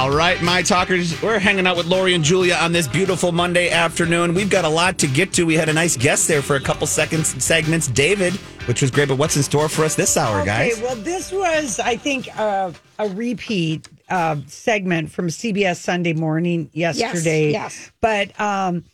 All 0.00 0.10
right, 0.10 0.40
my 0.40 0.62
talkers, 0.62 1.20
we're 1.20 1.38
hanging 1.38 1.66
out 1.66 1.76
with 1.76 1.84
Lori 1.84 2.14
and 2.14 2.24
Julia 2.24 2.54
on 2.54 2.72
this 2.72 2.88
beautiful 2.88 3.32
Monday 3.32 3.68
afternoon. 3.68 4.32
We've 4.32 4.48
got 4.48 4.64
a 4.64 4.68
lot 4.68 4.96
to 5.00 5.06
get 5.06 5.34
to. 5.34 5.44
We 5.44 5.56
had 5.56 5.68
a 5.68 5.74
nice 5.74 5.94
guest 5.94 6.26
there 6.26 6.40
for 6.40 6.56
a 6.56 6.60
couple 6.60 6.86
seconds 6.86 7.44
segments, 7.44 7.86
David, 7.86 8.32
which 8.64 8.80
was 8.80 8.90
great. 8.90 9.08
But 9.08 9.18
what's 9.18 9.36
in 9.36 9.42
store 9.42 9.68
for 9.68 9.84
us 9.84 9.96
this 9.96 10.16
hour, 10.16 10.42
guys? 10.42 10.80
Well, 10.80 10.96
this 10.96 11.30
was, 11.30 11.78
I 11.80 11.96
think, 11.96 12.34
uh, 12.38 12.72
a 12.98 13.08
repeat 13.10 13.90
uh, 14.08 14.36
segment 14.46 15.10
from 15.10 15.28
CBS 15.28 15.76
Sunday 15.76 16.14
Morning 16.14 16.70
yesterday. 16.72 17.50
yes. 17.50 17.90
But 18.00 18.40
um, 18.40 18.84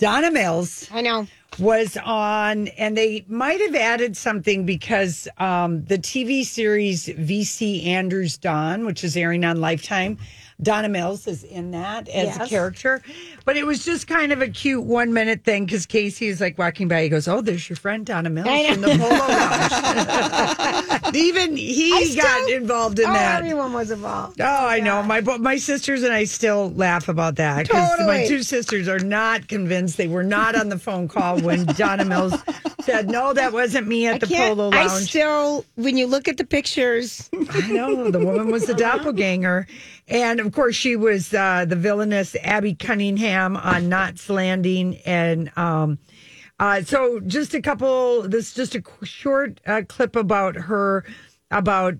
Donna 0.00 0.30
Mills 0.30 0.88
I 0.90 1.02
know. 1.02 1.26
was 1.58 1.96
on, 1.98 2.68
and 2.68 2.96
they 2.96 3.22
might 3.28 3.60
have 3.60 3.74
added 3.74 4.16
something 4.16 4.64
because 4.64 5.28
um, 5.36 5.84
the 5.84 5.98
TV 5.98 6.42
series 6.42 7.06
VC 7.06 7.84
Andrews 7.86 8.38
Dawn, 8.38 8.86
which 8.86 9.04
is 9.04 9.14
airing 9.14 9.44
on 9.44 9.60
Lifetime, 9.60 10.16
Donna 10.62 10.88
Mills 10.88 11.26
is 11.26 11.44
in 11.44 11.70
that 11.70 12.08
as 12.08 12.36
a 12.36 12.46
character. 12.46 13.02
But 13.44 13.56
it 13.56 13.66
was 13.66 13.84
just 13.84 14.06
kind 14.06 14.32
of 14.32 14.42
a 14.42 14.48
cute 14.48 14.84
one 14.84 15.12
minute 15.12 15.44
thing 15.44 15.64
because 15.64 15.86
Casey 15.86 16.28
is 16.28 16.40
like 16.40 16.58
walking 16.58 16.88
by. 16.88 17.02
He 17.02 17.08
goes, 17.08 17.26
Oh, 17.26 17.40
there's 17.40 17.68
your 17.68 17.76
friend 17.76 18.04
Donna 18.04 18.30
Mills 18.30 18.48
in 18.48 18.80
the 18.80 18.88
polo 18.88 19.08
lounge. 19.08 21.14
Even 21.14 21.56
he 21.56 21.92
I 21.92 22.14
got 22.14 22.50
involved 22.50 22.98
in 22.98 23.08
oh, 23.08 23.12
that. 23.12 23.40
everyone 23.40 23.72
was 23.72 23.90
involved. 23.90 24.40
Oh, 24.40 24.66
I 24.66 24.80
know. 24.80 25.02
My 25.02 25.20
my 25.20 25.56
sisters 25.56 26.02
and 26.02 26.12
I 26.12 26.24
still 26.24 26.70
laugh 26.72 27.08
about 27.08 27.36
that 27.36 27.66
because 27.66 28.06
my 28.06 28.26
two 28.26 28.42
sisters 28.42 28.88
are 28.88 28.98
not 28.98 29.48
convinced. 29.48 29.96
They 29.96 30.08
were 30.08 30.22
not 30.22 30.54
on 30.54 30.68
the 30.68 30.78
phone 30.78 31.08
call 31.08 31.40
when 31.40 31.64
Donna 31.76 32.04
Mills 32.04 32.34
said, 32.80 33.10
"No, 33.10 33.32
that 33.32 33.52
wasn't 33.52 33.88
me 33.88 34.06
at 34.06 34.16
I 34.16 34.18
the. 34.18 34.26
Polo 34.26 34.70
I 34.70 34.86
still, 34.88 35.64
when 35.76 35.96
you 35.96 36.06
look 36.06 36.28
at 36.28 36.36
the 36.36 36.44
pictures, 36.44 37.28
I 37.50 37.68
know 37.68 38.10
the 38.10 38.18
woman 38.18 38.50
was 38.50 38.66
the 38.66 38.74
doppelganger, 38.86 39.66
and 40.10 40.40
of 40.40 40.52
course 40.52 40.74
she 40.74 40.96
was 40.96 41.32
uh, 41.32 41.64
the 41.64 41.76
villainous 41.76 42.36
Abby 42.42 42.74
Cunningham 42.74 43.56
on 43.56 43.88
Knots 43.88 44.28
Landing, 44.28 44.96
and 45.06 45.56
um, 45.56 45.98
uh, 46.58 46.82
so 46.82 47.20
just 47.20 47.54
a 47.54 47.62
couple. 47.62 48.22
This 48.22 48.48
is 48.48 48.54
just 48.54 48.74
a 48.74 49.06
short 49.06 49.60
uh, 49.66 49.82
clip 49.88 50.16
about 50.16 50.56
her, 50.56 51.04
about 51.50 51.94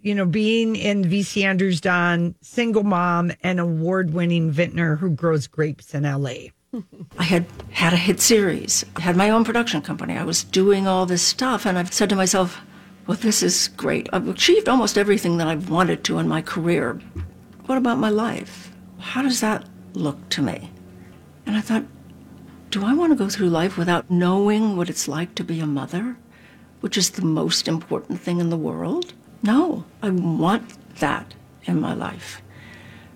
you 0.00 0.14
know 0.14 0.24
being 0.24 0.76
in 0.76 1.04
VC 1.04 1.44
Andrews 1.44 1.80
Dawn, 1.80 2.36
single 2.40 2.84
mom, 2.84 3.32
and 3.42 3.58
award-winning 3.58 4.50
vintner 4.50 4.96
who 4.96 5.10
grows 5.10 5.46
grapes 5.46 5.92
in 5.92 6.04
L.A. 6.04 6.52
I 7.18 7.24
had 7.24 7.46
had 7.72 7.92
a 7.92 7.96
hit 7.96 8.20
series, 8.20 8.84
had 8.98 9.16
my 9.16 9.30
own 9.30 9.44
production 9.44 9.82
company. 9.82 10.16
I 10.16 10.24
was 10.24 10.44
doing 10.44 10.86
all 10.86 11.04
this 11.04 11.22
stuff, 11.22 11.66
and 11.66 11.76
I've 11.76 11.92
said 11.92 12.08
to 12.10 12.16
myself, 12.16 12.60
well, 13.06 13.16
this 13.16 13.42
is 13.42 13.68
great. 13.76 14.08
I've 14.12 14.26
achieved 14.28 14.68
almost 14.68 14.98
everything 14.98 15.36
that 15.36 15.46
I've 15.46 15.70
wanted 15.70 16.02
to 16.04 16.18
in 16.18 16.26
my 16.26 16.42
career. 16.42 17.00
What 17.66 17.78
about 17.78 17.98
my 17.98 18.10
life? 18.10 18.70
How 19.00 19.22
does 19.22 19.40
that 19.40 19.66
look 19.92 20.28
to 20.30 20.42
me? 20.42 20.70
And 21.44 21.56
I 21.56 21.60
thought, 21.60 21.84
do 22.70 22.84
I 22.84 22.94
want 22.94 23.12
to 23.12 23.16
go 23.16 23.28
through 23.28 23.48
life 23.48 23.76
without 23.76 24.08
knowing 24.08 24.76
what 24.76 24.88
it's 24.88 25.08
like 25.08 25.34
to 25.34 25.44
be 25.44 25.58
a 25.58 25.66
mother, 25.66 26.16
which 26.80 26.96
is 26.96 27.10
the 27.10 27.24
most 27.24 27.66
important 27.66 28.20
thing 28.20 28.38
in 28.38 28.50
the 28.50 28.56
world? 28.56 29.14
No, 29.42 29.84
I 30.00 30.10
want 30.10 30.96
that 31.00 31.34
in 31.64 31.80
my 31.80 31.92
life. 31.92 32.40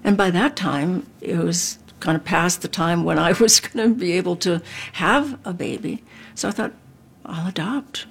And 0.02 0.16
by 0.16 0.30
that 0.30 0.56
time, 0.56 1.06
it 1.20 1.38
was 1.38 1.78
kind 2.00 2.16
of 2.16 2.24
past 2.24 2.62
the 2.62 2.68
time 2.68 3.04
when 3.04 3.20
I 3.20 3.32
was 3.40 3.60
going 3.60 3.90
to 3.90 3.94
be 3.94 4.12
able 4.12 4.34
to 4.36 4.62
have 4.94 5.38
a 5.44 5.52
baby. 5.52 6.02
So 6.34 6.48
I 6.48 6.50
thought, 6.50 6.72
I'll 7.24 7.48
adopt. 7.48 8.06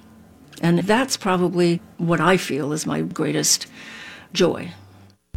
And 0.62 0.80
that's 0.80 1.18
probably 1.18 1.82
what 1.98 2.22
I 2.22 2.38
feel 2.38 2.72
is 2.72 2.86
my 2.86 3.02
greatest 3.02 3.68
joy. 4.32 4.72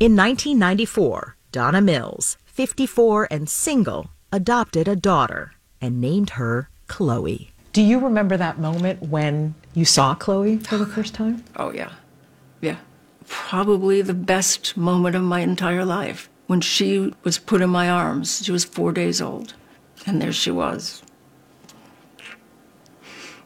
In 0.03 0.17
1994, 0.17 1.37
Donna 1.53 1.81
Mills, 1.81 2.37
54 2.47 3.29
and 3.31 3.49
single, 3.49 4.11
adopted 4.33 4.89
a 4.89 4.97
daughter 4.97 5.53
and 5.81 6.01
named 6.01 6.31
her 6.31 6.69
Chloe. 6.89 7.53
Do 7.73 7.81
you 7.83 8.01
remember 8.01 8.37
that 8.37 8.59
moment 8.59 9.03
when 9.03 9.55
you 9.75 9.85
saw 9.85 10.17
Chloe 10.17 10.59
for 10.59 10.77
the 10.77 10.87
first 10.87 11.15
time? 11.15 11.45
Oh, 11.57 11.71
yeah. 11.71 11.93
Yeah. 12.61 12.79
Probably 13.29 14.03
the 14.03 14.13
best 14.13 14.77
moment 14.77 15.15
of 15.15 15.23
my 15.23 15.39
entire 15.39 15.85
life. 15.85 16.29
When 16.49 16.61
she 16.61 17.15
was 17.23 17.39
put 17.39 17.63
in 17.63 17.71
my 17.71 17.89
arms, 17.89 18.45
she 18.45 18.51
was 18.51 18.65
four 18.65 18.91
days 18.91 19.23
old. 19.23 19.55
And 20.05 20.21
there 20.21 20.33
she 20.33 20.51
was. 20.51 21.05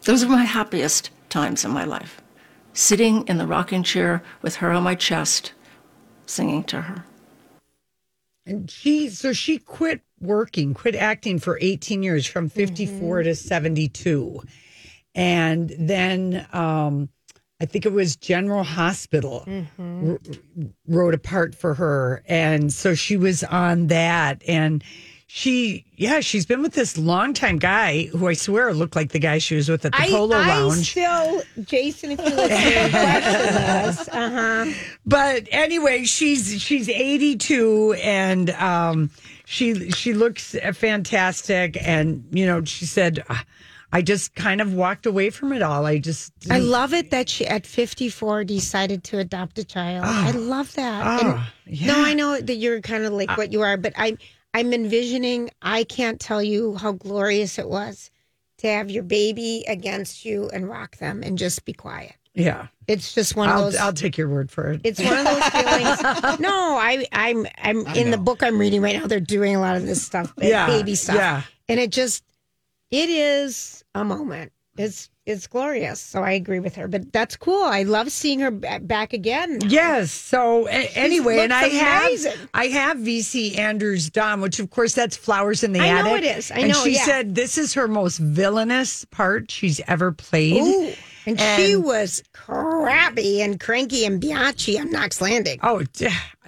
Those 0.05 0.23
are 0.23 0.29
my 0.29 0.45
happiest 0.45 1.11
times 1.29 1.63
in 1.63 1.69
my 1.69 1.83
life. 1.83 2.19
Sitting 2.73 3.27
in 3.27 3.37
the 3.37 3.45
rocking 3.45 3.83
chair 3.83 4.23
with 4.41 4.55
her 4.55 4.71
on 4.71 4.81
my 4.81 4.95
chest, 4.95 5.53
singing 6.27 6.63
to 6.65 6.81
her. 6.81 7.03
And 8.45 8.69
she, 8.71 9.09
so 9.09 9.33
she 9.33 9.57
quit 9.57 10.01
working, 10.19 10.73
quit 10.73 10.95
acting 10.95 11.39
for 11.39 11.57
18 11.61 12.01
years 12.03 12.25
from 12.25 12.49
54 12.49 13.23
to 13.23 13.35
72. 13.35 14.41
And 15.15 15.75
then 15.77 16.47
um, 16.53 17.09
I 17.59 17.65
think 17.65 17.85
it 17.85 17.91
was 17.91 18.15
General 18.15 18.63
Hospital 18.63 19.43
w- 19.77 20.19
wrote 20.87 21.13
a 21.13 21.17
part 21.17 21.55
for 21.55 21.73
her. 21.73 22.23
And 22.27 22.71
so 22.71 22.93
she 22.93 23.17
was 23.17 23.43
on 23.43 23.87
that. 23.87 24.41
And 24.47 24.83
she, 25.29 25.83
yeah, 25.97 26.21
she's 26.21 26.45
been 26.45 26.61
with 26.61 26.73
this 26.73 26.97
longtime 26.97 27.57
guy 27.59 28.05
who 28.05 28.27
I 28.27 28.33
swear 28.33 28.73
looked 28.73 28.95
like 28.95 29.11
the 29.11 29.19
guy 29.19 29.39
she 29.39 29.55
was 29.55 29.67
with 29.69 29.83
at 29.85 29.91
the 29.91 30.01
I, 30.01 30.09
Polo 30.09 30.37
I 30.37 30.47
Lounge. 30.47 30.91
still, 30.91 31.41
Jason, 31.63 32.11
if 32.11 32.19
you 32.19 32.25
listen, 32.25 32.89
question 32.91 33.53
this. 33.53 34.09
Uh 34.09 34.29
huh. 34.65 34.73
but 35.05 35.47
anyway, 35.51 36.05
she's 36.05 36.61
she's 36.61 36.87
82 36.87 37.93
and 38.01 38.49
um 38.51 39.09
she 39.43 39.91
she 39.91 40.13
looks 40.13 40.55
fantastic 40.73 41.77
and 41.85 42.23
you 42.31 42.45
know 42.45 42.63
she 42.63 42.85
said 42.85 43.21
"Ah, 43.29 43.43
I 43.91 44.01
just 44.01 44.33
kind 44.33 44.61
of 44.61 44.73
walked 44.73 45.05
away 45.05 45.29
from 45.29 45.51
it 45.51 45.61
all. 45.61 45.85
I 45.85 45.97
just 45.97 46.31
I 46.49 46.59
love 46.59 46.93
it 46.93 47.11
that 47.11 47.29
she, 47.29 47.45
at 47.47 47.65
54, 47.65 48.43
decided 48.45 49.03
to 49.05 49.19
adopt 49.19 49.57
a 49.59 49.63
child. 49.63 50.03
I 50.05 50.31
love 50.31 50.73
that. 50.75 51.21
oh, 51.21 51.47
yeah. 51.65 51.87
No, 51.87 52.03
I 52.05 52.13
know 52.13 52.39
that 52.39 52.55
you're 52.55 52.81
kind 52.81 53.05
of 53.05 53.13
like 53.13 53.37
what 53.37 53.53
you 53.53 53.61
are, 53.61 53.77
but 53.77 53.93
I, 53.95 54.17
I'm 54.53 54.73
envisioning. 54.73 55.49
I 55.61 55.83
can't 55.83 56.19
tell 56.19 56.41
you 56.41 56.75
how 56.75 56.93
glorious 56.93 57.59
it 57.59 57.67
was 57.69 58.09
to 58.59 58.67
have 58.67 58.89
your 58.89 59.03
baby 59.03 59.63
against 59.67 60.25
you 60.25 60.49
and 60.51 60.67
rock 60.67 60.97
them 60.97 61.21
and 61.23 61.37
just 61.37 61.63
be 61.65 61.73
quiet. 61.73 62.15
yeah. 62.33 62.67
It's 62.87 63.13
just 63.13 63.35
one 63.35 63.49
of 63.49 63.55
I'll 63.55 63.63
those. 63.65 63.75
I'll 63.75 63.91
take 63.93 64.17
your 64.17 64.29
word 64.29 64.49
for 64.49 64.71
it. 64.71 64.81
it's 64.85 64.99
one 64.99 65.17
of 65.17 65.25
those 65.25 65.43
feelings. 65.49 66.39
No, 66.39 66.77
I, 66.81 67.05
I'm, 67.11 67.45
I'm 67.61 67.85
in 67.87 68.11
the 68.11 68.17
book 68.17 68.41
I'm 68.41 68.57
reading 68.57 68.81
right 68.81 68.95
now. 68.95 69.05
They're 69.07 69.19
doing 69.19 69.55
a 69.55 69.59
lot 69.59 69.75
of 69.75 69.85
this 69.85 70.01
stuff, 70.05 70.33
Yeah, 70.37 70.65
baby 70.67 70.95
stuff, 70.95 71.17
yeah. 71.17 71.41
and 71.67 71.79
it 71.81 71.91
just, 71.91 72.23
it 72.89 73.09
is 73.09 73.83
a 73.93 74.05
moment. 74.05 74.53
It's, 74.77 75.09
it's 75.27 75.45
glorious. 75.45 75.99
So 75.99 76.23
I 76.23 76.31
agree 76.31 76.59
with 76.59 76.75
her, 76.75 76.87
but 76.87 77.11
that's 77.11 77.35
cool. 77.35 77.61
I 77.63 77.83
love 77.83 78.11
seeing 78.11 78.39
her 78.39 78.49
ba- 78.49 78.79
back 78.81 79.13
again. 79.13 79.59
Yes. 79.67 80.11
So 80.11 80.67
a- 80.67 80.91
anyway, 80.95 81.39
and 81.39 81.53
I 81.53 81.67
amazing. 81.67 82.31
have 82.31 82.49
I 82.53 82.67
have 82.67 82.97
VC 82.97 83.57
Andrews 83.57 84.09
Dawn, 84.09 84.41
which 84.41 84.59
of 84.59 84.69
course 84.69 84.95
that's 84.95 85.17
flowers 85.17 85.63
in 85.63 85.73
the 85.73 85.81
I 85.81 85.87
attic. 85.87 86.05
know 86.05 86.15
it 86.15 86.23
is. 86.23 86.49
I 86.49 86.59
and 86.59 86.71
know, 86.71 86.83
she 86.83 86.93
yeah. 86.93 87.05
said 87.05 87.35
this 87.35 87.57
is 87.57 87.73
her 87.73 87.87
most 87.87 88.17
villainous 88.17 89.05
part 89.05 89.51
she's 89.51 89.81
ever 89.87 90.11
played. 90.11 90.61
Ooh. 90.61 90.93
And, 91.25 91.37
she 91.41 91.75
was 91.75 92.23
crappy 92.31 93.41
and 93.41 93.59
cranky 93.59 94.05
and 94.05 94.21
biatchy 94.21 94.79
on 94.79 94.91
Knots 94.91 95.19
Landing. 95.19 95.59
Oh, 95.61 95.83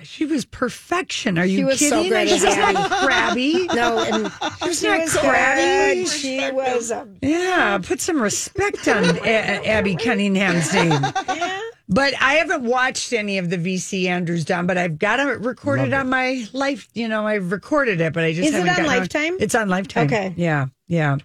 She 0.04 0.25
was 0.25 0.46
perfection. 0.46 1.38
Are 1.38 1.46
you 1.46 1.57
She 1.57 1.63
was 1.63 1.80
so 1.80 1.90
kidding? 2.04 2.10
great 2.12 2.30
She's 2.30 2.44
as 2.46 2.57
not 2.57 2.92
crabby. 3.04 3.68
No, 3.74 4.00
and 4.00 4.31
she 4.75 4.88
not 4.88 5.00
was 5.01 5.18
crabby. 5.18 6.04
good. 6.04 6.07
She 6.10 6.51
was 6.51 6.92
a 6.92 7.07
Yeah, 7.22 7.80
put 7.81 8.00
some 8.01 8.22
respect 8.22 8.88
on 8.88 9.04
A- 9.25 9.68
Abby 9.68 9.96
Cunningham's 9.96 10.74
name. 10.74 10.92
Yeah. 11.28 11.62
But 11.92 12.13
I 12.22 12.36
haven't 12.36 12.63
watched 12.63 13.13
any 13.13 13.40
of 13.40 13.50
the 13.50 13.57
VC 13.57 14.06
Andrews 14.06 14.46
Dawn, 14.46 14.68
but 14.68 14.78
I've 14.78 15.00
got 15.00 15.19
it 15.19 15.40
recorded 15.40 15.92
on 15.94 16.07
my 16.10 16.45
life. 16.54 16.88
You 16.94 17.07
know, 17.07 17.25
I've 17.25 17.52
recorded 17.52 18.00
it, 18.00 18.13
but 18.13 18.24
I 18.24 18.31
just 18.34 18.48
Is 18.50 18.54
it 18.54 18.57
haven't 18.57 18.69
on 18.69 18.75
gotten 18.75 19.00
Lifetime? 19.00 19.38
It's 19.40 19.56
on 19.56 19.69
Lifetime. 19.69 20.06
Okay. 20.06 20.34
Yeah, 20.38 20.68
yeah. 20.88 21.18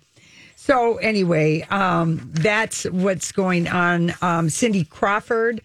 So 0.57 0.97
anyway, 0.97 1.67
um, 1.69 2.31
that's 2.33 2.85
what's 2.85 3.31
going 3.33 3.69
on. 3.69 4.15
Um, 4.23 4.49
Cindy 4.49 4.85
Crawford, 4.85 5.61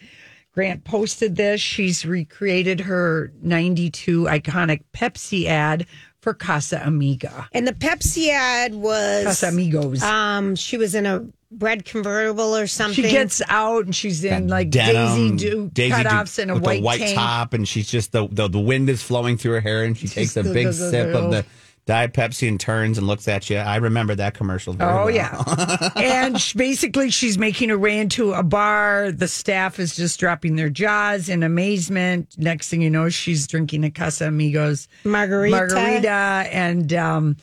Grant 0.60 0.84
posted 0.84 1.38
this. 1.38 1.62
She's 1.62 2.06
recreated 2.06 2.82
her 2.82 3.32
'92 3.42 4.24
iconic 4.24 4.82
Pepsi 4.94 5.46
ad 5.46 5.86
for 6.20 6.34
Casa 6.34 6.82
Amiga. 6.84 7.48
And 7.54 7.66
the 7.66 7.72
Pepsi 7.72 8.28
ad 8.28 8.76
was 8.76 9.26
Casamigos. 9.26 10.02
um 10.02 10.58
she 10.58 10.76
was 10.76 10.96
in 10.96 11.06
a 11.06 11.26
red 11.60 11.86
convertible 11.86 12.58
or 12.58 12.68
something. 12.68 13.06
She 13.06 13.10
gets 13.10 13.42
out 13.48 13.86
and 13.86 13.96
she's 13.96 14.22
in 14.26 14.50
like 14.50 14.70
Denim, 14.70 15.38
Daisy 15.38 15.50
Duke 15.50 15.74
Daisy 15.74 15.96
Duke 15.96 16.06
cutoffs 16.08 16.40
and 16.40 16.52
a 16.52 16.56
with 16.56 16.64
white, 16.64 16.80
the 16.80 16.82
white 16.84 17.00
tank. 17.00 17.16
top, 17.16 17.54
and 17.54 17.66
she's 17.66 17.90
just 17.90 18.12
the, 18.12 18.28
the 18.28 18.50
the 18.50 18.60
wind 18.60 18.90
is 18.90 19.02
flowing 19.02 19.38
through 19.38 19.54
her 19.54 19.62
hair, 19.62 19.86
and 19.86 19.98
she 19.98 20.10
takes 20.10 20.36
a 20.36 20.44
go, 20.44 20.54
big 20.54 20.66
go, 20.66 20.72
go, 20.72 20.92
sip 20.92 21.14
go. 21.14 21.24
of 21.24 21.32
the 21.32 21.46
Diet 21.90 22.14
Pepsi 22.14 22.48
and 22.48 22.60
turns 22.60 23.00
and 23.00 23.08
looks 23.08 23.28
at 23.28 23.50
you. 23.50 23.58
I 23.58 23.78
remember 23.78 24.14
that 24.14 24.36
commercial. 24.36 24.74
Very 24.74 24.92
Oh 24.92 25.06
well. 25.06 25.10
yeah, 25.10 25.90
and 25.96 26.40
she, 26.40 26.56
basically 26.56 27.10
she's 27.10 27.40
making 27.40 27.70
her 27.70 27.80
way 27.80 27.98
into 27.98 28.32
a 28.34 28.44
bar. 28.44 29.12
The 29.12 29.28
staff 29.28 29.80
is 29.80 29.96
just 29.96 30.20
dropping 30.20 30.56
their 30.56 30.70
jaws 30.70 31.30
in 31.30 31.42
amazement. 31.42 32.36
Next 32.38 32.70
thing 32.70 32.84
you 32.84 32.92
know, 32.92 33.10
she's 33.10 33.48
drinking 33.48 33.84
a 33.86 33.90
Casamigos 33.90 34.88
Margarita. 35.04 35.56
margarita, 35.56 36.10
and 36.52 36.94
um, 36.94 37.38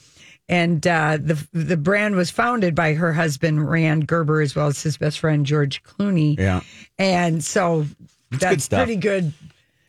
and 0.49 0.87
uh, 0.87 1.19
the 1.21 1.45
the 1.53 1.77
brand 1.77 2.15
was 2.15 2.31
founded 2.31 2.77
by 2.77 2.95
her 2.95 3.13
husband 3.13 3.69
Rand 3.69 4.07
Gerber 4.07 4.41
as 4.43 4.55
well 4.55 4.69
as 4.69 4.81
his 4.81 4.97
best 4.97 5.19
friend 5.19 5.45
George 5.45 5.83
Clooney. 5.83 6.39
Yeah. 6.39 6.61
and 7.01 7.43
so 7.43 7.85
good 8.31 8.41
that's 8.41 8.65
stuff. 8.65 8.85
pretty 8.85 8.95
good. 9.01 9.33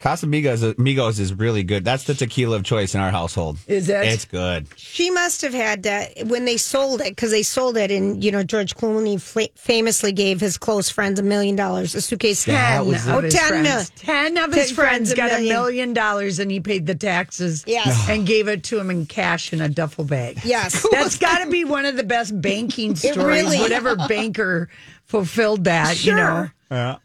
Casamigos 0.01 0.77
Amigos 0.77 1.19
is 1.19 1.33
really 1.33 1.63
good. 1.63 1.83
That's 1.83 2.03
the 2.03 2.13
tequila 2.13 2.57
of 2.57 2.63
choice 2.63 2.93
in 2.93 3.01
our 3.01 3.09
household. 3.09 3.57
Is 3.67 3.89
it? 3.89 4.05
It's 4.05 4.25
good. 4.25 4.67
She 4.77 5.09
must 5.09 5.41
have 5.41 5.53
had 5.55 5.83
that 5.83 6.25
when 6.27 6.45
they 6.45 6.57
sold 6.57 7.01
it 7.01 7.09
because 7.15 7.31
they 7.31 7.41
sold 7.41 7.77
it, 7.77 7.89
and 7.89 8.23
you 8.23 8.31
know 8.31 8.43
George 8.43 8.75
Clooney 8.75 9.19
fla- 9.19 9.47
famously 9.55 10.11
gave 10.11 10.39
his 10.39 10.57
close 10.57 10.87
friends 10.89 11.19
a 11.19 11.23
million 11.23 11.55
dollars, 11.55 11.95
a 11.95 12.01
suitcase. 12.01 12.45
That 12.45 12.77
Ten 12.77 12.87
was 12.87 13.07
of 13.07 13.15
Oh, 13.15 13.19
his 13.21 13.33
10 13.33 13.47
friends. 13.47 13.89
Ten 13.95 14.37
of 14.37 14.53
his 14.53 14.67
10 14.67 14.75
friends 14.75 15.13
friends, 15.13 15.13
got 15.15 15.29
a 15.31 15.33
million. 15.41 15.49
million 15.49 15.93
dollars, 15.93 16.37
and 16.39 16.51
he 16.51 16.59
paid 16.59 16.85
the 16.85 16.95
taxes. 16.95 17.63
Yes. 17.65 18.07
and 18.09 18.27
gave 18.27 18.47
it 18.47 18.63
to 18.65 18.79
him 18.79 18.91
in 18.91 19.07
cash 19.07 19.51
in 19.51 19.61
a 19.61 19.67
duffel 19.69 20.03
bag. 20.03 20.39
Yes. 20.45 20.85
that's 20.91 21.17
got 21.17 21.43
to 21.43 21.49
be 21.49 21.65
one 21.65 21.85
of 21.85 21.97
the 21.97 22.03
best 22.03 22.39
banking 22.39 22.95
stories. 22.95 23.17
really- 23.17 23.59
Whatever 23.59 23.95
banker 24.07 24.69
fulfilled 25.05 25.63
that, 25.63 26.05
you 26.05 26.13
know. 26.15 26.49
Yeah. 26.69 26.97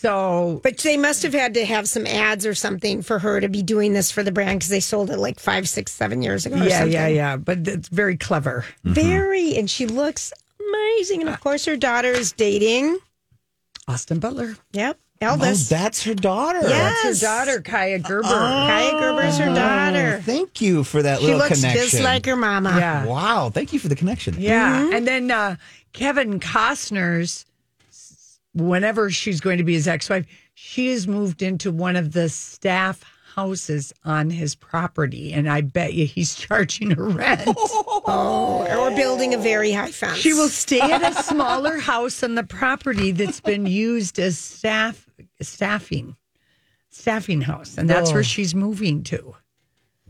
So 0.00 0.60
But 0.62 0.78
they 0.78 0.96
must 0.96 1.24
have 1.24 1.32
had 1.34 1.54
to 1.54 1.64
have 1.64 1.88
some 1.88 2.06
ads 2.06 2.46
or 2.46 2.54
something 2.54 3.02
for 3.02 3.18
her 3.18 3.40
to 3.40 3.48
be 3.48 3.62
doing 3.62 3.94
this 3.94 4.12
for 4.12 4.22
the 4.22 4.30
brand 4.30 4.60
because 4.60 4.68
they 4.68 4.78
sold 4.80 5.10
it 5.10 5.18
like 5.18 5.40
five, 5.40 5.68
six, 5.68 5.90
seven 5.90 6.22
years 6.22 6.46
ago. 6.46 6.54
or 6.56 6.64
yeah, 6.64 6.78
something. 6.78 6.92
yeah, 6.92 7.08
yeah. 7.08 7.36
But 7.36 7.66
it's 7.66 7.88
very 7.88 8.16
clever. 8.16 8.64
Very, 8.84 9.56
and 9.56 9.68
she 9.68 9.86
looks 9.86 10.32
amazing. 10.60 11.22
And 11.22 11.28
of 11.30 11.40
course, 11.40 11.64
her 11.64 11.76
daughter 11.76 12.12
is 12.12 12.30
dating. 12.30 12.98
Austin 13.88 14.20
Butler. 14.20 14.56
Yep, 14.72 14.98
Oh, 15.20 15.26
Elvis. 15.26 15.68
that's 15.68 16.04
her 16.04 16.14
daughter. 16.14 16.60
Yes. 16.62 17.02
That's 17.02 17.20
her 17.20 17.26
daughter, 17.26 17.60
Kaia 17.60 18.00
Gerber. 18.00 18.28
Kaia 18.28 19.00
Gerber's 19.00 19.38
her 19.38 19.52
daughter. 19.52 20.20
Thank 20.22 20.60
you 20.60 20.84
for 20.84 21.02
that 21.02 21.18
She 21.18 21.24
little 21.24 21.40
looks 21.40 21.56
connection. 21.60 21.82
just 21.88 22.00
like 22.02 22.24
her 22.26 22.36
mama. 22.36 22.76
Yeah. 22.78 23.04
Wow. 23.04 23.50
Thank 23.50 23.72
you 23.72 23.80
for 23.80 23.88
the 23.88 23.96
connection. 23.96 24.36
Yeah. 24.38 24.90
And 24.92 25.08
then 25.08 25.30
uh, 25.32 25.56
Kevin 25.92 26.38
Costner's, 26.38 27.46
whenever 28.54 29.10
she's 29.10 29.40
going 29.40 29.58
to 29.58 29.64
be 29.64 29.74
his 29.74 29.88
ex 29.88 30.08
wife, 30.08 30.26
she 30.54 30.88
has 30.92 31.06
moved 31.06 31.42
into 31.42 31.70
one 31.70 31.96
of 31.96 32.12
the 32.12 32.28
staff 32.28 33.04
houses 33.34 33.92
on 34.04 34.30
his 34.30 34.56
property. 34.56 35.32
And 35.32 35.48
I 35.48 35.60
bet 35.60 35.94
you 35.94 36.06
he's 36.06 36.34
charging 36.46 36.90
her 36.92 37.08
rent. 37.08 37.48
Oh, 38.10 38.66
or 38.66 38.96
building 38.96 39.34
a 39.34 39.38
very 39.38 39.70
high 39.70 39.90
fence. 39.90 40.16
she 40.16 40.32
will 40.32 40.48
stay 40.48 40.80
at 40.80 41.02
a 41.02 41.22
smaller 41.22 41.76
house 41.90 42.22
on 42.22 42.36
the 42.36 42.42
property 42.42 43.10
that's 43.10 43.40
been 43.40 43.66
used 43.66 44.18
as 44.18 44.38
staff 44.38 45.06
staffing 45.42 46.16
staffing 46.88 47.42
house. 47.42 47.76
And 47.76 47.90
that's 47.90 48.10
where 48.12 48.20
oh. 48.20 48.22
she's 48.22 48.54
moving 48.54 49.02
to. 49.04 49.36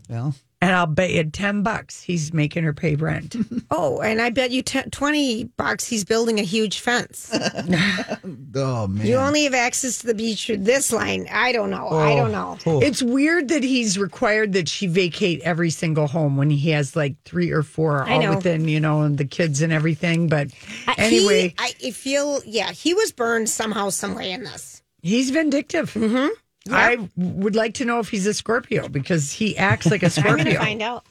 Well, 0.08 0.36
And 0.60 0.74
I'll 0.74 0.86
bet 0.86 1.10
you 1.12 1.22
10 1.22 1.62
bucks 1.62 2.02
he's 2.02 2.32
making 2.34 2.64
her 2.64 2.72
pay 2.72 2.96
rent. 2.96 3.36
Oh, 3.70 4.00
and 4.00 4.20
I 4.20 4.30
bet 4.30 4.50
you 4.50 4.62
t- 4.62 4.80
20 4.82 5.44
bucks 5.56 5.86
he's 5.86 6.02
building 6.04 6.40
a 6.40 6.42
huge 6.42 6.80
fence. 6.80 7.30
oh 8.54 8.86
man. 8.86 9.06
You 9.06 9.16
only 9.16 9.44
have 9.44 9.54
access 9.54 9.98
to 9.98 10.06
the 10.06 10.14
beach 10.14 10.46
through 10.46 10.58
this 10.58 10.90
line. 10.92 11.28
I 11.30 11.52
don't 11.52 11.70
know. 11.70 11.88
I 11.90 12.14
don't 12.16 12.32
know. 12.32 12.56
It's 12.80 13.02
weird 13.02 13.48
that 13.48 13.62
he's 13.62 13.98
required 13.98 14.54
that 14.54 14.68
she 14.68 14.86
vacate 14.86 15.40
every 15.42 15.70
single 15.70 16.06
home 16.06 16.36
when 16.36 16.50
he 16.50 16.70
has 16.70 16.96
like 16.96 17.14
three 17.24 17.50
or 17.50 17.62
four 17.62 18.02
I 18.08 18.14
all 18.14 18.22
know. 18.22 18.34
within, 18.36 18.66
you 18.68 18.80
know, 18.80 19.02
and 19.02 19.18
the 19.18 19.24
kids 19.26 19.60
and 19.62 19.72
everything. 19.72 20.28
But 20.28 20.48
I- 20.86 20.94
anyway, 20.98 21.48
he, 21.48 21.54
I 21.58 21.72
I 21.86 21.90
feel, 21.90 22.40
yeah, 22.46 22.72
he 22.72 22.94
was 22.94 23.12
burned 23.12 23.48
somehow, 23.50 23.90
some 23.90 24.14
way 24.14 24.32
in 24.32 24.44
this. 24.44 24.82
he's 25.02 25.30
vindictive. 25.30 25.92
Mm-hmm. 25.92 26.28
I 26.70 27.08
would 27.16 27.54
like 27.56 27.74
to 27.74 27.84
know 27.84 27.98
if 28.00 28.08
he's 28.08 28.26
a 28.26 28.34
Scorpio 28.34 28.88
because 28.88 29.32
he 29.32 29.56
acts 29.56 29.86
like 29.90 30.02
a 30.02 30.06
I'm 30.16 30.22
going 30.22 30.36
to 30.38 30.42
Scorpio. 30.44 30.60
find 30.60 30.82
out. 30.82 31.04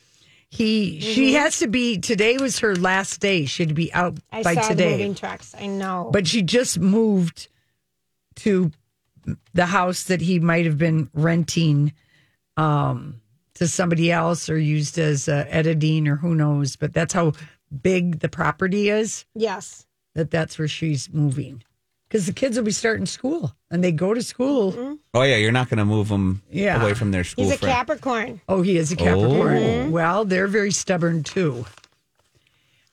He 0.50 1.00
she 1.02 1.34
has 1.34 1.60
to 1.60 1.68
be 1.68 1.98
today 1.98 2.38
was 2.38 2.60
her 2.60 2.76
last 2.76 3.20
day. 3.20 3.46
She 3.46 3.64
had 3.64 3.70
to 3.70 3.76
be 3.76 3.94
out 3.94 4.18
I 4.32 4.44
by 4.44 4.54
saw 4.56 4.62
the 4.62 4.68
today. 4.70 4.92
moving 4.92 5.16
trucks. 5.16 5.54
I 5.60 5.68
know. 5.68 6.10
But 6.14 6.26
she 6.26 6.42
just 6.42 6.80
moved 6.80 7.50
to 8.38 8.72
the 9.54 9.66
house 9.66 10.04
that 10.06 10.22
he 10.22 10.40
might 10.40 10.66
have 10.66 10.78
been 10.78 11.10
renting 11.14 11.92
um, 12.56 13.20
to 13.56 13.68
somebody 13.68 14.10
else 14.10 14.50
or 14.50 14.58
used 14.58 14.98
as 14.98 15.28
uh, 15.28 15.46
editing 15.50 16.08
or 16.08 16.16
who 16.16 16.34
knows. 16.34 16.78
But 16.78 16.94
that's 16.94 17.14
how 17.14 17.34
big 17.82 18.20
the 18.20 18.30
property 18.30 18.90
is. 18.90 19.26
yes. 19.36 19.86
That 20.14 20.32
that's 20.32 20.58
where 20.58 20.68
she's 20.70 21.14
moving 21.14 21.62
because 22.08 22.26
the 22.26 22.34
kids 22.34 22.58
will 22.58 22.64
be 22.66 22.72
starting 22.72 23.06
school 23.06 23.54
and 23.70 23.84
they 23.84 23.92
go 23.92 24.14
to 24.14 24.22
school. 24.22 24.72
Mm-hmm. 24.74 24.94
Oh 25.14 25.24
yeah, 25.24 25.36
you're 25.38 25.52
not 25.52 25.70
going 25.70 25.78
to 25.80 25.86
move 25.86 26.08
them 26.10 26.42
Yeah. 26.50 26.82
away 26.82 26.94
from 26.94 27.12
their 27.12 27.24
school 27.24 27.44
He's 27.46 27.54
a 27.54 27.58
friend. 27.58 27.74
Capricorn. 27.76 28.42
Oh, 28.48 28.62
he 28.62 28.78
is 28.78 28.92
a 28.92 28.96
Capricorn. 28.96 29.58
Oh. 29.58 29.90
Well, 29.90 30.26
they're 30.26 30.48
very 30.48 30.72
stubborn 30.72 31.24
too. 31.24 31.66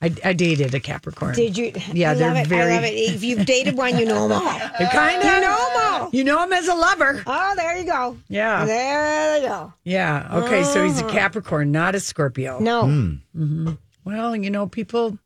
I, 0.03 0.13
I 0.23 0.33
dated 0.35 0.75
a 0.75 0.81
Capricorn. 0.81 1.35
Did 1.35 1.57
you? 1.57 1.73
Yeah, 1.93 2.11
I 2.11 2.15
they're 2.15 2.29
love 2.29 2.37
it. 2.39 2.47
very- 2.49 2.73
I 2.73 2.75
love 2.75 2.85
it. 2.85 2.89
If 2.95 3.25
you've 3.25 3.47
dated 3.47 3.77
one, 3.77 3.97
you 3.99 4.05
know 4.05 4.29
them 4.29 4.33
all. 4.47 4.59
They're 4.79 4.89
kind 4.89 5.17
of 5.19 5.25
You 5.25 5.41
know 5.41 5.69
'em 5.71 6.03
all. 6.03 6.11
You 6.13 6.25
know 6.25 6.43
him 6.45 6.53
as 6.53 6.69
a 6.69 6.75
lover. 6.75 7.23
Oh, 7.27 7.53
there 7.57 7.79
you 7.79 7.85
go. 7.85 8.19
Yeah. 8.29 8.67
There 8.67 9.39
you 9.39 9.49
go. 9.49 9.73
Yeah. 9.85 10.29
Okay. 10.45 10.63
So 10.65 10.85
he's 10.85 11.01
a 11.01 11.05
mm. 11.05 11.11
Capricorn, 11.11 11.73
not 11.73 11.95
a 11.95 12.01
Scorpio. 12.01 12.59
No. 12.59 12.83
Hmm. 12.83 13.11
Mm-hmm. 13.35 13.71
Well, 14.05 14.37
you 14.37 14.51
know, 14.51 14.67
people. 14.67 15.19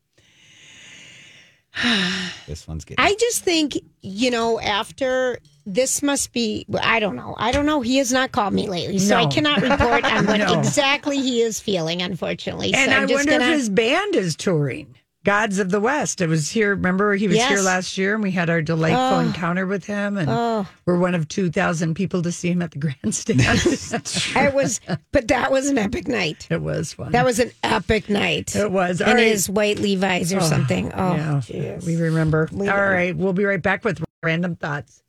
This 2.47 2.66
one's 2.66 2.85
getting. 2.87 3.04
I 3.04 3.14
just 3.14 3.42
think, 3.44 3.78
you 4.00 4.30
know, 4.30 4.58
after 4.58 5.38
this 5.66 6.02
must 6.02 6.32
be, 6.32 6.64
I 6.80 6.99
don't 6.99 7.14
know. 7.14 7.35
I 7.37 7.52
don't 7.52 7.66
know. 7.66 7.82
He 7.82 7.99
has 7.99 8.11
not 8.11 8.32
called 8.32 8.54
me 8.54 8.68
lately. 8.68 8.99
So 8.99 9.16
I 9.16 9.26
cannot 9.26 9.61
report 9.61 10.02
on 10.04 10.26
what 10.26 10.38
No. 10.38 10.58
exactly 10.58 11.18
he 11.20 11.42
is 11.42 11.61
feeling, 11.61 12.00
unfortunately. 12.00 12.73
And 12.73 12.90
so 12.90 12.97
I 12.97 13.00
I'm 13.02 13.08
just 13.08 13.18
wonder 13.26 13.32
gonna, 13.32 13.52
if 13.52 13.58
his 13.58 13.68
band 13.68 14.16
is 14.16 14.35
touring. 14.35 14.94
Gods 15.28 15.58
of 15.58 15.70
the 15.70 15.78
West. 15.78 16.23
It 16.23 16.26
was 16.26 16.49
here. 16.49 16.70
Remember, 16.70 17.14
he 17.14 17.28
was 17.28 17.37
Yes. 17.37 17.50
here 17.50 17.61
last 17.61 17.99
year, 17.99 18.14
and 18.14 18.23
we 18.23 18.30
had 18.30 18.49
our 18.49 18.62
delightful 18.62 19.18
oh. 19.18 19.20
encounter 19.20 19.66
with 19.66 19.85
him, 19.85 20.16
and 20.16 20.30
Oh. 20.30 20.66
we're 20.87 20.99
one 20.99 21.14
of 21.14 21.28
two 21.28 21.50
thousand 21.50 21.97
people 21.97 22.23
to 22.23 22.32
see 22.32 22.50
him 22.50 22.62
at 22.62 22.70
the 22.70 22.78
grandstand. 22.78 23.42
it 23.44 24.54
was, 24.54 24.80
but 25.12 25.28
that 25.28 25.52
was 25.52 25.68
an 25.68 25.76
epic 25.76 26.08
night. 26.08 26.47
it 26.50 26.62
was 26.62 26.94
fun. 26.94 27.12
That 27.12 27.26
was 27.26 27.40
an 27.40 27.50
epic 27.62 28.08
night. 28.08 28.56
It 28.56 28.73
was. 28.73 29.02
All 29.02 29.11
In 29.11 29.16
right. 29.16 29.26
his 29.26 29.50
white 29.50 29.78
Levi's 29.78 30.32
or 30.32 30.38
oh, 30.38 30.40
something. 30.40 30.90
Oh, 30.94 31.42
yeah, 31.49 31.78
we 31.85 31.97
remember. 31.97 32.49
We 32.50 32.66
All 32.70 32.80
right, 32.80 33.14
we'll 33.14 33.35
be 33.35 33.44
right 33.44 33.61
back 33.61 33.85
with 33.85 34.02
random 34.23 34.56
thoughts. 34.56 35.02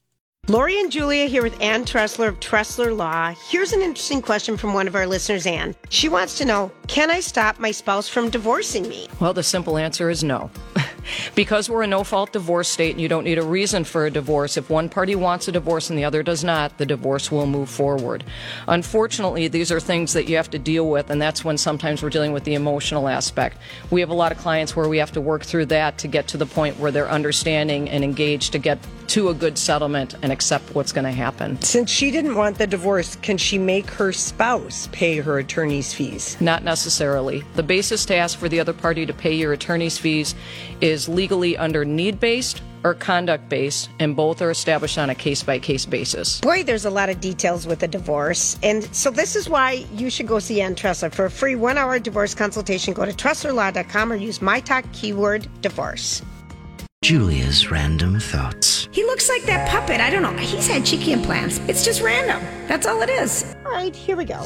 Lori 0.49 0.79
and 0.79 0.91
Julia 0.91 1.27
here 1.27 1.43
with 1.43 1.61
Ann 1.61 1.85
Tressler 1.85 2.27
of 2.27 2.39
Tressler 2.39 2.97
Law. 2.97 3.35
Here's 3.51 3.71
an 3.71 3.83
interesting 3.83 4.19
question 4.19 4.57
from 4.57 4.73
one 4.73 4.87
of 4.87 4.95
our 4.95 5.05
listeners, 5.05 5.45
Ann. 5.45 5.75
She 5.89 6.09
wants 6.09 6.39
to 6.39 6.45
know 6.45 6.71
Can 6.87 7.11
I 7.11 7.19
stop 7.19 7.59
my 7.59 7.69
spouse 7.69 8.09
from 8.09 8.31
divorcing 8.31 8.89
me? 8.89 9.07
Well, 9.19 9.31
the 9.31 9.43
simple 9.43 9.77
answer 9.77 10.09
is 10.09 10.23
no. 10.23 10.49
because 11.35 11.69
we're 11.69 11.83
a 11.83 11.87
no 11.87 12.03
fault 12.03 12.33
divorce 12.33 12.67
state 12.67 12.93
and 12.93 12.99
you 12.99 13.07
don't 13.07 13.25
need 13.25 13.37
a 13.37 13.43
reason 13.43 13.83
for 13.83 14.07
a 14.07 14.11
divorce, 14.11 14.57
if 14.57 14.71
one 14.71 14.89
party 14.89 15.13
wants 15.13 15.47
a 15.47 15.51
divorce 15.51 15.91
and 15.91 15.99
the 15.99 16.03
other 16.03 16.23
does 16.23 16.43
not, 16.43 16.79
the 16.79 16.85
divorce 16.85 17.31
will 17.31 17.45
move 17.45 17.69
forward. 17.69 18.23
Unfortunately, 18.67 19.49
these 19.49 19.71
are 19.71 19.79
things 19.79 20.13
that 20.13 20.27
you 20.27 20.35
have 20.35 20.49
to 20.49 20.57
deal 20.57 20.89
with, 20.89 21.11
and 21.11 21.21
that's 21.21 21.45
when 21.45 21.59
sometimes 21.59 22.01
we're 22.01 22.09
dealing 22.09 22.31
with 22.31 22.43
the 22.43 22.55
emotional 22.55 23.07
aspect. 23.07 23.59
We 23.91 24.01
have 24.01 24.09
a 24.09 24.15
lot 24.15 24.31
of 24.31 24.39
clients 24.39 24.75
where 24.75 24.89
we 24.89 24.97
have 24.97 25.11
to 25.11 25.21
work 25.21 25.43
through 25.43 25.67
that 25.67 25.99
to 25.99 26.07
get 26.07 26.27
to 26.29 26.37
the 26.37 26.47
point 26.47 26.79
where 26.79 26.89
they're 26.89 27.07
understanding 27.07 27.87
and 27.87 28.03
engaged 28.03 28.51
to 28.53 28.57
get 28.57 28.79
to 29.09 29.29
a 29.29 29.33
good 29.33 29.57
settlement 29.57 30.15
and 30.21 30.31
accept 30.31 30.73
what's 30.75 30.91
going 30.91 31.05
to 31.05 31.11
happen. 31.11 31.61
Since 31.61 31.89
she 31.89 32.11
didn't 32.11 32.35
want 32.35 32.57
the 32.57 32.67
divorce, 32.67 33.15
can 33.17 33.37
she 33.37 33.57
make 33.57 33.89
her 33.89 34.11
spouse 34.11 34.87
pay 34.91 35.17
her 35.17 35.39
attorney's 35.39 35.93
fees? 35.93 36.39
Not 36.39 36.63
necessarily. 36.63 37.43
The 37.55 37.63
basis 37.63 38.05
to 38.05 38.15
ask 38.15 38.37
for 38.37 38.49
the 38.49 38.59
other 38.59 38.73
party 38.73 39.05
to 39.05 39.13
pay 39.13 39.33
your 39.33 39.53
attorney's 39.53 39.97
fees 39.97 40.35
is 40.81 41.09
legally 41.09 41.57
under 41.57 41.83
need 41.83 42.19
based 42.19 42.61
or 42.83 42.93
conduct 42.93 43.49
based, 43.49 43.89
and 43.99 44.15
both 44.15 44.41
are 44.41 44.49
established 44.49 44.97
on 44.97 45.09
a 45.09 45.15
case 45.15 45.43
by 45.43 45.59
case 45.59 45.85
basis. 45.85 46.39
Boy, 46.39 46.63
there's 46.63 46.85
a 46.85 46.89
lot 46.89 47.09
of 47.09 47.19
details 47.19 47.67
with 47.67 47.83
a 47.83 47.87
divorce. 47.87 48.57
And 48.63 48.83
so 48.95 49.11
this 49.11 49.35
is 49.35 49.49
why 49.49 49.85
you 49.93 50.09
should 50.09 50.27
go 50.27 50.39
see 50.39 50.61
Ann 50.61 50.75
Tressler. 50.75 51.13
For 51.13 51.25
a 51.25 51.31
free 51.31 51.55
one 51.55 51.77
hour 51.77 51.99
divorce 51.99 52.33
consultation, 52.33 52.93
go 52.93 53.05
to 53.05 53.11
TresslerLaw.com 53.11 54.11
or 54.11 54.15
use 54.15 54.41
my 54.41 54.59
talk 54.59 54.85
keyword 54.93 55.47
divorce. 55.61 56.21
Julia's 57.01 57.71
random 57.71 58.19
thoughts. 58.19 58.78
He 58.99 59.05
looks 59.05 59.29
like 59.29 59.43
that 59.43 59.69
puppet. 59.69 60.01
I 60.01 60.09
don't 60.09 60.23
know. 60.23 60.33
He's 60.33 60.67
had 60.67 60.85
cheeky 60.85 61.13
implants. 61.13 61.59
It's 61.69 61.85
just 61.85 62.01
random. 62.01 62.43
That's 62.67 62.85
all 62.85 63.01
it 63.01 63.09
is. 63.09 63.55
All 63.65 63.71
right, 63.71 63.95
here 63.95 64.17
we 64.17 64.25
go. 64.25 64.45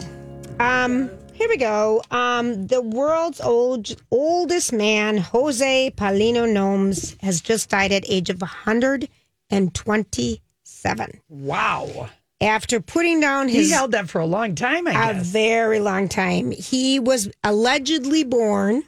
Um, 0.60 1.10
here 1.34 1.50
we 1.50 1.58
go. 1.58 2.04
Um, 2.12 2.68
the 2.68 2.80
world's 2.80 3.42
old 3.42 3.96
oldest 4.12 4.72
man, 4.72 5.18
Jose 5.18 5.92
Paulino 5.98 6.54
Gomes, 6.54 7.18
has 7.22 7.42
just 7.42 7.72
died 7.72 7.92
at 7.92 8.08
age 8.08 8.30
of 8.30 8.42
127. 8.42 11.22
Wow. 11.30 12.10
After 12.40 12.80
putting 12.80 13.22
down 13.22 13.48
He 13.48 13.56
his 13.56 13.72
held 13.72 13.94
that 13.94 14.08
for 14.08 14.22
a 14.22 14.28
long 14.28 14.54
time, 14.54 14.88
I 14.88 14.92
a 14.92 15.16
guess. 15.16 15.30
A 15.30 15.32
very 15.32 15.80
long 15.80 16.08
time. 16.08 16.52
He 16.52 17.00
was 17.00 17.28
allegedly 17.44 18.24
born 18.24 18.84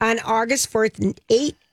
on 0.00 0.20
August 0.20 0.72
4th, 0.72 1.18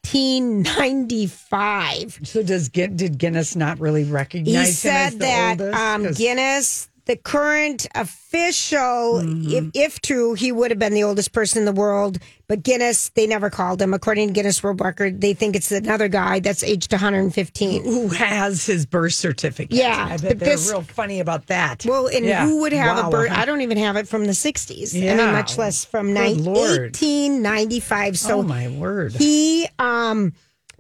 1895. 0.06 2.20
So 2.24 2.44
does 2.44 2.70
did 2.70 3.18
Guinness 3.18 3.56
not 3.56 3.80
really 3.80 4.04
recognize 4.04 4.68
He 4.68 4.72
said 4.72 5.20
that 5.20 5.60
oldest? 5.62 5.80
um, 5.80 6.12
Guinness, 6.14 6.89
the 7.10 7.16
current 7.18 7.88
official, 7.96 9.20
Mm-hmm. 9.20 9.52
if, 9.52 9.66
if 9.74 10.02
true, 10.02 10.36
he 10.36 10.52
would 10.52 10.70
have 10.72 10.78
been 10.80 10.94
the 10.94 11.04
oldest 11.04 11.32
person 11.34 11.58
in 11.60 11.66
the 11.66 11.72
world. 11.74 12.20
But 12.48 12.62
Guinness, 12.64 13.10
they 13.10 13.26
never 13.28 13.50
called 13.50 13.82
him. 13.82 13.94
According 13.94 14.28
to 14.30 14.34
Guinness 14.34 14.62
World 14.64 14.80
Record, 14.80 15.20
they 15.22 15.34
think 15.34 15.56
it's 15.56 15.72
another 15.72 16.08
guy 16.08 16.40
that's 16.40 16.62
aged 16.64 16.92
115. 16.92 17.84
who 17.84 18.08
has 18.10 18.66
his 18.66 18.86
birth 18.86 19.14
certificate? 19.14 19.76
Yeah, 19.76 20.08
I 20.12 20.18
bet 20.18 20.40
they're 20.40 20.50
this- 20.56 20.70
real 20.70 20.82
funny 20.84 21.20
about 21.20 21.48
that. 21.48 21.84
Well, 21.86 22.08
and 22.08 22.24
Yeah. 22.26 22.46
who 22.46 22.62
would 22.62 22.74
have 22.74 22.98
Wow. 22.98 23.08
a 23.08 23.12
birth? 23.12 23.32
I 23.32 23.46
don't 23.46 23.62
even 23.62 23.78
have 23.80 23.96
it 23.98 24.08
from 24.08 24.26
the 24.26 24.34
60s. 24.36 24.96
I 24.96 25.00
Yeah. 25.00 25.16
mean, 25.18 25.32
much 25.34 25.58
less 25.58 25.84
from 25.86 26.14
ni- 26.14 26.36
1895. 26.40 28.18
So 28.20 28.40
oh 28.40 28.44
my 28.44 28.68
word! 28.68 29.16
He 29.16 29.68
um, 29.80 30.34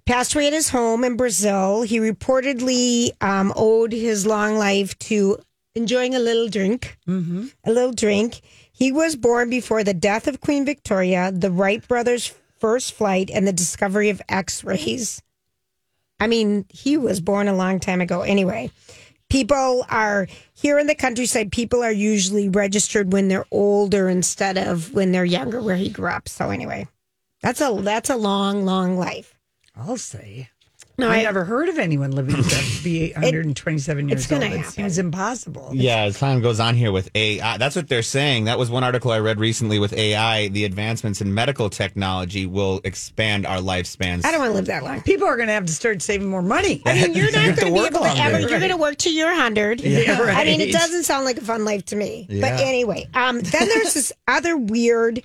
passed 0.05 0.33
away 0.35 0.47
at 0.47 0.53
his 0.53 0.69
home 0.69 1.03
in 1.03 1.17
Brazil. 1.17 1.81
He 1.83 1.99
reportedly 1.99 3.09
um, 3.21 3.51
owed 3.55 3.91
his 3.91 4.25
long 4.25 4.55
life 4.57 4.97
to 4.99 5.37
enjoying 5.75 6.15
a 6.15 6.19
little 6.19 6.47
drink. 6.47 6.97
Mm-hmm. 7.07 7.47
A 7.65 7.71
little 7.71 7.93
drink. 7.93 8.41
He 8.71 8.91
was 8.91 9.15
born 9.15 9.49
before 9.49 9.83
the 9.83 9.93
death 9.93 10.27
of 10.27 10.41
Queen 10.41 10.65
Victoria, 10.65 11.31
the 11.31 11.51
Wright 11.51 11.85
brothers' 11.87 12.33
first 12.59 12.93
flight, 12.93 13.29
and 13.33 13.47
the 13.47 13.53
discovery 13.53 14.09
of 14.09 14.21
X 14.29 14.63
rays. 14.63 15.21
I 16.19 16.27
mean, 16.27 16.65
he 16.69 16.97
was 16.97 17.21
born 17.21 17.47
a 17.47 17.55
long 17.55 17.79
time 17.79 18.01
ago. 18.01 18.21
Anyway, 18.21 18.71
people 19.29 19.85
are 19.89 20.27
here 20.53 20.77
in 20.79 20.87
the 20.87 20.95
countryside. 20.95 21.51
People 21.51 21.83
are 21.83 21.91
usually 21.91 22.49
registered 22.49 23.13
when 23.13 23.27
they're 23.27 23.45
older 23.51 24.09
instead 24.09 24.57
of 24.57 24.93
when 24.93 25.11
they're 25.11 25.25
younger, 25.25 25.61
where 25.61 25.77
he 25.77 25.89
grew 25.89 26.09
up. 26.09 26.27
So 26.27 26.49
anyway, 26.49 26.87
that's 27.41 27.61
a 27.61 27.77
that's 27.81 28.09
a 28.09 28.17
long, 28.17 28.65
long 28.65 28.97
life. 28.97 29.37
I'll 29.75 29.97
say. 29.97 30.49
No, 30.99 31.09
I, 31.09 31.17
I- 31.17 31.23
never 31.23 31.43
heard 31.45 31.69
of 31.69 31.77
anyone 31.79 32.11
living 32.11 32.35
to 32.43 32.63
be 32.83 33.11
127 33.13 34.09
years 34.09 34.11
old. 34.11 34.19
it's 34.19 34.27
gonna. 34.27 34.45
It 34.45 34.57
happen. 34.59 34.71
seems 34.71 34.97
impossible. 34.97 35.71
Yeah, 35.73 36.03
as 36.03 36.19
time 36.19 36.41
goes 36.41 36.59
on 36.59 36.75
here 36.75 36.91
with 36.91 37.09
AI, 37.15 37.57
that's 37.57 37.75
what 37.75 37.87
they're 37.87 38.01
saying. 38.03 38.45
That 38.45 38.57
was 38.59 38.69
one 38.69 38.83
article 38.83 39.11
I 39.11 39.19
read 39.19 39.39
recently 39.39 39.79
with 39.79 39.93
AI. 39.93 40.47
The 40.49 40.65
advancements 40.65 41.21
in 41.21 41.33
medical 41.33 41.69
technology 41.69 42.45
will 42.45 42.81
expand 42.83 43.45
our 43.45 43.57
lifespans. 43.59 44.25
I 44.25 44.31
don't 44.31 44.39
want 44.41 44.51
to 44.51 44.55
live 44.55 44.65
that 44.67 44.83
long. 44.83 45.01
People 45.01 45.27
are 45.27 45.35
going 45.35 45.47
to 45.47 45.53
have 45.53 45.65
to 45.65 45.73
start 45.73 46.01
saving 46.01 46.29
more 46.29 46.41
money. 46.41 46.81
I 46.85 46.93
mean, 46.93 47.13
you're 47.13 47.31
not 47.31 47.45
going 47.45 47.55
to 47.57 47.65
be 47.65 47.71
work 47.71 47.87
able 47.91 47.99
to 47.99 48.05
longer. 48.05 48.21
ever. 48.21 48.39
You're 48.41 48.59
going 48.59 48.71
to 48.71 48.77
work 48.77 48.97
to 48.97 49.13
you're 49.13 49.27
100. 49.29 49.81
Yeah, 49.81 50.17
I 50.21 50.43
mean, 50.45 50.61
it 50.61 50.71
doesn't 50.71 51.03
sound 51.03 51.25
like 51.25 51.37
a 51.37 51.41
fun 51.41 51.65
life 51.65 51.85
to 51.85 51.95
me. 51.95 52.25
But 52.29 52.59
anyway, 52.59 53.07
um, 53.13 53.39
then 53.39 53.67
there's 53.67 53.93
this 53.93 54.11
other 54.27 54.57
weird, 54.57 55.23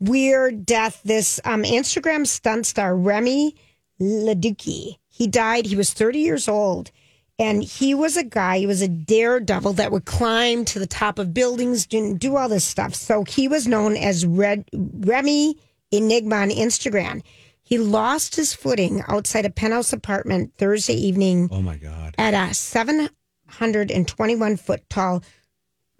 weird 0.00 0.64
death. 0.66 1.00
This 1.04 1.40
um, 1.44 1.62
Instagram 1.62 2.26
stunt 2.26 2.66
star 2.66 2.96
Remy 2.96 3.54
Leduc. 4.02 4.62
He 5.08 5.26
died. 5.28 5.66
He 5.66 5.76
was 5.76 5.92
30 5.92 6.18
years 6.18 6.48
old. 6.48 6.90
And 7.38 7.62
he 7.64 7.94
was 7.94 8.16
a 8.16 8.22
guy, 8.22 8.58
he 8.58 8.66
was 8.66 8.82
a 8.82 8.88
daredevil 8.88 9.72
that 9.74 9.90
would 9.90 10.04
climb 10.04 10.64
to 10.66 10.78
the 10.78 10.86
top 10.86 11.18
of 11.18 11.32
buildings, 11.34 11.86
do, 11.86 12.16
do 12.16 12.36
all 12.36 12.48
this 12.48 12.64
stuff. 12.64 12.94
So 12.94 13.24
he 13.24 13.48
was 13.48 13.66
known 13.66 13.96
as 13.96 14.24
Red, 14.26 14.68
Remy 14.72 15.56
Enigma 15.90 16.36
on 16.36 16.50
Instagram. 16.50 17.22
He 17.62 17.78
lost 17.78 18.36
his 18.36 18.52
footing 18.52 19.02
outside 19.08 19.46
a 19.46 19.50
penthouse 19.50 19.92
apartment 19.94 20.52
Thursday 20.56 20.94
evening 20.94 21.48
Oh 21.50 21.62
my 21.62 21.78
God. 21.78 22.14
at 22.18 22.34
a 22.34 22.52
721 22.54 24.56
foot 24.56 24.88
tall 24.90 25.22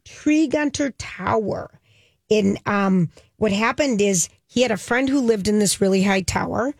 Tregunter 0.04 0.92
Tower. 0.99 1.80
In 2.28 2.59
um, 2.66 3.11
what 3.37 3.52
happened 3.52 4.00
is 4.00 4.28
he 4.47 4.62
had 4.62 4.71
a 4.71 4.76
friend 4.76 5.09
who 5.09 5.21
lived 5.21 5.49
in 5.49 5.59
this 5.59 5.80
really 5.80 6.02
high 6.02 6.23
tower, 6.23 6.73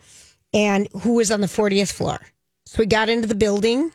and 0.53 0.87
who 1.01 1.15
was 1.15 1.31
on 1.31 1.41
the 1.41 1.47
40th 1.47 1.91
floor. 1.91 2.19
So 2.65 2.81
he 2.83 2.87
got 2.87 3.09
into 3.09 3.27
the 3.27 3.35
building 3.35 3.91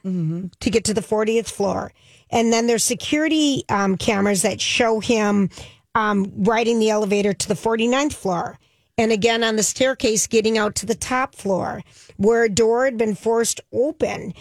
to 0.60 0.70
get 0.70 0.84
to 0.84 0.94
the 0.94 1.00
40th 1.00 1.48
floor, 1.50 1.92
and 2.30 2.52
then 2.52 2.66
there's 2.66 2.84
security 2.84 3.64
um, 3.68 3.96
cameras 3.96 4.42
that 4.42 4.60
show 4.60 5.00
him 5.00 5.50
um, 5.94 6.30
riding 6.36 6.78
the 6.78 6.90
elevator 6.90 7.32
to 7.32 7.48
the 7.48 7.54
49th 7.54 8.12
floor. 8.12 8.58
And 8.96 9.12
again 9.12 9.44
on 9.44 9.56
the 9.56 9.62
staircase, 9.62 10.26
getting 10.26 10.58
out 10.58 10.74
to 10.76 10.86
the 10.86 10.94
top 10.94 11.34
floor 11.34 11.82
where 12.16 12.44
a 12.44 12.48
door 12.48 12.84
had 12.84 12.98
been 12.98 13.14
forced 13.14 13.60
open 13.72 14.34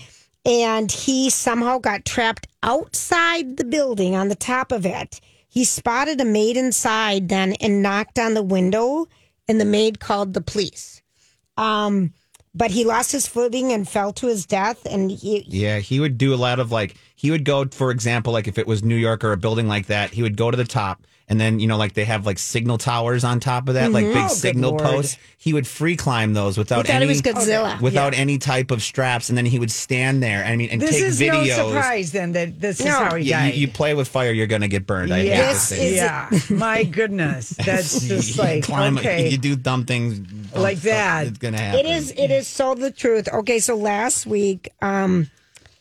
and 0.47 0.91
he 0.91 1.29
somehow 1.29 1.77
got 1.77 2.05
trapped 2.05 2.47
outside 2.63 3.57
the 3.57 3.65
building 3.65 4.15
on 4.15 4.29
the 4.29 4.35
top 4.35 4.71
of 4.71 4.85
it. 4.85 5.19
He 5.49 5.65
spotted 5.65 6.21
a 6.21 6.25
maid 6.25 6.55
inside 6.57 7.29
then 7.29 7.53
and 7.53 7.83
knocked 7.83 8.17
on 8.17 8.33
the 8.33 8.43
window, 8.43 9.07
and 9.47 9.59
the 9.59 9.65
maid 9.65 9.99
called 9.99 10.33
the 10.33 10.41
police. 10.41 11.01
Um, 11.57 12.13
but 12.53 12.71
he 12.71 12.85
lost 12.85 13.11
his 13.11 13.27
footing 13.27 13.71
and 13.71 13.87
fell 13.87 14.11
to 14.13 14.27
his 14.27 14.45
death. 14.45 14.85
And 14.89 15.11
he, 15.11 15.45
Yeah, 15.47 15.79
he 15.79 15.99
would 15.99 16.17
do 16.17 16.33
a 16.33 16.35
lot 16.37 16.59
of 16.59 16.71
like 16.71 16.95
he 17.15 17.31
would 17.31 17.45
go, 17.45 17.65
for 17.65 17.91
example, 17.91 18.33
like 18.33 18.47
if 18.47 18.57
it 18.57 18.67
was 18.67 18.83
New 18.83 18.95
York 18.95 19.23
or 19.23 19.31
a 19.31 19.37
building 19.37 19.67
like 19.67 19.87
that, 19.87 20.11
he 20.11 20.23
would 20.23 20.37
go 20.37 20.49
to 20.49 20.57
the 20.57 20.65
top 20.65 21.05
and 21.29 21.39
then 21.41 21.59
you 21.59 21.67
know 21.67 21.75
like 21.77 21.93
they 21.93 22.05
have 22.05 22.25
like 22.25 22.39
signal 22.39 22.77
towers 22.77 23.23
on 23.23 23.39
top 23.39 23.67
of 23.67 23.73
that, 23.73 23.91
like 23.91 24.05
big 24.05 24.15
Oh, 24.17 24.27
signal 24.27 24.77
posts. 24.77 25.17
He 25.37 25.53
would 25.53 25.67
free 25.67 25.95
climb 25.95 26.33
those 26.33 26.57
without 26.57 26.87
thought 26.87 26.95
any 26.95 27.05
it 27.05 27.07
was 27.09 27.21
Godzilla. 27.21 27.79
without 27.81 28.13
any 28.13 28.37
type 28.37 28.71
of 28.71 28.81
straps, 28.81 29.29
and 29.29 29.37
then 29.37 29.45
he 29.45 29.59
would 29.59 29.71
stand 29.71 30.23
there. 30.23 30.43
I 30.43 30.55
mean, 30.55 30.69
and 30.69 30.81
This 30.81 30.91
take 30.91 31.03
is 31.03 31.19
videos. 31.19 31.47
no 31.57 31.67
surprise 31.69 32.11
then 32.11 32.31
that 32.33 32.59
this 32.61 32.79
is 32.79 32.87
how 32.87 33.15
he 33.15 33.25
Yeah, 33.25 33.41
died. 33.43 33.53
you, 33.55 33.61
you 33.61 33.67
play 33.67 33.93
with 33.93 34.07
fire, 34.07 34.31
you're 34.31 34.47
gonna 34.47 34.67
get 34.67 34.85
burned. 34.87 35.13
I 35.13 35.17
hate 35.19 35.23
to 35.29 35.29
yeah, 35.35 35.53
say 35.53 35.95
yeah. 35.95 36.29
My 36.49 36.83
goodness, 36.83 37.49
that's 37.49 37.99
just 38.07 38.35
you 38.37 38.43
like 38.43 38.63
climb, 38.63 38.97
okay. 38.97 39.29
you 39.29 39.37
do 39.37 39.55
dumb 39.55 39.85
things 39.85 40.19
dumb 40.19 40.61
Like 40.61 40.77
stuff, 40.77 40.91
that. 40.91 41.27
It's 41.27 41.37
gonna 41.39 41.59
happen. 41.59 41.79
It 41.81 41.85
is. 41.87 42.11
It 42.11 42.31
is 42.31 42.47
so 42.47 42.73
the 42.73 42.89
truth. 42.91 43.27
Okay, 43.31 43.59
so 43.59 43.75
last 43.75 44.25
week, 44.25 44.69
um, 44.81 45.29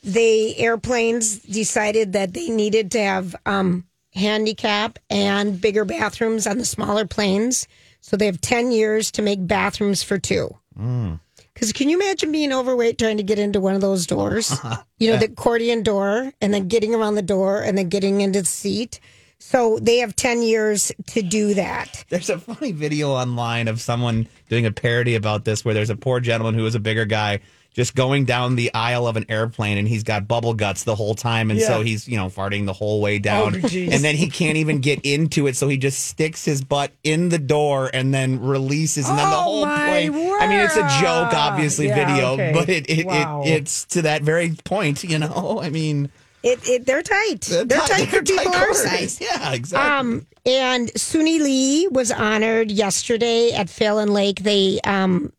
the 0.03 0.57
airplanes 0.59 1.39
decided 1.39 2.13
that 2.13 2.33
they 2.35 2.49
needed 2.49 2.91
to 2.93 3.01
have 3.01 3.35
um, 3.47 3.85
handicap 4.17 4.99
and 5.11 5.61
bigger 5.61 5.85
bathrooms 5.85 6.47
on 6.47 6.59
the 6.59 6.65
smaller 6.65 7.07
planes. 7.07 7.69
So 8.01 8.17
they 8.17 8.27
have 8.27 8.41
ten 8.41 8.73
years 8.73 9.11
to 9.13 9.23
make 9.23 9.47
bathrooms 9.47 10.03
for 10.03 10.19
two. 10.19 10.57
Mm. 10.79 11.21
Because 11.55 11.73
can 11.73 11.89
you 11.89 11.97
imagine 11.97 12.33
being 12.33 12.53
overweight 12.53 12.99
trying 12.99 13.17
to 13.17 13.23
get 13.23 13.39
into 13.39 13.61
one 13.61 13.75
of 13.75 13.81
those 13.81 14.07
doors? 14.07 14.59
You 14.99 15.11
know, 15.11 15.19
the 15.19 15.27
accordion 15.27 15.83
door, 15.83 16.33
and 16.41 16.55
then 16.55 16.69
getting 16.69 16.95
around 16.95 17.17
the 17.17 17.23
door, 17.23 17.61
and 17.61 17.77
then 17.77 17.91
getting 17.91 18.23
into 18.23 18.41
the 18.41 18.47
seat. 18.47 18.99
So 19.39 19.79
they 19.79 19.99
have 19.99 20.17
ten 20.17 20.41
years 20.41 20.91
to 21.09 21.21
do 21.21 21.53
that. 21.53 22.03
There's 22.09 22.31
a 22.31 22.39
funny 22.39 22.73
video 22.73 23.11
online 23.11 23.69
of 23.69 23.79
someone 23.79 24.27
doing 24.49 24.65
a 24.65 24.73
parody 24.73 25.17
about 25.17 25.45
this 25.45 25.67
where 25.67 25.75
there's 25.75 25.91
a 25.91 25.97
poor 25.97 26.19
gentleman 26.21 26.55
who 26.55 26.65
is 26.65 26.75
a 26.75 26.81
bigger 26.81 27.05
guy 27.05 27.41
just 27.77 27.95
going 27.95 28.25
down 28.25 28.57
the 28.57 28.73
aisle 28.75 29.07
of 29.07 29.17
an 29.17 29.27
airplane 29.29 29.77
and 29.77 29.87
he's 29.87 30.03
got 30.03 30.27
bubble 30.27 30.55
guts 30.55 30.85
the 30.85 30.95
whole 30.97 31.15
time. 31.15 31.51
And 31.51 31.61
so 31.61 31.83
he's 31.83 32.09
you 32.09 32.17
know 32.17 32.27
farting 32.29 32.65
the 32.67 32.73
whole 32.73 33.01
way 33.03 33.19
down. 33.19 33.55
Oh, 33.63 33.69
and 33.69 34.03
then 34.03 34.17
he 34.17 34.29
can't 34.31 34.57
even 34.57 34.81
get 34.81 35.01
into 35.05 35.47
it. 35.47 35.57
So 35.57 35.69
he 35.69 35.77
just 35.77 36.07
sticks 36.07 36.45
his 36.45 36.65
butt 36.65 36.91
in 37.05 37.29
the 37.29 37.39
door 37.39 37.91
and 37.93 38.13
then 38.15 38.41
releases. 38.41 39.09
And 39.09 39.19
then 39.19 39.29
the 39.31 39.37
Oh, 39.37 39.41
whole 39.43 39.67
my 39.67 39.87
plane 40.09 40.15
I 40.41 40.47
mean 40.49 40.61
it's 40.61 40.77
a 40.77 40.89
joke 41.01 41.35
obviously 41.35 41.89
Yeah, 41.89 42.07
video 42.09 42.33
okay. 42.33 42.53
but 42.55 42.69
it, 42.71 42.89
it, 42.91 43.07
Wow. 43.07 43.43
it 43.45 43.51
it's 43.51 43.85
to 43.87 44.03
that 44.03 44.23
very 44.23 44.55
point 44.65 45.05
you 45.05 45.19
know? 45.19 45.61
I 45.63 45.69
mean 45.71 46.11
It, 46.43 46.67
it 46.67 46.87
they're 46.87 47.03
tight. 47.03 47.43
They're, 47.43 47.65
tight, 47.67 48.07
for 48.07 48.11
they're 48.11 48.23
people 48.23 48.53
tight 48.53 48.57
our 48.69 48.73
size. 48.75 49.21
yeah 49.21 49.53
exactly. 49.53 49.91
Um, 50.17 50.27
and 50.47 50.89
Suni 50.95 51.41
Lee 51.41 51.89
was 51.89 52.11
honored 52.11 52.71
yesterday 52.71 53.53
at 53.53 53.67
Phalen 53.67 54.11
Lake. 54.11 54.41
They 54.45 54.81
um, 54.85 55.33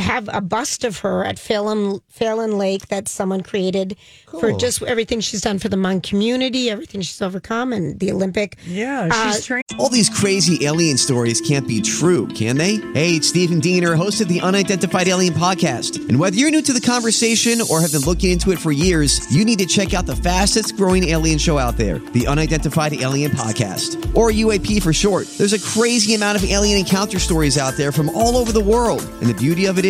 have 0.00 0.28
a 0.32 0.40
bust 0.40 0.84
of 0.84 0.98
her 1.00 1.24
at 1.24 1.36
Phalen, 1.36 2.00
Phalen 2.18 2.56
Lake 2.58 2.88
that 2.88 3.08
someone 3.08 3.42
created 3.42 3.96
for 4.40 4.52
just 4.52 4.82
everything 4.82 5.20
she's 5.20 5.40
done 5.42 5.58
for 5.58 5.68
the 5.68 5.76
Hmong 5.76 6.02
community, 6.02 6.70
everything 6.70 7.00
she's 7.02 7.20
overcome, 7.20 7.72
and 7.72 7.98
the 8.00 8.10
Olympic. 8.12 8.56
Yeah, 8.66 9.08
Uh, 9.10 9.38
trained. 9.40 9.64
All 9.78 9.88
these 9.88 10.08
crazy 10.08 10.64
alien 10.66 10.96
stories 10.98 11.40
can't 11.40 11.66
be 11.66 11.80
true, 11.80 12.26
can 12.28 12.56
they? 12.56 12.76
Hey, 12.94 13.16
it's 13.16 13.28
Stephen 13.28 13.60
Diener, 13.60 13.94
host 13.94 14.20
of 14.20 14.28
the 14.28 14.40
Unidentified 14.40 15.08
Alien 15.08 15.34
Podcast. 15.34 16.08
And 16.08 16.18
whether 16.18 16.36
you're 16.36 16.50
new 16.50 16.62
to 16.62 16.72
the 16.72 16.80
conversation 16.80 17.60
or 17.70 17.80
have 17.80 17.92
been 17.92 18.02
looking 18.02 18.30
into 18.30 18.52
it 18.52 18.58
for 18.58 18.72
years, 18.72 19.20
you 19.34 19.44
need 19.44 19.58
to 19.58 19.66
check 19.66 19.94
out 19.94 20.06
the 20.06 20.16
fastest 20.16 20.76
growing 20.76 21.04
alien 21.08 21.38
show 21.38 21.58
out 21.58 21.76
there, 21.76 21.98
the 22.12 22.26
Unidentified 22.26 22.92
Alien 22.94 23.32
Podcast, 23.32 24.14
or 24.16 24.30
UAP 24.30 24.80
for 24.82 24.92
short. 24.92 25.26
There's 25.38 25.52
a 25.52 25.58
crazy 25.60 26.14
amount 26.14 26.36
of 26.38 26.44
alien 26.48 26.78
encounter 26.78 27.18
stories 27.18 27.58
out 27.58 27.74
there 27.74 27.92
from 27.92 28.08
all 28.10 28.36
over 28.36 28.52
the 28.52 28.62
world. 28.62 29.02
And 29.20 29.28
the 29.28 29.34
beauty 29.34 29.66
of 29.66 29.78
it 29.78 29.84
is 29.84 29.89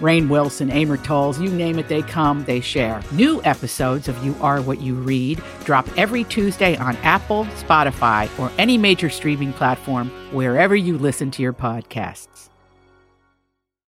Rainn 0.00 0.28
Wilson, 0.28 0.70
Amor 0.70 0.96
Towles, 0.96 1.38
you 1.40 1.50
name 1.50 1.78
it, 1.78 1.88
they 1.88 2.02
come, 2.02 2.44
they 2.44 2.60
share. 2.60 3.02
New 3.12 3.42
episodes 3.44 4.08
of 4.08 4.22
You 4.24 4.34
Are 4.40 4.60
What 4.62 4.80
You 4.80 4.94
Read 4.94 5.42
drop 5.64 5.86
every 5.98 6.24
Tuesday 6.24 6.76
on 6.76 6.96
Apple, 6.98 7.44
Spotify, 7.56 8.28
or 8.38 8.50
any 8.58 8.78
major 8.78 9.10
streaming 9.10 9.52
platform 9.52 10.10
wherever 10.32 10.74
you 10.74 10.96
listen 10.98 11.30
to 11.32 11.42
your 11.42 11.52
podcasts. 11.52 12.48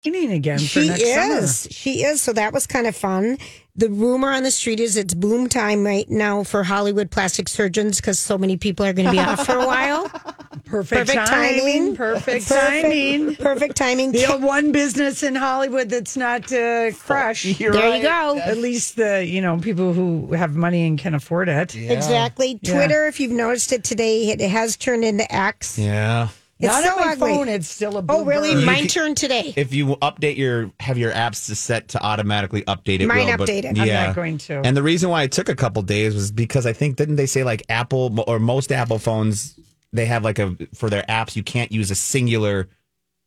Training 0.02 0.32
again 0.32 0.58
for 0.58 0.64
She 0.64 0.88
next 0.88 1.02
is. 1.02 1.14
summer. 1.60 1.72
She 1.72 2.02
is. 2.04 2.22
So 2.22 2.32
that 2.32 2.52
was 2.54 2.66
kind 2.66 2.86
of 2.86 2.96
fun. 2.96 3.36
The 3.80 3.88
rumor 3.88 4.30
on 4.30 4.42
the 4.42 4.50
street 4.50 4.78
is 4.78 4.99
it's 4.99 5.14
boom 5.14 5.49
time 5.49 5.87
right 5.87 6.06
now 6.10 6.44
for 6.44 6.62
Hollywood 6.62 7.10
plastic 7.10 7.49
surgeons 7.49 7.99
because 7.99 8.18
so 8.18 8.37
many 8.37 8.58
people 8.58 8.84
are 8.84 8.92
going 8.92 9.06
to 9.06 9.12
be 9.12 9.18
off 9.18 9.46
for 9.46 9.54
a 9.56 9.66
while. 9.66 10.06
Perfect, 10.66 11.08
Perfect 11.08 11.26
timing. 11.26 11.60
timing. 11.60 11.96
Perfect, 11.96 12.46
Perfect- 12.49 12.82
timing. 12.82 13.37
Perfect 13.37 13.76
timing. 13.76 14.12
The 14.12 14.37
one 14.38 14.70
business 14.70 15.22
in 15.22 15.34
Hollywood 15.34 15.88
that's 15.88 16.14
not 16.14 16.52
uh, 16.52 16.90
crush. 16.92 17.46
You're 17.58 17.72
There 17.72 17.96
you 17.96 18.02
go. 18.02 18.38
At 18.38 18.58
least 18.58 18.96
the 18.96 19.25
you 19.25 19.40
know 19.40 19.56
people 19.56 19.94
who 19.94 20.34
have 20.34 20.54
money 20.54 20.87
and 20.87 20.99
can 20.99 21.14
afford 21.14 21.49
it. 21.49 21.75
Exactly. 21.75 22.58
Yeah. 22.60 22.75
Twitter, 22.75 23.06
if 23.06 23.18
you've 23.18 23.32
noticed 23.32 23.72
it 23.72 23.82
today, 23.82 24.28
it 24.28 24.42
has 24.42 24.76
turned 24.76 25.04
into 25.04 25.32
X. 25.34 25.78
Yeah. 25.78 26.28
It's 26.60 26.66
Not 26.68 26.84
so 26.84 26.90
on 26.92 27.00
my 27.06 27.12
ugly. 27.12 27.28
phone. 27.30 27.48
It's 27.48 27.68
still 27.68 27.96
a. 27.96 28.04
Oh, 28.08 28.24
really? 28.24 28.50
You 28.52 28.66
Mine 28.66 28.80
can- 28.80 28.88
turned 28.88 29.16
today. 29.16 29.54
If 29.56 29.72
you 29.72 29.96
update 29.96 30.36
your 30.36 30.70
have 30.78 30.98
your 30.98 31.10
apps 31.10 31.46
to 31.46 31.54
set 31.54 31.88
to 31.88 32.02
automatically 32.02 32.62
update 32.62 33.00
it, 33.00 33.06
Mine 33.06 33.26
will, 33.28 33.38
but- 33.38 33.48
updated. 33.48 33.78
I'm 33.78 33.88
not 33.88 34.14
going 34.14 34.36
to. 34.38 34.60
And 34.64 34.76
the 34.76 34.82
reason 34.82 35.08
why 35.08 35.22
it 35.22 35.32
took 35.32 35.48
a 35.48 35.56
couple 35.56 35.80
days 35.82 36.14
was 36.14 36.30
because 36.30 36.66
I 36.66 36.72
think 36.74 36.96
didn't 36.96 37.16
they 37.16 37.26
say 37.26 37.44
like 37.44 37.62
Apple 37.70 38.22
or 38.28 38.38
most 38.38 38.72
Apple 38.72 38.98
phones 38.98 39.58
they 39.92 40.04
have 40.06 40.22
like 40.22 40.38
a 40.38 40.54
for 40.74 40.88
their 40.90 41.02
apps 41.04 41.34
you 41.34 41.42
can't 41.42 41.72
use 41.72 41.90
a 41.90 41.94
singular 41.96 42.68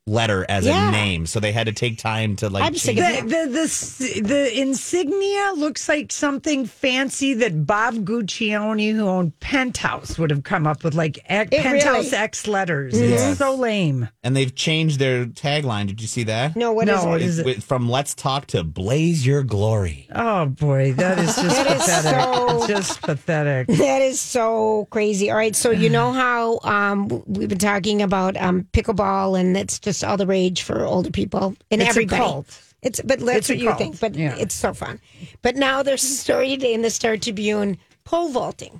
letter 0.05 0.45
as 0.49 0.65
Yeah. 0.65 0.89
a 0.89 0.91
name, 0.91 1.25
so 1.25 1.39
they 1.39 1.51
had 1.53 1.67
to 1.67 1.71
take 1.73 1.97
time 1.97 2.35
to 2.37 2.49
like. 2.49 2.63
I'm 2.63 2.73
change 2.73 2.99
the, 2.99 3.21
the, 3.21 4.19
the 4.19 4.21
the 4.21 4.59
insignia 4.61 5.53
looks 5.55 5.87
like 5.87 6.11
something 6.11 6.65
fancy 6.65 7.33
that 7.35 7.65
Bob 7.65 7.95
Guccione, 8.05 8.93
who 8.93 9.07
owned 9.07 9.39
Penthouse, 9.39 10.19
would 10.19 10.29
have 10.29 10.43
come 10.43 10.67
up 10.67 10.83
with, 10.83 10.93
like 10.93 11.19
X, 11.27 11.49
Penthouse 11.55 11.83
really- 12.11 12.15
X 12.17 12.47
letters. 12.47 12.99
Yes. 12.99 13.29
It's 13.31 13.39
so 13.39 13.55
lame. 13.55 14.09
And 14.23 14.35
they've 14.35 14.53
changed 14.53 14.99
their 14.99 15.25
tagline. 15.25 15.87
Did 15.87 16.01
you 16.01 16.07
see 16.07 16.23
that? 16.23 16.55
No, 16.55 16.73
what 16.73 16.89
is 16.89 16.95
No, 16.95 17.07
it? 17.07 17.09
what 17.11 17.21
is 17.21 17.39
it? 17.39 17.45
With- 17.45 17.63
From 17.63 17.87
Let's 17.89 18.13
Talk 18.13 18.47
to 18.47 18.63
Blaze 18.63 19.25
Your 19.25 19.43
Glory. 19.43 20.07
Oh 20.13 20.47
boy, 20.47 20.93
that 20.93 21.17
is 21.19 21.35
just 21.35 21.37
That 21.63 21.77
is 21.77 21.83
pathetic. 21.85 22.21
so- 22.21 22.67
Just 22.73 23.01
pathetic. 23.01 23.67
That 23.67 24.01
is 24.01 24.19
so 24.19 24.87
crazy. 24.89 25.29
All 25.29 25.37
right, 25.37 25.55
so 25.55 25.69
you 25.71 25.89
know 25.89 26.11
how 26.13 26.59
um, 26.63 27.07
we've 27.27 27.49
been 27.49 27.57
talking 27.57 28.01
about 28.01 28.35
um, 28.37 28.67
pickleball, 28.73 29.39
and 29.39 29.55
it's 29.57 29.79
just 29.79 29.92
all 30.01 30.15
the 30.15 30.25
rage 30.25 30.61
for 30.63 30.85
older 30.85 31.11
people 31.11 31.55
and 31.69 31.81
It's 31.81 31.89
a 31.89 31.89
everybody. 31.89 32.21
cult. 32.23 32.47
It's 32.81 33.01
but 33.01 33.19
that's 33.19 33.37
It's 33.37 33.49
what 33.49 33.57
you 33.59 33.67
cult. 33.67 33.77
think. 33.79 33.99
But 33.99 34.15
Yeah. 34.15 34.37
it's 34.39 34.55
so 34.55 34.73
fun. 34.73 35.01
But 35.41 35.57
now 35.57 35.83
there's 35.83 36.03
a 36.05 36.07
story 36.07 36.49
today 36.55 36.73
in 36.73 36.81
the 36.83 36.89
Star 36.89 37.17
Tribune: 37.17 37.77
pole 38.05 38.29
vaulting. 38.29 38.79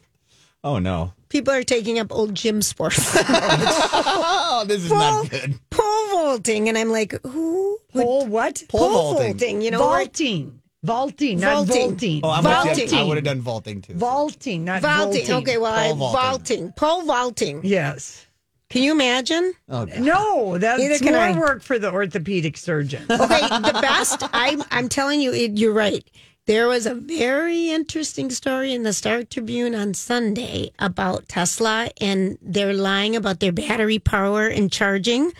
Oh 0.63 0.80
no. 0.80 1.12
People 1.28 1.52
are 1.54 1.63
taking 1.63 1.99
up 1.99 2.08
old 2.12 2.36
gym 2.36 2.62
sports. 2.62 2.99
oh, 3.17 4.63
this 4.67 4.84
is 4.86 4.91
not 4.91 5.30
good. 5.30 5.60
pole 5.71 6.08
vaulting, 6.12 6.69
and 6.69 6.78
I'm 6.78 6.89
like, 6.91 7.13
who? 7.26 7.80
Pole 7.93 8.28
what? 8.28 8.63
Pole, 8.69 9.15
vaulting. 9.15 9.62
You 9.62 9.71
know, 9.71 9.80
where- 9.80 10.06
vaulting. 10.06 10.60
Vaulting, 10.86 11.39
not 11.39 11.65
Vaulting. 11.65 11.88
vaulting. 11.91 12.19
Oh, 12.23 12.30
I'm 12.30 12.43
Vaulting. 12.43 12.84
With. 12.86 12.93
I 12.93 13.04
would 13.04 13.15
have 13.15 13.23
done 13.23 13.39
vaulting 13.39 13.82
too. 13.82 13.93
Vaulting, 13.93 14.65
not 14.65 14.82
vaulting. 14.82 15.26
vaulting. 15.28 15.36
Okay, 15.36 15.58
well, 15.58 15.73
I 15.73 15.88
Pole 15.88 15.95
vaulting. 15.95 16.19
vaulting. 16.21 16.71
Pole 16.73 17.02
vaulting. 17.04 17.62
Yes. 17.63 18.26
Can 18.73 18.81
you 18.81 18.91
imagine? 18.91 19.53
Oh, 19.69 19.86
God. 19.86 19.99
No, 19.99 20.57
that's 20.57 20.79
Neither 20.81 20.97
can 20.97 21.13
more 21.13 21.21
I. 21.21 21.38
work 21.39 21.62
for 21.62 21.77
the 21.77 21.91
orthopedic 21.91 22.57
surgeon. 22.57 23.03
Okay, 23.09 23.41
the 23.47 23.79
best. 23.81 24.23
I'm 24.33 24.63
I'm 24.71 24.89
telling 24.89 25.21
you, 25.21 25.31
it, 25.31 25.57
you're 25.59 25.73
right. 25.73 26.03
There 26.47 26.67
was 26.67 26.86
a 26.88 26.95
very 26.95 27.69
interesting 27.69 28.31
story 28.31 28.73
in 28.73 28.81
the 28.81 28.91
Star 28.91 29.23
Tribune 29.23 29.75
on 29.75 29.93
Sunday 29.93 30.71
about 30.79 31.29
Tesla, 31.29 31.89
and 32.01 32.38
they're 32.41 32.73
lying 32.73 33.15
about 33.15 33.39
their 33.39 33.51
battery 33.53 33.99
power 33.99 34.47
and 34.47 34.71
charging. 34.71 35.31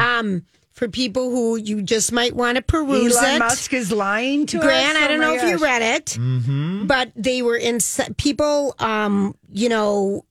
Um, 0.00 0.42
for 0.72 0.88
people 0.88 1.30
who 1.30 1.56
you 1.56 1.82
just 1.82 2.10
might 2.10 2.34
want 2.34 2.56
to 2.56 2.62
peruse 2.62 3.14
Elon 3.16 3.36
it. 3.36 3.38
Musk 3.38 3.72
is 3.74 3.92
lying 3.92 4.46
to 4.46 4.58
Grant, 4.58 4.96
us. 4.96 5.02
I 5.02 5.04
Oh 5.04 5.08
don't 5.08 5.18
my 5.20 5.26
know 5.26 5.34
if 5.34 5.42
you 5.42 5.58
read 5.58 5.82
it, 5.82 6.06
Mm-hmm. 6.18 6.86
but 6.86 7.12
they 7.14 7.42
were 7.42 7.56
in 7.58 7.78
people. 8.16 8.74
Um, 8.78 9.36
you 9.52 9.68
know, 9.68 10.24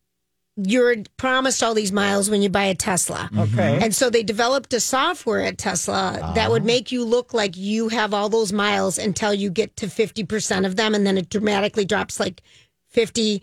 you're 0.65 0.95
promised 1.17 1.63
all 1.63 1.73
these 1.73 1.91
miles 1.91 2.29
when 2.29 2.41
you 2.41 2.49
buy 2.49 2.65
a 2.65 2.75
Tesla. 2.75 3.29
Okay. 3.37 3.79
And 3.81 3.93
so 3.95 4.09
they 4.09 4.23
developed 4.23 4.73
a 4.73 4.79
software 4.79 5.41
at 5.41 5.57
Tesla 5.57 6.33
that 6.35 6.51
would 6.51 6.63
make 6.65 6.91
you 6.91 7.03
look 7.05 7.33
like 7.33 7.55
you 7.57 7.89
have 7.89 8.13
all 8.13 8.29
those 8.29 8.51
miles 8.53 8.97
until 8.97 9.33
you 9.33 9.49
get 9.49 9.75
to 9.77 9.87
50% 9.87 10.65
of 10.65 10.75
them. 10.75 10.93
And 10.95 11.05
then 11.05 11.17
it 11.17 11.29
dramatically 11.29 11.85
drops 11.85 12.19
like 12.19 12.41
50, 12.89 13.41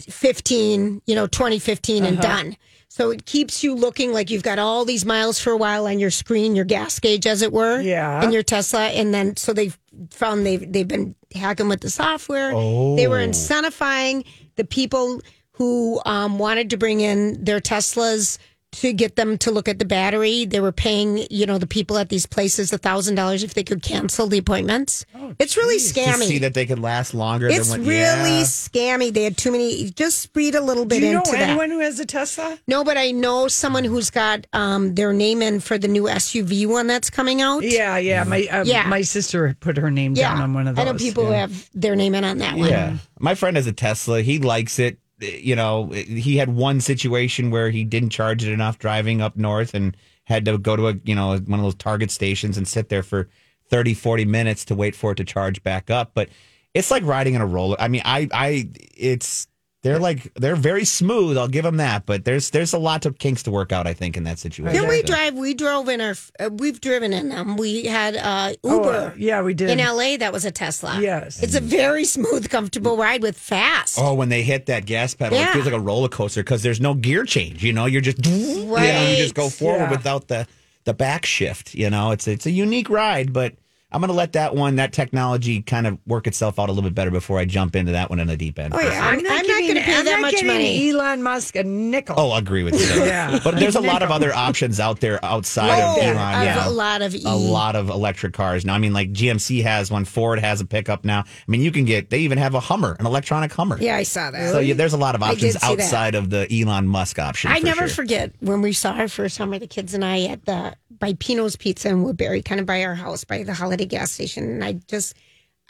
15, 0.00 1.02
you 1.06 1.14
know, 1.14 1.26
2015 1.26 2.04
and 2.04 2.18
Uh-huh. 2.18 2.36
done. 2.36 2.56
So 2.90 3.10
it 3.10 3.26
keeps 3.26 3.62
you 3.62 3.74
looking 3.74 4.12
like 4.12 4.30
you've 4.30 4.42
got 4.42 4.58
all 4.58 4.84
these 4.84 5.04
miles 5.04 5.38
for 5.38 5.50
a 5.52 5.56
while 5.56 5.86
on 5.86 5.98
your 5.98 6.10
screen, 6.10 6.56
your 6.56 6.64
gas 6.64 6.98
gauge, 6.98 7.26
as 7.26 7.42
it 7.42 7.52
were. 7.52 7.80
Yeah. 7.80 8.22
In 8.24 8.32
your 8.32 8.42
Tesla. 8.42 8.86
And 8.88 9.12
then, 9.12 9.36
so 9.36 9.52
they've 9.52 9.78
found 10.10 10.46
they've, 10.46 10.72
they've 10.72 10.88
been 10.88 11.14
hacking 11.34 11.68
with 11.68 11.80
the 11.82 11.90
software. 11.90 12.50
They 12.50 13.06
were 13.06 13.20
Oh. 13.20 13.26
incentivizing 13.28 14.24
the 14.56 14.64
people 14.64 15.20
who 15.58 16.00
um, 16.06 16.38
wanted 16.38 16.70
to 16.70 16.76
bring 16.76 17.00
in 17.00 17.44
their 17.44 17.60
Teslas 17.60 18.38
to 18.70 18.92
get 18.92 19.16
them 19.16 19.38
to 19.38 19.50
look 19.50 19.66
at 19.66 19.78
the 19.78 19.84
battery. 19.86 20.44
They 20.44 20.60
were 20.60 20.72
paying, 20.72 21.26
you 21.30 21.46
know, 21.46 21.56
the 21.56 21.66
people 21.66 21.96
at 21.96 22.10
these 22.10 22.26
places 22.26 22.70
a 22.70 22.76
thousand 22.76 23.14
dollars 23.14 23.42
if 23.42 23.54
they 23.54 23.64
could 23.64 23.82
cancel 23.82 24.26
the 24.26 24.36
appointments. 24.36 25.06
it's 25.38 25.56
really 25.56 25.78
scammy. 25.78 26.04
To 26.04 26.10
scammy. 26.20 26.28
see 26.28 26.38
that 26.38 26.52
they 26.52 26.66
could 26.66 26.78
last 26.78 27.14
longer 27.14 27.48
it's 27.48 27.70
than 27.70 27.80
what 27.80 27.88
really 27.88 27.98
yeah. 28.38 28.42
scammy. 28.42 29.10
They 29.12 29.24
had 29.24 29.38
too 29.38 29.52
many. 29.52 29.90
Just 29.90 30.28
read 30.34 30.54
a 30.54 30.60
little 30.60 30.84
bit 30.84 31.00
Do 31.00 31.06
you 31.06 31.12
know 31.14 31.20
into 31.20 31.32
that. 31.32 31.48
anyone 31.48 31.70
who 31.70 31.78
has 31.78 31.98
a 31.98 32.04
Tesla? 32.04 32.58
No, 32.66 32.84
but 32.84 32.98
I 32.98 33.10
know 33.10 33.48
someone 33.48 33.84
who's 33.84 34.10
got 34.10 34.46
um, 34.52 34.94
their 34.94 35.14
name 35.14 35.40
in 35.40 35.60
for 35.60 35.78
the 35.78 35.88
new 35.88 36.02
SUV 36.02 36.68
one 36.68 36.86
that's 36.86 37.08
coming 37.08 37.40
out. 37.40 37.62
Yeah, 37.62 37.96
yeah. 37.96 38.24
My 38.24 38.46
uh, 38.52 38.64
Yeah. 38.64 38.86
my 38.86 39.00
sister 39.00 39.56
put 39.60 39.78
her 39.78 39.90
name 39.90 40.14
Yeah, 40.14 40.34
down 40.34 40.42
on 40.42 40.52
one 40.54 40.68
of 40.68 40.76
those. 40.76 40.86
I 40.86 40.92
know 40.92 40.98
people 40.98 41.24
who 41.24 41.32
have 41.32 41.70
their 41.72 41.96
name 41.96 42.14
in 42.14 42.22
on 42.22 42.36
that 42.38 42.56
one. 42.58 42.68
Yeah. 42.68 42.98
My 43.18 43.34
friend 43.34 43.56
has 43.56 43.66
a 43.66 43.72
Tesla. 43.72 44.20
He 44.20 44.38
likes 44.38 44.78
it. 44.78 44.98
You 45.18 45.56
know, 45.56 45.88
he 45.88 46.36
had 46.36 46.48
one 46.48 46.80
situation 46.80 47.50
where 47.50 47.70
he 47.70 47.84
didn't 47.84 48.10
charge 48.10 48.44
it 48.44 48.52
enough 48.52 48.78
driving 48.78 49.20
up 49.20 49.36
north 49.36 49.74
and 49.74 49.96
had 50.24 50.44
to 50.44 50.58
go 50.58 50.76
to 50.76 50.88
a, 50.88 50.94
you 51.04 51.14
know, 51.14 51.36
one 51.38 51.58
of 51.58 51.64
those 51.64 51.74
Target 51.74 52.10
stations 52.10 52.56
and 52.56 52.68
sit 52.68 52.88
there 52.88 53.02
for 53.02 53.28
30, 53.68 53.94
40 53.94 54.24
minutes 54.24 54.64
to 54.66 54.74
wait 54.74 54.94
for 54.94 55.12
it 55.12 55.16
to 55.16 55.24
charge 55.24 55.62
back 55.62 55.90
up. 55.90 56.12
But 56.14 56.28
it's 56.74 56.90
like 56.90 57.02
riding 57.04 57.34
in 57.34 57.40
a 57.40 57.46
roller. 57.46 57.76
I 57.80 57.88
mean, 57.88 58.02
I, 58.04 58.28
I, 58.32 58.68
it's, 58.96 59.47
they're 59.82 60.00
like, 60.00 60.34
they're 60.34 60.56
very 60.56 60.84
smooth. 60.84 61.38
I'll 61.38 61.46
give 61.46 61.62
them 61.64 61.76
that. 61.76 62.04
But 62.04 62.24
there's, 62.24 62.50
there's 62.50 62.72
a 62.72 62.78
lot 62.78 63.06
of 63.06 63.18
kinks 63.18 63.44
to 63.44 63.52
work 63.52 63.70
out, 63.70 63.86
I 63.86 63.94
think, 63.94 64.16
in 64.16 64.24
that 64.24 64.38
situation. 64.40 64.74
Didn't 64.74 64.88
we 64.88 65.02
drive? 65.02 65.34
We 65.34 65.54
drove 65.54 65.88
in 65.88 66.00
our. 66.00 66.14
Uh, 66.40 66.50
we've 66.50 66.80
driven 66.80 67.12
in 67.12 67.28
them. 67.28 67.56
We 67.56 67.84
had 67.84 68.16
uh, 68.16 68.54
Uber. 68.64 68.74
Oh, 68.84 68.88
uh, 68.90 69.12
yeah, 69.16 69.40
we 69.42 69.54
did. 69.54 69.70
In 69.70 69.78
LA, 69.78 70.16
that 70.16 70.32
was 70.32 70.44
a 70.44 70.50
Tesla. 70.50 70.98
Yes. 71.00 71.42
It's 71.42 71.54
a 71.54 71.60
very 71.60 72.04
smooth, 72.04 72.48
comfortable 72.50 72.96
ride 72.96 73.22
with 73.22 73.38
fast. 73.38 73.98
Oh, 74.00 74.14
when 74.14 74.28
they 74.30 74.42
hit 74.42 74.66
that 74.66 74.84
gas 74.84 75.14
pedal, 75.14 75.38
Yeah. 75.38 75.50
it 75.50 75.52
feels 75.52 75.64
like 75.66 75.74
a 75.74 75.80
roller 75.80 76.08
coaster 76.08 76.42
because 76.42 76.62
there's 76.62 76.80
no 76.80 76.94
gear 76.94 77.24
change. 77.24 77.62
You 77.62 77.72
know, 77.72 77.86
you're 77.86 78.00
just 78.00 78.26
you 78.26 78.64
know, 78.66 79.08
you 79.10 79.16
just 79.16 79.34
go 79.34 79.48
forward 79.48 79.78
Yeah. 79.78 79.90
without 79.90 80.26
the 80.28 80.46
the 80.84 80.94
back 80.94 81.24
shift. 81.24 81.74
You 81.74 81.88
know, 81.90 82.10
it's 82.10 82.26
it's 82.26 82.46
a 82.46 82.50
unique 82.50 82.90
ride, 82.90 83.32
but 83.32 83.54
I'm 83.90 84.02
going 84.02 84.08
to 84.08 84.14
let 84.14 84.32
that 84.34 84.54
one, 84.54 84.76
that 84.76 84.92
technology, 84.92 85.62
kind 85.62 85.86
of 85.86 85.98
work 86.06 86.26
itself 86.26 86.58
out 86.58 86.68
a 86.68 86.72
little 86.72 86.90
bit 86.90 86.94
better 86.94 87.10
before 87.10 87.38
I 87.38 87.46
jump 87.46 87.74
into 87.74 87.92
that 87.92 88.10
one 88.10 88.20
in 88.20 88.26
the 88.26 88.36
deep 88.36 88.58
end. 88.58 88.74
Oh, 88.74 88.80
yeah. 88.80 89.06
I'm, 89.06 89.18
I'm 89.18 89.22
not 89.24 89.46
going 89.46 89.74
to 89.76 89.80
pay 89.80 89.96
I'm 89.98 90.04
that 90.04 90.20
not 90.20 90.32
much 90.32 90.44
money. 90.44 90.90
Elon 90.90 91.22
Musk 91.22 91.56
a 91.56 91.64
nickel. 91.64 92.14
Oh, 92.18 92.30
I 92.32 92.38
agree 92.38 92.64
with 92.64 92.74
you. 92.74 92.86
Yeah. 93.08 93.38
But 93.42 93.58
there's 93.58 93.76
a 93.76 93.80
lot 93.80 94.02
of 94.02 94.10
other 94.10 94.34
options 94.34 94.78
out 94.80 95.00
there 95.00 95.24
outside 95.24 95.80
Oh, 95.82 95.96
of 95.96 96.02
Elon. 96.02 96.16
of 96.40 96.44
yeah. 96.44 96.68
a 96.68 96.70
lot 96.70 97.00
of 97.00 97.14
E. 97.14 97.22
a 97.24 97.34
lot 97.34 97.76
of 97.76 97.88
electric 97.88 98.34
cars 98.34 98.66
now. 98.66 98.74
I 98.74 98.78
mean, 98.78 98.92
like 98.92 99.12
GMC 99.12 99.62
has 99.62 99.90
one, 99.90 100.04
Ford 100.04 100.38
has 100.40 100.60
a 100.60 100.66
pickup 100.66 101.04
now. 101.06 101.20
I 101.20 101.24
mean, 101.46 101.62
you 101.62 101.70
can 101.72 101.86
get. 101.86 102.10
They 102.10 102.18
even 102.20 102.36
have 102.36 102.54
a 102.54 102.60
Hummer, 102.60 102.96
an 102.98 103.06
electronic 103.06 103.52
Hummer. 103.52 103.78
Yeah, 103.80 103.96
I 103.96 104.02
saw 104.02 104.30
that. 104.30 104.52
So 104.52 104.58
yeah, 104.58 104.74
there's 104.74 104.92
a 104.92 104.98
lot 104.98 105.14
of 105.14 105.22
options 105.22 105.54
see 105.54 105.58
that. 105.58 105.62
outside 105.64 106.14
of 106.14 106.28
the 106.28 106.46
Elon 106.52 106.86
Musk 106.86 107.18
option. 107.18 107.50
I 107.50 107.60
for 107.60 107.64
never 107.66 107.88
sure. 107.88 108.04
forget 108.04 108.32
when 108.40 108.60
we 108.60 108.72
saw 108.74 108.92
our 108.92 109.08
first 109.08 109.38
Hummer, 109.38 109.58
the 109.58 109.66
kids 109.66 109.94
and 109.94 110.04
I 110.04 110.24
at 110.24 110.44
the 110.44 110.76
by 110.98 111.14
Pino's 111.14 111.54
Pizza 111.56 111.88
in 111.88 112.02
Woodbury, 112.02 112.42
kind 112.42 112.60
of 112.60 112.66
by 112.66 112.82
our 112.82 112.94
house, 112.96 113.22
by 113.24 113.44
the 113.44 113.54
holiday 113.54 113.77
gas 113.86 114.12
station. 114.12 114.44
And 114.44 114.64
I 114.64 114.72
just, 114.88 115.14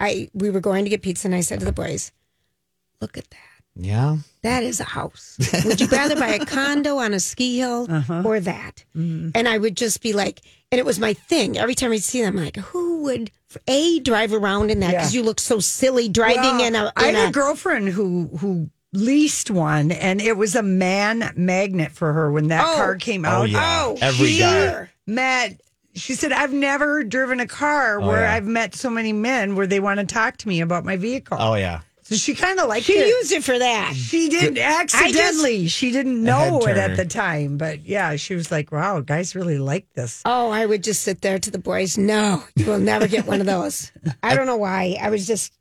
I 0.01 0.29
we 0.35 0.51
were 0.51 0.61
going 0.61 0.85
to 0.85 0.91
get 0.91 1.03
pizza, 1.03 1.29
and 1.29 1.35
I 1.35 1.41
said 1.41 1.61
to 1.61 1.65
the 1.67 1.73
boys, 1.73 2.13
"Look 3.01 3.17
at 3.19 3.29
that." 3.31 3.39
Yeah. 3.81 4.17
That 4.43 4.65
is 4.65 4.81
a 4.81 4.85
house. 4.85 5.37
Would 5.65 5.81
you 5.81 5.87
rather 5.87 6.17
buy 6.17 6.31
a 6.31 6.45
condo 6.45 6.97
on 6.97 7.15
a 7.15 7.21
ski 7.21 7.59
hill 7.59 7.87
Uh-huh. 7.89 8.23
or 8.25 8.41
that? 8.41 8.85
Mm-hmm. 8.97 9.31
And 9.37 9.47
I 9.49 9.57
would 9.59 9.77
just 9.77 10.03
be 10.03 10.13
like, 10.13 10.41
and 10.73 10.81
it 10.81 10.85
was 10.85 10.99
my 10.99 11.13
thing. 11.15 11.57
Every 11.57 11.77
time 11.77 11.93
I 11.93 11.99
see 11.99 12.21
them, 12.23 12.37
I'm 12.39 12.45
like, 12.45 12.57
who 12.57 13.03
would 13.05 13.31
a 13.69 14.01
drive 14.01 14.33
around 14.33 14.73
in 14.73 14.81
that? 14.81 14.91
Because 14.91 15.15
Yeah. 15.15 15.21
you 15.21 15.25
look 15.25 15.39
so 15.39 15.61
silly 15.61 16.09
driving 16.09 16.43
Well, 16.43 16.65
in 16.65 16.75
a. 16.75 16.93
I 16.97 17.09
In 17.11 17.15
had 17.15 17.27
a 17.27 17.29
a 17.29 17.33
girlfriend 17.33 17.91
who 17.91 18.27
who 18.39 18.69
leased 18.93 19.49
one, 19.49 19.93
and 19.93 20.21
it 20.21 20.37
was 20.37 20.57
a 20.57 20.63
man 20.63 21.33
magnet 21.37 21.93
for 21.93 22.13
her 22.13 22.33
when 22.33 22.49
that 22.49 22.65
Oh. 22.67 22.75
car 22.77 22.97
came 22.97 23.25
Oh, 23.25 23.29
out. 23.29 23.49
yeah. 23.51 23.83
Oh, 23.87 23.97
Every 24.01 24.27
she 24.27 24.39
guy. 24.41 24.89
met. 25.07 25.61
She 25.99 26.15
said, 26.15 26.33
"I've 26.33 26.53
never 26.53 27.05
driven 27.05 27.41
a 27.41 27.47
car 27.47 28.01
Oh, 28.01 28.07
where 28.07 28.23
yeah. 28.23 28.35
I've 28.35 28.47
met 28.47 28.75
so 28.75 28.89
many 28.91 29.13
men 29.13 29.57
where 29.57 29.67
they 29.67 29.81
want 29.81 30.01
to 30.01 30.07
talk 30.07 30.37
to 30.39 30.49
me 30.49 30.61
about 30.61 30.85
my 30.85 30.97
vehicle." 30.97 31.37
Oh 31.39 31.55
yeah. 31.55 31.81
So 32.03 32.15
she 32.15 32.35
kind 32.35 32.59
of 32.59 32.69
liked 32.71 32.87
she 32.87 32.95
it. 32.95 33.03
She 33.05 33.09
used 33.09 33.33
it 33.33 33.45
for 33.45 33.59
that. 33.59 33.93
She 33.95 34.31
didn't 34.31 34.57
accidentally. 34.57 35.69
she 35.69 35.91
didn't 35.91 36.25
know 36.25 36.61
it 36.61 36.79
at 36.79 36.97
the 36.97 37.05
time, 37.05 37.59
but 37.59 37.85
yeah, 37.87 38.17
she 38.17 38.35
was 38.35 38.51
like, 38.51 38.73
"Wow, 38.73 39.01
guys 39.01 39.35
really 39.35 39.59
like 39.59 39.93
this." 39.93 40.23
Oh, 40.25 40.49
I 40.51 40.65
would 40.65 40.83
just 40.83 41.03
sit 41.03 41.21
there 41.21 41.39
to 41.39 41.51
the 41.51 41.59
boys. 41.59 41.99
No, 41.99 42.43
you 42.57 42.65
will 42.65 42.79
never 42.79 43.07
get 43.09 43.27
one 43.27 43.41
of 43.41 43.47
those. 43.55 43.93
I 44.23 44.35
don't 44.35 44.47
know 44.47 44.57
why. 44.57 44.97
I 45.01 45.11
was 45.11 45.27
just, 45.27 45.53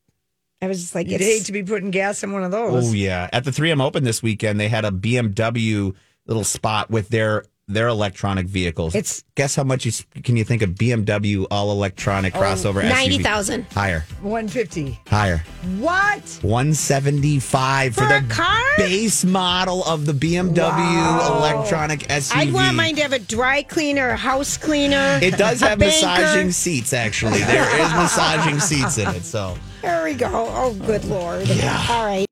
I 0.61 0.67
was 0.67 0.79
just 0.79 0.95
like, 0.95 1.09
You'd 1.09 1.19
hate 1.19 1.45
to 1.47 1.51
be 1.51 1.63
putting 1.63 1.91
gas 1.91 2.23
in 2.23 2.31
one 2.31 2.45
of 2.45 2.51
those. 2.51 2.89
Oh 2.89 2.93
yeah. 2.93 3.29
At 3.33 3.43
the 3.43 3.51
3M 3.51 3.81
Open 3.83 4.05
this 4.05 4.23
weekend, 4.23 4.57
they 4.57 4.69
had 4.69 4.85
a 4.85 4.91
BMW 4.91 5.93
little 6.27 6.45
spot 6.45 6.89
with 6.89 7.09
their 7.09 7.43
their 7.67 7.89
electronic 7.89 8.47
vehicles. 8.47 8.95
It's- 8.95 9.23
guess 9.35 9.55
how 9.55 9.63
much 9.63 9.85
you 9.85 9.91
can 10.23 10.37
you 10.37 10.43
think 10.45 10.61
of 10.61 10.71
BMW 10.71 11.45
all 11.51 11.71
electronic 11.71 12.33
oh, 12.35 12.39
crossover 12.39 12.81
SUV? 12.81 12.89
90,000. 12.89 13.65
higher, 13.73 14.05
One 14.21 14.47
fifty. 14.47 14.99
higher. 15.07 15.43
What? 15.79 16.21
175 16.41 17.93
for, 17.95 18.01
For 18.01 18.07
the 18.07 18.25
car? 18.33 18.63
base 18.77 19.25
model 19.25 19.83
of 19.83 20.05
the 20.05 20.13
BMW 20.13 21.27
electronic 21.37 22.01
SUV. 22.07 22.35
I'd 22.37 22.53
want 22.53 22.75
mine 22.75 22.95
to 22.95 23.01
have 23.01 23.13
a 23.13 23.19
dry 23.19 23.63
cleaner, 23.63 24.09
a 24.09 24.17
house 24.17 24.57
cleaner. 24.57 25.19
It 25.21 25.37
does 25.37 25.59
have 25.59 25.79
massaging 25.79 26.51
seats. 26.51 26.93
Actually, 26.93 27.39
there 27.39 27.63
is 27.81 27.91
massaging 27.93 28.59
seats 28.59 28.97
in 28.97 29.09
it. 29.09 29.23
So 29.23 29.57
There 29.81 30.03
we 30.05 30.13
go. 30.13 30.29
Oh, 30.31 30.73
good 30.85 31.03
lord. 31.05 31.45
Yeah. 31.47 31.85
All 31.89 32.05
right. 32.05 32.27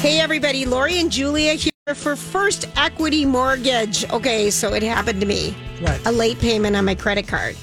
Hey, 0.00 0.18
everybody. 0.18 0.64
Lori 0.66 0.98
and 0.98 1.12
Julia 1.12 1.52
here 1.54 1.71
for 1.94 2.16
First 2.16 2.68
Equity 2.76 3.24
Mortgage. 3.24 4.08
Okay, 4.10 4.50
so 4.50 4.72
it 4.74 4.82
happened 4.82 5.20
to 5.20 5.26
me. 5.26 5.54
What? 5.80 6.04
A 6.06 6.12
late 6.12 6.38
payment 6.38 6.76
on 6.76 6.84
my 6.84 6.94
credit 6.94 7.26
card. 7.28 7.56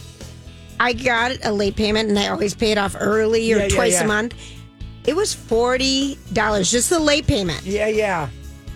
I 0.80 0.94
got 0.94 1.38
a 1.44 1.52
late 1.52 1.76
payment 1.76 2.10
and 2.10 2.18
I 2.18 2.28
always 2.30 2.56
pay 2.56 2.72
it 2.72 2.78
off 2.78 2.96
early 3.00 3.52
or 3.52 3.58
Yeah, 3.58 3.64
yeah, 3.64 3.76
twice 3.76 3.94
yeah. 3.94 4.04
a 4.04 4.08
month. 4.08 4.34
It 5.06 5.16
was 5.16 5.36
$40, 5.36 6.70
just 6.72 6.90
the 6.90 7.00
late 7.00 7.28
payment. 7.28 7.62
Yeah, 7.64 7.88
yeah. 7.88 8.30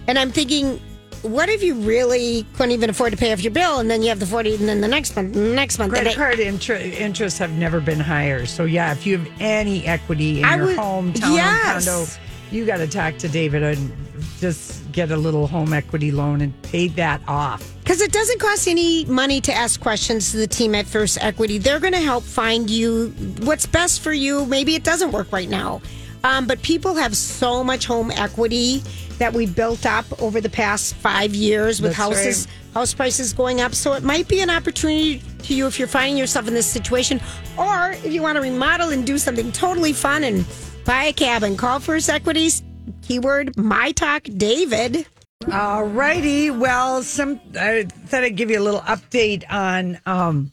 And 0.07 0.19
I'm 0.19 0.31
thinking, 0.31 0.81
what 1.21 1.47
if 1.47 1.63
you 1.63 1.75
really 1.75 2.45
couldn't 2.55 2.71
even 2.71 2.89
afford 2.89 3.11
to 3.11 3.17
pay 3.17 3.31
off 3.31 3.41
your 3.41 3.51
bill 3.53 3.79
and 3.79 3.89
then 3.89 4.01
you 4.01 4.09
have 4.09 4.19
the 4.19 4.25
40 4.25 4.55
and 4.55 4.67
then 4.67 4.81
the 4.81 4.87
next 4.87 5.15
month, 5.15 5.33
the 5.33 5.39
next 5.39 5.79
month. 5.79 5.93
Credit 5.93 6.11
I- 6.11 6.15
card 6.15 6.39
inter- 6.39 6.75
interests 6.75 7.39
have 7.39 7.51
never 7.53 7.79
been 7.79 7.99
higher. 7.99 8.45
So 8.45 8.65
yeah, 8.65 8.91
if 8.91 9.05
you 9.05 9.17
have 9.19 9.29
any 9.39 9.85
equity 9.85 10.39
in 10.39 10.45
I 10.45 10.57
your 10.57 10.65
would- 10.67 10.77
home, 10.77 11.13
town, 11.13 11.33
yes. 11.33 11.85
condo, 11.85 12.09
you 12.51 12.65
got 12.65 12.77
to 12.77 12.87
talk 12.87 13.17
to 13.19 13.29
David 13.29 13.63
and 13.63 13.93
just 14.39 14.82
get 14.93 15.11
a 15.11 15.17
little 15.17 15.47
home 15.47 15.73
equity 15.73 16.11
loan 16.11 16.41
and 16.41 16.59
pay 16.61 16.87
that 16.89 17.21
off. 17.27 17.73
Because 17.79 18.01
it 18.01 18.11
doesn't 18.11 18.39
cost 18.39 18.67
any 18.67 19.03
money 19.05 19.41
to 19.41 19.53
ask 19.53 19.81
questions 19.81 20.31
to 20.31 20.37
the 20.37 20.47
team 20.47 20.73
at 20.75 20.85
First 20.85 21.17
Equity. 21.21 21.57
They're 21.57 21.79
going 21.79 21.93
to 21.93 21.99
help 21.99 22.23
find 22.23 22.69
you 22.69 23.09
what's 23.41 23.65
best 23.65 24.01
for 24.01 24.13
you. 24.13 24.45
Maybe 24.45 24.75
it 24.75 24.83
doesn't 24.83 25.11
work 25.11 25.31
right 25.31 25.49
now. 25.49 25.81
Um, 26.23 26.47
but 26.47 26.61
people 26.61 26.95
have 26.95 27.17
so 27.17 27.63
much 27.63 27.85
home 27.85 28.09
equity 28.11 28.81
that 29.17 29.33
we 29.33 29.45
built 29.45 29.85
up 29.85 30.05
over 30.21 30.39
the 30.39 30.49
past 30.49 30.95
five 30.95 31.35
years 31.35 31.81
with 31.81 31.91
That's 31.91 31.97
houses, 31.97 32.47
house 32.73 32.93
prices 32.93 33.33
going 33.33 33.59
up. 33.59 33.75
So 33.75 33.93
it 33.93 34.03
might 34.03 34.27
be 34.27 34.39
an 34.39 34.49
opportunity 34.49 35.21
to 35.43 35.53
you 35.53 35.67
if 35.67 35.77
you're 35.77 35.87
finding 35.87 36.17
yourself 36.17 36.47
in 36.47 36.53
this 36.53 36.65
situation, 36.65 37.19
or 37.57 37.91
if 37.91 38.13
you 38.13 38.21
want 38.21 38.37
to 38.37 38.41
remodel 38.41 38.89
and 38.89 39.05
do 39.05 39.17
something 39.17 39.51
totally 39.51 39.91
fun 39.91 40.23
and 40.23 40.45
buy 40.85 41.05
a 41.05 41.13
cabin. 41.13 41.57
Call 41.57 41.79
First 41.79 42.09
Equities. 42.09 42.63
Keyword 43.03 43.57
My 43.57 43.91
Talk 43.91 44.23
David. 44.37 45.05
All 45.51 45.83
righty. 45.83 46.49
Well, 46.49 47.03
some 47.03 47.39
I 47.59 47.83
thought 47.83 48.23
I'd 48.23 48.37
give 48.37 48.49
you 48.49 48.59
a 48.59 48.63
little 48.63 48.79
update 48.81 49.43
on 49.49 49.99
um, 50.05 50.51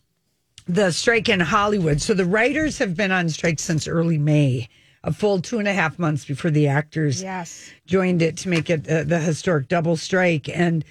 the 0.66 0.90
strike 0.90 1.28
in 1.28 1.38
Hollywood. 1.40 2.00
So 2.02 2.12
the 2.12 2.24
writers 2.24 2.78
have 2.78 2.96
been 2.96 3.12
on 3.12 3.28
strike 3.28 3.60
since 3.60 3.86
early 3.86 4.18
May, 4.18 4.68
a 5.04 5.12
full 5.12 5.40
two 5.40 5.58
and 5.60 5.68
a 5.68 5.72
half 5.72 5.98
months 5.98 6.24
before 6.24 6.50
the 6.50 6.66
actors 6.66 7.22
Yes. 7.22 7.70
joined 7.86 8.20
it 8.20 8.36
to 8.38 8.48
make 8.48 8.68
it 8.68 8.88
uh, 8.88 9.04
the 9.04 9.20
historic 9.20 9.68
double 9.68 9.96
strike. 9.96 10.48
And 10.48 10.84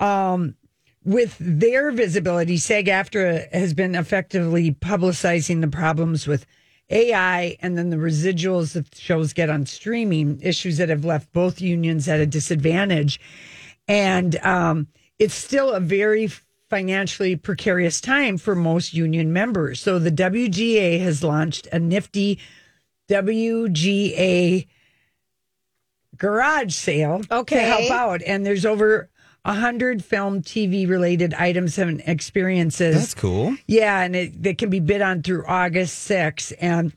um, 0.00 0.56
with 1.04 1.36
their 1.38 1.92
visibility, 1.92 2.56
SAG 2.56 2.86
AFTRA 2.86 3.52
has 3.52 3.74
been 3.74 3.94
effectively 3.94 4.72
publicizing 4.72 5.60
the 5.60 5.68
problems 5.68 6.26
with 6.26 6.46
AI 6.90 7.56
and 7.60 7.76
then 7.76 7.90
the 7.90 7.96
residuals 7.96 8.72
that 8.74 8.94
shows 8.94 9.32
get 9.32 9.50
on 9.50 9.66
streaming, 9.66 10.40
issues 10.40 10.76
that 10.78 10.88
have 10.88 11.04
left 11.04 11.32
both 11.32 11.60
unions 11.60 12.08
at 12.08 12.20
a 12.20 12.26
disadvantage. 12.26 13.20
And 13.88 14.36
um, 14.44 14.86
it's 15.18 15.34
still 15.34 15.72
a 15.72 15.80
very 15.80 16.28
financially 16.68 17.36
precarious 17.36 18.00
time 18.00 18.38
for 18.38 18.54
most 18.54 18.92
union 18.94 19.32
members. 19.32 19.80
So 19.80 19.98
the 19.98 20.10
WGA 20.10 21.00
has 21.00 21.22
launched 21.22 21.68
a 21.72 21.78
nifty 21.78 22.38
WGA 23.08 24.66
garage 26.16 26.74
sale 26.74 27.22
Okay. 27.30 27.56
to 27.56 27.62
help 27.62 27.90
out. 27.90 28.22
And 28.26 28.44
there's 28.44 28.66
over 28.66 29.10
a 29.46 29.54
hundred 29.54 30.04
film, 30.04 30.42
TV 30.42 30.86
related 30.88 31.32
items 31.34 31.78
and 31.78 32.02
experiences. 32.06 32.96
that's 32.96 33.14
cool. 33.14 33.56
Yeah, 33.66 34.00
and 34.02 34.14
it, 34.14 34.42
they 34.42 34.52
can 34.54 34.68
be 34.68 34.80
bid 34.80 35.00
on 35.00 35.22
through 35.22 35.46
August 35.46 36.10
6th. 36.10 36.52
And 36.60 36.92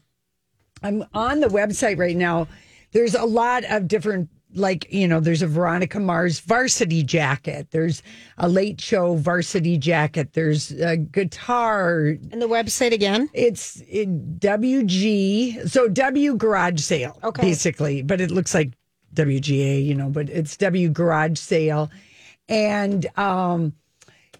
I'm 0.83 1.05
on 1.13 1.39
the 1.39 1.47
website 1.47 1.97
right 1.99 2.17
now. 2.17 2.47
There's 2.91 3.13
a 3.13 3.23
lot 3.25 3.63
of 3.65 3.87
different, 3.87 4.29
like, 4.55 4.91
you 4.91 5.07
know, 5.07 5.19
there's 5.19 5.43
a 5.43 5.47
Veronica 5.47 5.99
Mars 5.99 6.39
varsity 6.39 7.03
jacket. 7.03 7.67
There's 7.69 8.01
a 8.39 8.49
late 8.49 8.81
show 8.81 9.13
varsity 9.15 9.77
jacket. 9.77 10.33
There's 10.33 10.71
a 10.71 10.97
guitar. 10.97 12.17
And 12.31 12.41
the 12.41 12.47
website 12.47 12.93
again? 12.93 13.29
It's 13.33 13.81
it, 13.87 14.39
WG, 14.39 15.69
so 15.69 15.87
W 15.87 16.35
garage 16.35 16.81
sale, 16.81 17.19
Okay. 17.23 17.43
basically, 17.43 18.01
but 18.01 18.19
it 18.21 18.31
looks 18.31 18.55
like 18.55 18.71
WGA, 19.13 19.85
you 19.85 19.93
know, 19.95 20.09
but 20.09 20.29
it's 20.29 20.57
W 20.57 20.89
garage 20.89 21.37
sale. 21.37 21.91
And 22.49 23.05
um, 23.17 23.73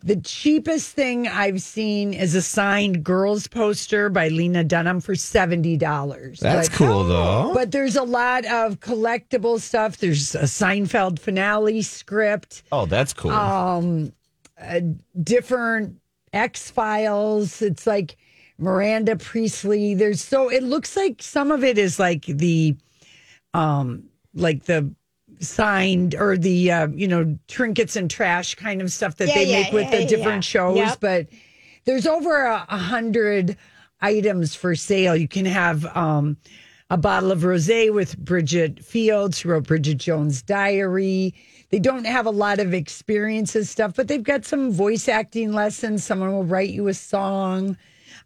the 0.04 0.15
cheapest 0.15 0.95
thing 0.95 1.28
I've 1.28 1.62
seen 1.62 2.13
is 2.13 2.34
a 2.36 2.41
signed 2.41 3.04
girls 3.04 3.48
poster 3.48 4.10
by 4.10 4.30
Lena 4.30 4.63
Dunham 4.63 5.00
for 5.00 5.13
seventy 5.15 5.78
dollars. 5.78 6.39
That's 6.39 6.69
cool 6.69 7.04
though. 7.04 7.52
But 7.54 7.72
there's 7.72 7.95
a 7.95 8.04
lot 8.04 8.45
of 8.45 8.80
collectible 8.80 9.60
stuff. 9.60 9.98
There's 9.98 10.34
a 10.36 10.43
Seinfeld 10.43 11.19
finale 11.19 11.82
script, 11.84 12.63
Oh, 12.72 12.86
that's 12.86 13.13
cool. 13.13 13.32
um, 13.32 14.12
uh, 14.62 14.80
different 15.22 16.00
X 16.34 16.72
Files. 16.72 17.62
It's 17.62 17.86
like 17.86 18.17
Miranda 18.58 19.15
Priestly. 19.17 19.93
There's 19.95 20.22
so 20.22 20.50
it 20.50 20.63
looks 20.63 20.98
like 20.98 21.22
some 21.22 21.52
of 21.52 21.63
it 21.63 21.78
is 21.78 22.00
like 22.00 22.26
the, 22.26 22.76
um, 23.54 24.06
like 24.34 24.63
the 24.65 24.93
signed 25.39 26.15
or 26.15 26.38
the 26.38 26.71
uh, 26.71 26.88
you 26.89 27.08
know 27.08 27.38
trinkets 27.47 27.95
and 27.95 28.10
trash 28.10 28.56
kind 28.56 28.82
of 28.82 28.91
stuff 28.91 29.15
that 29.17 29.30
Yeah, 29.30 29.36
they 29.36 29.45
yeah, 29.45 29.62
make 29.62 29.73
with 29.73 29.91
the 29.91 30.06
different 30.06 30.43
shows. 30.43 30.78
Yep. 30.78 30.99
But 30.99 31.28
there's 31.86 32.06
over 32.06 32.45
a, 32.45 32.65
a 32.69 32.78
hundred 32.78 33.58
items 34.02 34.56
for 34.56 34.75
sale. 34.75 35.15
You 35.15 35.28
can 35.28 35.45
have 35.45 35.86
um, 35.95 36.38
a 36.89 36.97
bottle 36.97 37.32
of 37.32 37.39
rosé 37.41 37.93
with 37.93 38.17
Bridget 38.17 38.84
Fields, 38.84 39.39
who 39.39 39.49
wrote 39.49 39.67
Bridget 39.67 39.97
Jones' 39.97 40.41
Diary. 40.41 41.34
They 41.69 41.80
don't 41.80 42.06
have 42.06 42.25
a 42.25 42.32
lot 42.32 42.60
of 42.60 42.73
experiences 42.73 43.69
stuff, 43.69 43.93
but 43.95 44.08
they've 44.08 44.23
got 44.23 44.45
some 44.45 44.71
voice 44.71 45.08
acting 45.08 45.54
lessons. 45.54 46.04
Someone 46.04 46.32
will 46.32 46.45
write 46.45 46.69
you 46.69 46.88
a 46.88 46.93
song. 46.93 47.78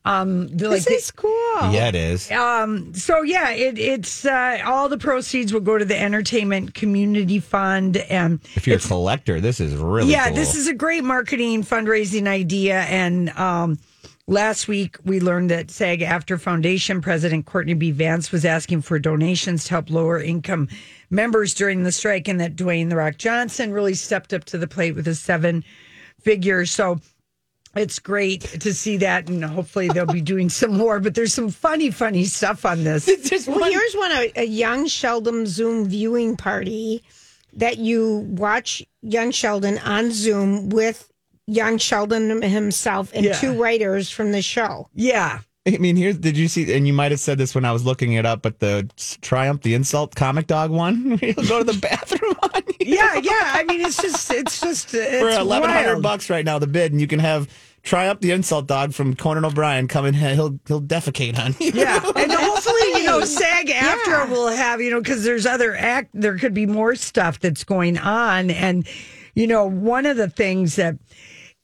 Um, 0.06 0.50
they're 0.50 0.70
This 0.70 0.88
like 0.88 0.98
is 0.98 1.12
cool. 1.12 1.32
Yeah, 1.72 1.88
it 1.88 1.96
is. 1.96 2.30
um, 2.32 2.94
so 2.94 3.22
yeah, 3.22 3.52
it, 3.52 3.80
it's 3.80 4.26
uh, 4.26 4.60
all 4.66 4.90
the 4.90 4.98
proceeds 4.98 5.54
will 5.54 5.62
go 5.62 5.78
to 5.78 5.86
the 5.86 5.98
Entertainment 5.98 6.74
Community 6.74 7.40
Fund, 7.40 7.96
and 7.98 8.40
If 8.56 8.68
you're 8.68 8.76
a 8.78 8.80
collector, 8.82 9.40
this 9.40 9.62
is 9.62 9.76
really 9.76 10.12
yeah, 10.12 10.28
cool. 10.28 10.36
this 10.36 10.56
is 10.56 10.68
a 10.68 10.74
great 10.74 11.06
marketing 11.06 11.64
fundraising 11.64 12.28
idea. 12.28 12.82
And 12.82 13.30
um, 13.32 13.80
last 14.28 14.68
week 14.68 14.98
we 15.06 15.22
learned 15.22 15.50
that 15.52 15.72
SAG 15.72 16.02
AFTRA 16.02 16.40
Foundation 16.42 17.00
President 17.02 17.46
Courtney 17.46 17.74
B. 17.74 17.92
Vance 17.92 18.30
was 18.30 18.44
asking 18.44 18.82
for 18.82 19.00
donations 19.00 19.64
to 19.66 19.70
help 19.72 19.90
lower 19.90 20.20
income 20.22 20.68
members 21.10 21.54
during 21.54 21.84
the 21.84 21.92
strike, 21.94 22.28
and 22.28 22.42
that 22.42 22.58
Dwayne 22.58 22.90
the 22.90 22.98
Rock 22.98 23.18
Johnson 23.18 23.72
really 23.72 23.94
stepped 23.94 24.34
up 24.34 24.44
to 24.46 24.58
the 24.58 24.68
plate 24.68 24.96
with 24.96 25.08
a 25.08 25.16
seven 25.16 25.64
figure. 26.22 26.66
So 26.66 27.00
it's 27.76 28.00
great 28.00 28.42
to 28.42 28.74
see 28.74 28.98
that, 28.98 29.30
and 29.30 29.44
hopefully 29.44 29.88
they'll 29.88 30.06
be 30.06 30.22
doing 30.22 30.50
some 30.50 30.78
more. 30.78 31.00
But 31.00 31.16
there's 31.16 31.34
some 31.34 31.50
funny, 31.50 31.90
funny 31.92 32.26
stuff 32.26 32.66
on 32.66 32.84
this. 32.84 33.08
well, 33.48 33.72
here's 33.72 33.94
one 33.96 34.12
a, 34.12 34.32
a 34.36 34.46
young 34.46 34.88
Sheldon 34.88 35.46
Zoom 35.48 35.86
viewing 35.86 36.38
party 36.38 37.04
that 37.54 37.78
you 37.78 38.26
watch 38.30 38.84
young 39.02 39.32
Sheldon 39.32 39.78
on 39.80 40.12
Zoom 40.12 40.70
with 40.70 41.10
young 41.48 41.78
Sheldon 41.78 42.42
himself 42.42 43.12
and 43.14 43.26
Yeah. 43.26 43.34
two 43.34 43.62
writers 43.62 44.10
from 44.10 44.32
the 44.32 44.42
show. 44.42 44.88
Yeah. 44.94 45.40
I 45.68 45.78
mean, 45.78 45.96
here's 45.96 46.18
did 46.18 46.38
you 46.38 46.48
see? 46.48 46.74
And 46.74 46.86
you 46.86 46.94
might 46.94 47.12
have 47.12 47.20
said 47.20 47.38
this 47.38 47.56
when 47.56 47.66
I 47.66 47.72
was 47.72 47.86
looking 47.86 48.14
it 48.14 48.26
up, 48.26 48.42
but 48.42 48.60
the 48.60 48.90
Triumph, 49.22 49.62
the 49.62 49.74
insult 49.74 50.16
comic 50.16 50.48
dog 50.48 50.72
one, 50.72 51.18
he'll 51.22 51.34
go 51.36 51.60
to 51.60 51.64
the 51.64 51.80
bathroom 51.80 52.36
on 52.42 52.62
you. 52.68 52.76
yeah, 52.98 53.16
yeah. 53.16 53.52
I 53.54 53.64
mean, 53.68 53.82
it's 53.82 54.02
just, 54.02 54.32
it's 54.32 54.60
just, 54.60 54.94
it's 54.94 55.20
for 55.20 55.30
eleven 55.30 55.70
hundred 55.70 56.02
bucks 56.02 56.30
right 56.30 56.44
now. 56.44 56.60
The 56.60 56.68
bid, 56.68 56.92
and 56.92 57.00
you 57.00 57.08
can 57.08 57.20
have 57.20 57.48
Triumph, 57.82 58.20
the 58.20 58.32
insult 58.32 58.68
dog 58.68 58.94
from 58.94 59.16
Conan 59.16 59.46
O'Brien, 59.46 59.88
come 59.88 60.06
in. 60.06 60.14
He'll 60.14 60.60
he'll 60.68 60.82
defecate 60.82 61.40
on 61.40 61.56
you. 61.60 61.72
Yeah, 61.74 62.02
and 62.16 62.32
hopefully, 62.32 63.02
you 63.02 63.04
know, 63.04 63.22
SAG 63.22 63.68
AFTRA 63.68 64.30
will 64.30 64.50
have, 64.50 64.82
you 64.82 64.92
know, 64.92 65.00
because 65.00 65.24
there's 65.24 65.46
other 65.46 65.76
act, 65.76 66.10
there 66.14 66.38
could 66.38 66.54
be 66.54 66.66
more 66.66 66.96
stuff 66.96 67.40
that's 67.40 67.64
going 67.64 67.98
on, 67.98 68.52
and 68.52 68.86
you 69.34 69.48
know, 69.48 69.66
one 69.66 70.06
of 70.06 70.18
the 70.18 70.30
things 70.30 70.76
that. 70.76 70.98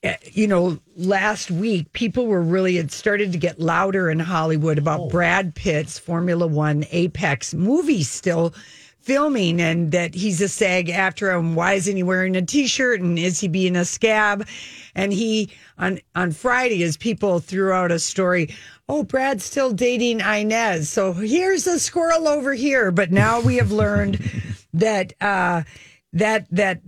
Eh, 0.03 0.15
You 0.31 0.47
know, 0.47 0.79
last 0.95 1.51
week 1.51 1.91
people 1.93 2.27
were 2.27 2.41
really 2.41 2.77
it 2.77 2.91
started 2.91 3.31
to 3.33 3.38
get 3.38 3.59
louder 3.59 4.09
in 4.09 4.19
Hollywood 4.19 4.77
about 4.77 5.09
Brad 5.09 5.55
Pitt's 5.55 5.99
Formula 5.99 6.47
One 6.47 6.85
Apex 6.91 7.53
movie 7.53 8.03
still 8.03 8.53
filming 9.01 9.59
and 9.62 9.91
that 9.91 10.13
he's 10.13 10.39
a 10.39 10.47
SAG 10.47 10.88
AFTRA 10.88 11.39
him. 11.39 11.55
why 11.55 11.73
isn't 11.73 11.95
he 11.95 12.03
wearing 12.03 12.35
a 12.35 12.41
t-shirt 12.41 13.01
and 13.01 13.17
is 13.17 13.39
he 13.39 13.47
being 13.47 13.75
a 13.75 13.83
scab? 13.83 14.47
And 14.95 15.12
he 15.12 15.49
on 15.77 15.99
on 16.15 16.31
Friday 16.31 16.83
as 16.83 16.95
people 16.95 17.39
threw 17.39 17.71
out 17.71 17.91
a 17.91 17.99
story, 17.99 18.53
oh 18.88 19.03
Brad's 19.03 19.43
still 19.43 19.71
dating 19.71 20.21
Inez. 20.21 20.89
So 20.89 21.12
here's 21.13 21.67
a 21.67 21.79
squirrel 21.79 22.27
over 22.27 22.53
here. 22.53 22.91
But 22.91 23.12
now 23.12 23.41
we 23.41 23.55
have 23.57 23.71
learned 23.71 24.19
that 24.73 25.13
uh 25.21 25.63
that 26.13 26.45
that 26.51 26.81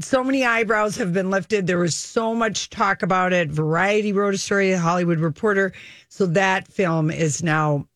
so 0.00 0.22
many 0.24 0.44
eyebrows 0.44 0.96
have 0.96 1.12
been 1.12 1.30
lifted. 1.30 1.66
There 1.66 1.78
was 1.78 1.94
so 1.96 2.34
much 2.34 2.70
talk 2.70 3.02
about 3.02 3.32
it. 3.32 3.50
Variety 3.50 4.12
wrote 4.12 4.34
a 4.34 4.38
story, 4.38 4.72
Hollywood 4.72 5.18
Reporter. 5.20 5.72
So 6.08 6.26
that 6.26 6.68
film 6.68 7.10
is 7.10 7.42
now 7.42 7.86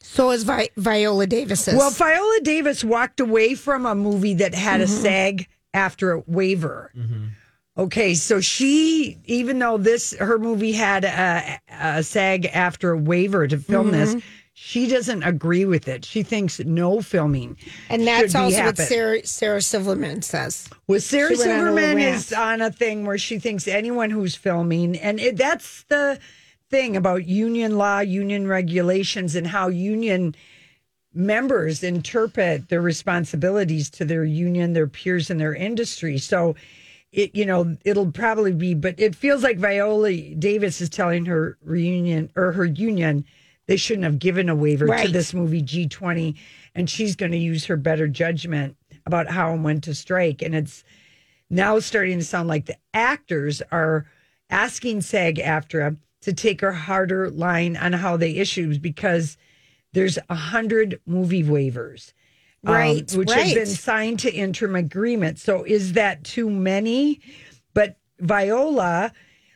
So 0.00 0.30
is 0.30 0.42
Vi- 0.44 0.68
Viola 0.76 1.26
Davis. 1.26 1.66
well, 1.68 1.90
Viola 1.90 2.40
Davis 2.42 2.82
walked 2.84 3.20
away 3.20 3.54
from 3.54 3.86
a 3.86 3.94
movie 3.94 4.34
that 4.34 4.54
had 4.54 4.80
a 4.80 4.86
Mhm. 4.86 5.02
SAG 5.02 5.46
AFTRA 5.74 6.22
waiver. 6.26 6.90
Okay, 7.78 8.14
so 8.14 8.38
she, 8.40 9.16
even 9.24 9.58
though 9.58 9.78
this 9.78 10.14
her 10.18 10.38
movie 10.38 10.72
had 10.72 11.04
a, 11.04 11.58
a 11.80 12.02
SAG 12.02 12.42
AFTRA 12.52 13.02
waiver 13.02 13.46
to 13.48 13.56
film 13.56 13.90
this, 13.92 14.14
Mhm. 14.14 14.22
She 14.54 14.86
doesn't 14.86 15.22
agree 15.22 15.64
with 15.64 15.88
it. 15.88 16.04
She 16.04 16.22
thinks 16.22 16.60
no 16.60 17.00
filming, 17.00 17.56
and 17.88 18.06
that's 18.06 18.34
also 18.34 18.64
what. 18.64 18.76
Sarah, 18.76 19.26
Sarah 19.26 19.62
Silverman 19.62 20.22
says. 20.22 20.68
With 20.86 21.02
Sarah 21.02 21.30
went 21.30 21.40
on 21.40 21.46
Silverman 21.48 21.98
is 21.98 22.32
on 22.32 22.60
a 22.60 22.70
thing 22.70 23.06
where 23.06 23.18
she 23.18 23.38
thinks 23.38 23.66
anyone 23.66 24.10
who's 24.10 24.36
filming, 24.36 24.98
and 24.98 25.18
it, 25.18 25.36
that's 25.38 25.84
the 25.84 26.18
thing 26.68 26.96
about 26.96 27.26
union 27.26 27.78
law, 27.78 28.00
union 28.00 28.46
regulations, 28.46 29.34
and 29.34 29.46
how 29.46 29.68
union 29.68 30.34
members 31.14 31.82
interpret 31.82 32.68
their 32.68 32.82
responsibilities 32.82 33.88
to 33.90 34.04
their 34.04 34.24
union, 34.24 34.74
their 34.74 34.86
peers 34.86 35.30
and 35.30 35.40
their 35.40 35.54
industry. 35.54 36.18
So, 36.18 36.56
it 37.10 37.34
you 37.34 37.46
know 37.46 37.74
it'll 37.86 38.12
probably 38.12 38.52
be, 38.52 38.74
but 38.74 38.96
it 38.98 39.14
feels 39.14 39.42
like 39.42 39.56
Viola 39.56 40.12
Davis 40.12 40.82
is 40.82 40.90
telling 40.90 41.24
her 41.24 41.56
reunion 41.64 42.30
or 42.36 42.52
her 42.52 42.66
union 42.66 43.24
they 43.66 43.76
shouldn't 43.76 44.04
have 44.04 44.18
given 44.18 44.48
a 44.48 44.54
waiver 44.54 44.86
Right. 44.86 45.06
to 45.06 45.12
this 45.12 45.32
movie 45.34 45.62
G 45.62 45.86
twenty, 45.86 46.36
and 46.74 46.88
she's 46.88 47.16
going 47.16 47.32
to 47.32 47.38
use 47.38 47.66
her 47.66 47.76
better 47.76 48.08
judgment 48.08 48.76
about 49.06 49.28
how 49.28 49.52
and 49.52 49.64
when 49.64 49.80
to 49.82 49.94
strike, 49.94 50.42
and 50.42 50.54
it's 50.54 50.84
now 51.50 51.78
starting 51.78 52.18
to 52.18 52.24
sound 52.24 52.48
like 52.48 52.66
the 52.66 52.76
actors 52.94 53.62
are 53.70 54.06
asking 54.50 55.00
SAG 55.02 55.36
AFTRA 55.38 55.96
to 56.22 56.32
take 56.32 56.62
a 56.62 56.72
harder 56.72 57.30
line 57.30 57.76
on 57.76 57.92
how 57.92 58.16
they 58.16 58.32
issue 58.36 58.78
because 58.78 59.36
there's 59.92 60.18
a 60.30 60.34
hundred 60.34 61.00
movie 61.06 61.42
waivers, 61.42 62.12
um, 62.66 62.74
Right, 62.74 63.12
which 63.12 63.30
have 63.32 63.54
been 63.54 63.66
signed 63.66 64.20
to 64.20 64.32
interim 64.32 64.76
agreements. 64.76 65.42
So 65.42 65.64
is 65.64 65.92
that 65.94 66.24
too 66.24 66.48
many? 66.48 67.20
But 67.74 67.96
Viola, 68.20 69.12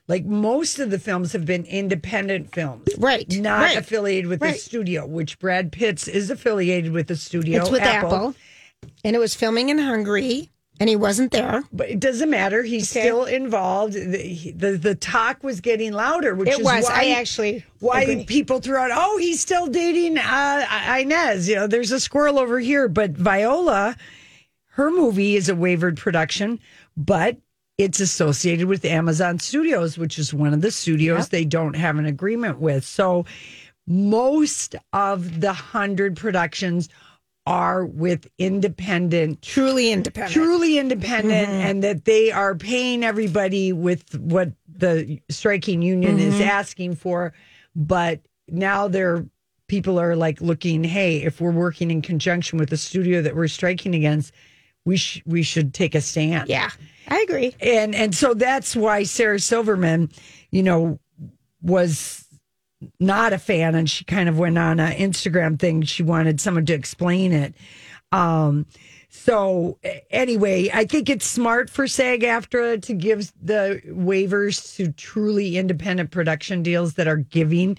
like 0.08 0.24
most 0.24 0.78
of 0.78 0.90
the 0.90 0.98
films 0.98 1.32
have 1.32 1.44
been 1.44 1.64
independent 1.64 2.52
films, 2.54 2.88
right? 2.98 3.26
Not 3.38 3.60
right, 3.60 3.76
affiliated 3.76 4.28
with 4.28 4.40
the 4.40 4.52
studio, 4.54 5.06
which 5.06 5.38
Brad 5.38 5.72
Pitts 5.72 6.06
is 6.08 6.30
affiliated 6.30 6.92
with 6.92 7.08
the 7.08 7.16
studio. 7.16 7.62
It's 7.62 7.70
with 7.70 7.82
Apple. 7.82 8.34
and 9.04 9.16
it 9.16 9.18
was 9.18 9.34
filming 9.34 9.68
in 9.68 9.78
Hungary, 9.78 10.50
and 10.78 10.88
he 10.88 10.94
wasn't 10.96 11.32
there. 11.32 11.64
But 11.72 11.88
it 11.90 11.98
doesn't 12.00 12.30
matter. 12.30 12.62
He's 12.62 12.90
Okay. 12.92 13.00
still 13.06 13.24
involved. 13.24 13.94
The, 13.94 14.52
the 14.54 14.72
the 14.76 14.94
talk 14.94 15.42
was 15.42 15.60
getting 15.60 15.92
louder, 15.92 16.34
which 16.34 16.48
It 16.50 16.58
is 16.60 16.64
was. 16.64 16.84
why 16.84 16.90
I 16.92 17.08
actually 17.18 17.64
why 17.80 18.02
agree. 18.02 18.24
people 18.26 18.60
threw 18.60 18.76
out, 18.76 18.90
oh, 18.92 19.18
he's 19.18 19.40
still 19.40 19.66
dating 19.66 20.18
uh, 20.18 20.96
Inez. 21.00 21.48
You 21.48 21.56
know, 21.56 21.66
there's 21.66 21.92
a 21.92 21.98
squirrel 22.00 22.38
over 22.38 22.60
here. 22.60 22.88
But 22.88 23.10
Viola, 23.12 23.96
her 24.72 24.90
movie 24.90 25.34
is 25.36 25.48
a 25.48 25.54
wavered 25.56 25.96
production, 25.96 26.60
but 26.96 27.38
it's 27.78 28.00
associated 28.00 28.66
with 28.68 28.84
Amazon 28.84 29.38
Studios, 29.38 29.98
which 29.98 30.18
is 30.18 30.32
one 30.32 30.54
of 30.54 30.62
the 30.62 30.70
studios 30.70 31.24
Yep. 31.24 31.28
they 31.28 31.44
don't 31.44 31.74
have 31.76 31.98
an 31.98 32.06
agreement 32.06 32.58
with. 32.58 32.84
So 32.84 33.26
most 33.86 34.74
of 34.92 35.40
the 35.40 35.52
hundred 35.52 36.16
productions 36.16 36.88
are 37.46 37.84
with 37.86 38.26
independent, 38.38 39.40
truly 39.42 39.92
independent, 39.92 40.32
truly 40.32 40.78
independent, 40.78 41.48
Mhm. 41.48 41.52
and 41.64 41.84
that 41.84 42.04
they 42.04 42.32
are 42.32 42.56
paying 42.56 43.04
everybody 43.04 43.72
with 43.72 44.18
what 44.18 44.50
the 44.66 45.20
striking 45.28 45.80
union 45.80 46.18
is 46.18 46.34
Mhm. 46.34 46.46
asking 46.46 46.96
for. 46.96 47.32
But 47.76 48.20
now 48.48 48.88
they're 48.88 49.26
people 49.68 49.98
are 50.00 50.14
like 50.14 50.40
looking, 50.40 50.84
hey, 50.84 51.22
if 51.24 51.40
we're 51.40 51.50
working 51.50 51.90
in 51.90 52.00
conjunction 52.00 52.56
with 52.56 52.70
the 52.70 52.76
studio 52.76 53.20
that 53.20 53.34
we're 53.34 53.48
striking 53.48 53.96
against, 53.96 54.32
we 54.86 54.96
sh- 54.96 55.22
we 55.26 55.42
should 55.42 55.74
take 55.74 55.94
a 55.94 56.00
stand. 56.00 56.48
Yeah, 56.48 56.70
I 57.08 57.20
agree. 57.20 57.54
And 57.60 57.94
and 57.94 58.14
so 58.14 58.32
that's 58.32 58.74
why 58.74 59.02
Sarah 59.02 59.40
Silverman, 59.40 60.10
you 60.50 60.62
know, 60.62 60.98
was 61.60 62.24
not 63.00 63.32
a 63.32 63.38
fan 63.38 63.74
and 63.74 63.90
she 63.90 64.04
kind 64.04 64.28
of 64.28 64.38
went 64.38 64.56
on 64.56 64.80
an 64.80 64.92
Instagram 64.92 65.58
thing. 65.58 65.82
She 65.82 66.02
wanted 66.02 66.40
someone 66.40 66.64
to 66.66 66.72
explain 66.72 67.32
it. 67.32 67.54
Um 68.12 68.64
so 69.08 69.78
anyway, 70.10 70.70
I 70.72 70.84
think 70.84 71.08
it's 71.08 71.26
smart 71.26 71.70
for 71.70 71.86
SAG 71.86 72.20
AFTRA 72.22 72.82
to 72.82 72.94
give 72.94 73.32
the 73.42 73.80
waivers 73.88 74.76
to 74.76 74.92
truly 74.92 75.56
independent 75.56 76.10
production 76.10 76.62
deals 76.62 76.94
that 76.94 77.08
are 77.08 77.16
giving 77.16 77.78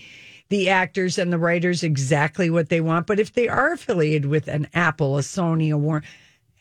the 0.49 0.69
actors 0.69 1.17
and 1.17 1.31
the 1.31 1.37
writers 1.37 1.83
exactly 1.83 2.49
what 2.49 2.69
they 2.69 2.81
want. 2.81 3.05
But 3.05 3.19
if 3.19 3.33
they 3.33 3.47
are 3.47 3.73
affiliated 3.73 4.25
with 4.25 4.47
an 4.47 4.67
Apple, 4.73 5.17
a 5.17 5.21
Sony, 5.21 5.71
a 5.71 5.77
Warner, 5.77 6.05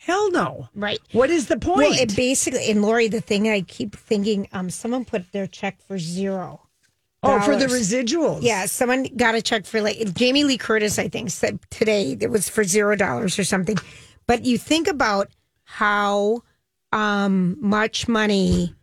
hell 0.07 0.31
no. 0.31 0.69
Right. 0.75 1.01
What 1.11 1.31
is 1.31 1.49
the 1.49 1.59
point? 1.59 1.79
Well, 1.79 1.93
it 1.93 2.15
basically, 2.15 2.71
and 2.71 2.81
Lori, 2.81 3.09
the 3.09 3.21
thing 3.21 3.51
I 3.51 3.63
keep 3.63 3.97
thinking, 3.97 4.49
um, 4.53 4.71
someone 4.71 5.05
put 5.05 5.33
their 5.33 5.49
check 5.49 5.81
for 5.83 5.99
zero. 5.99 6.61
Oh, 7.25 7.41
for 7.41 7.57
the 7.57 7.67
residuals. 7.67 8.43
Yeah, 8.43 8.67
someone 8.67 9.05
got 9.17 9.35
a 9.35 9.43
check 9.43 9.67
for 9.67 9.81
like 9.81 10.15
Jamie 10.15 10.45
Lee 10.45 10.59
Curtis, 10.59 10.97
I 11.01 11.09
think, 11.09 11.31
said 11.31 11.59
today 11.71 12.17
it 12.21 12.31
was 12.31 12.49
for 12.49 12.63
zero 12.63 12.95
dollars 12.95 13.37
or 13.37 13.43
something. 13.43 13.77
But 14.29 14.45
you 14.45 14.59
think 14.59 14.87
about 14.87 15.29
how 15.65 16.43
um, 16.93 17.57
much 17.61 18.07
money 18.07 18.77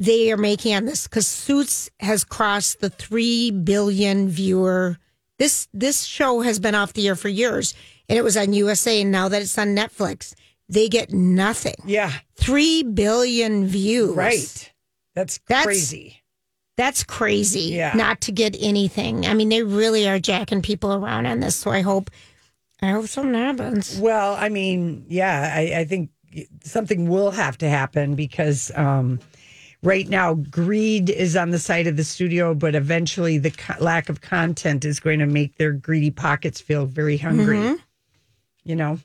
they 0.00 0.32
are 0.32 0.38
making 0.38 0.74
on 0.74 0.86
this 0.86 1.06
because 1.06 1.26
Suits 1.26 1.90
has 2.00 2.24
crossed 2.24 2.80
the 2.80 2.88
three 2.88 3.50
billion 3.50 4.30
viewer. 4.30 4.96
This 5.38 5.68
this 5.72 6.04
show 6.04 6.40
has 6.40 6.58
been 6.58 6.74
off 6.74 6.92
the 6.92 7.06
air 7.08 7.16
for 7.16 7.28
years, 7.28 7.74
and 8.08 8.18
it 8.18 8.22
was 8.22 8.36
on 8.36 8.52
USA, 8.52 9.02
and 9.02 9.10
now 9.10 9.28
that 9.28 9.42
it's 9.42 9.56
on 9.58 9.68
Netflix, 9.68 10.34
they 10.68 10.88
get 10.88 11.12
nothing. 11.12 11.76
Yeah, 11.84 12.12
three 12.36 12.82
billion 12.82 13.66
views. 13.66 14.16
Right. 14.16 14.72
That's, 15.14 15.40
That's 15.48 15.64
crazy. 15.64 16.22
That's 16.76 17.02
crazy. 17.02 17.74
Yeah. 17.74 17.92
Not 17.96 18.20
to 18.22 18.32
get 18.32 18.56
anything. 18.60 19.26
I 19.26 19.34
mean, 19.34 19.48
they 19.48 19.64
really 19.64 20.08
are 20.08 20.20
jacking 20.20 20.62
people 20.62 20.94
around 20.94 21.26
on 21.26 21.40
this. 21.40 21.56
So 21.56 21.72
I 21.72 21.80
hope, 21.80 22.08
I 22.80 22.90
hope 22.90 23.08
something 23.08 23.34
happens. 23.34 23.98
Well, 23.98 24.36
I 24.36 24.48
mean, 24.48 25.04
yeah, 25.08 25.52
I, 25.56 25.80
I 25.80 25.84
think 25.86 26.10
something 26.62 27.08
will 27.08 27.32
have 27.32 27.58
to 27.58 27.68
happen 27.68 28.14
because 28.14 28.70
um, 28.76 29.18
right 29.82 30.08
now 30.08 30.34
greed 30.34 31.10
is 31.10 31.36
on 31.36 31.50
the 31.50 31.58
side 31.58 31.86
of 31.86 31.96
the 31.96 32.04
studio, 32.04 32.54
but 32.54 32.74
eventually 32.74 33.38
the 33.38 33.50
co- 33.50 33.74
lack 33.82 34.08
of 34.08 34.20
content 34.20 34.84
is 34.84 35.00
going 35.00 35.18
to 35.20 35.26
make 35.26 35.56
their 35.56 35.72
greedy 35.72 36.10
pockets 36.10 36.60
feel 36.60 36.86
very 36.86 37.16
hungry. 37.16 37.58
Mhm. 37.58 37.78
You 38.64 38.76
know, 38.76 38.98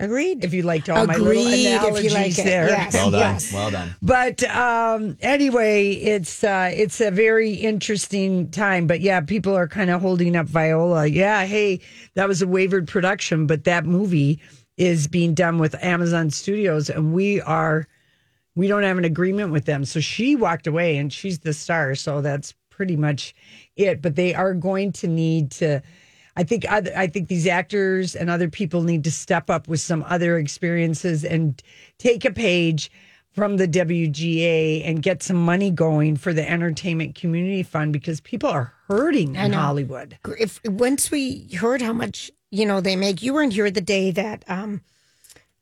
agreed. 0.00 0.44
If 0.44 0.52
you 0.52 0.62
liked 0.62 0.88
all 0.90 1.06
my 1.06 1.16
little 1.16 1.28
Agreed, 1.30 1.52
if 1.54 1.60
you 1.70 1.76
analogies 1.78 2.14
like 2.14 2.34
there, 2.34 2.68
Yes. 2.68 2.92
Well 2.94 3.10
done. 3.12 3.20
Yes. 3.20 3.52
Well 3.52 3.70
done. 3.70 3.94
But 4.02 4.42
um, 4.50 5.16
anyway, 5.22 5.92
it's 5.92 6.44
uh, 6.44 6.70
it's 6.74 7.00
a 7.00 7.10
very 7.10 7.54
interesting 7.54 8.50
time. 8.50 8.86
But 8.86 9.00
yeah, 9.00 9.20
people 9.20 9.54
are 9.56 9.68
kind 9.68 9.90
of 9.90 10.00
holding 10.02 10.36
up 10.36 10.46
Viola. 10.46 11.06
Yeah, 11.06 11.46
hey, 11.46 11.80
that 12.14 12.28
was 12.28 12.42
a 12.42 12.46
wavered 12.48 12.88
production, 12.88 13.46
but 13.46 13.64
that 13.64 13.86
movie 13.86 14.40
is 14.76 15.06
being 15.08 15.32
done 15.32 15.58
with 15.58 15.74
Amazon 15.82 16.28
Studios, 16.30 16.90
and 16.90 17.14
we 17.14 17.40
are 17.40 17.86
we 18.56 18.66
don't 18.66 18.82
have 18.82 18.98
an 18.98 19.04
agreement 19.04 19.52
with 19.52 19.66
them. 19.66 19.84
So 19.84 20.00
she 20.00 20.34
walked 20.34 20.66
away, 20.66 20.96
and 20.96 21.12
she's 21.12 21.38
the 21.38 21.52
star. 21.52 21.94
So 21.94 22.20
that's 22.20 22.54
pretty 22.70 22.96
much 22.96 23.34
it. 23.76 24.02
But 24.02 24.16
they 24.16 24.34
are 24.34 24.54
going 24.54 24.90
to 24.92 25.06
need 25.06 25.52
to. 25.52 25.82
I 26.38 26.42
think 26.42 26.70
other, 26.70 26.92
I 26.94 27.06
think 27.06 27.28
these 27.28 27.46
actors 27.46 28.14
and 28.14 28.28
other 28.28 28.50
people 28.50 28.82
need 28.82 29.04
to 29.04 29.10
step 29.10 29.48
up 29.48 29.68
with 29.68 29.80
some 29.80 30.04
other 30.06 30.36
experiences 30.36 31.24
and 31.24 31.62
take 31.98 32.24
a 32.26 32.30
page 32.30 32.90
from 33.36 33.58
the 33.58 33.68
WGA 33.68 34.82
and 34.86 35.02
get 35.02 35.22
some 35.22 35.36
money 35.36 35.70
going 35.70 36.16
for 36.16 36.32
the 36.32 36.50
Entertainment 36.50 37.14
Community 37.14 37.62
Fund 37.62 37.92
because 37.92 38.20
people 38.20 38.48
are 38.48 38.72
hurting 38.88 39.36
in. 39.36 39.52
Hollywood. 39.52 40.18
If 40.38 40.60
once 40.64 41.10
we 41.10 41.48
heard 41.54 41.82
how 41.82 41.92
much 41.92 42.30
you 42.50 42.64
know 42.64 42.80
they 42.80 42.96
make, 42.96 43.22
you 43.22 43.34
weren't 43.34 43.52
here 43.52 43.70
the 43.70 43.82
day 43.82 44.10
that 44.10 44.44
um, 44.48 44.80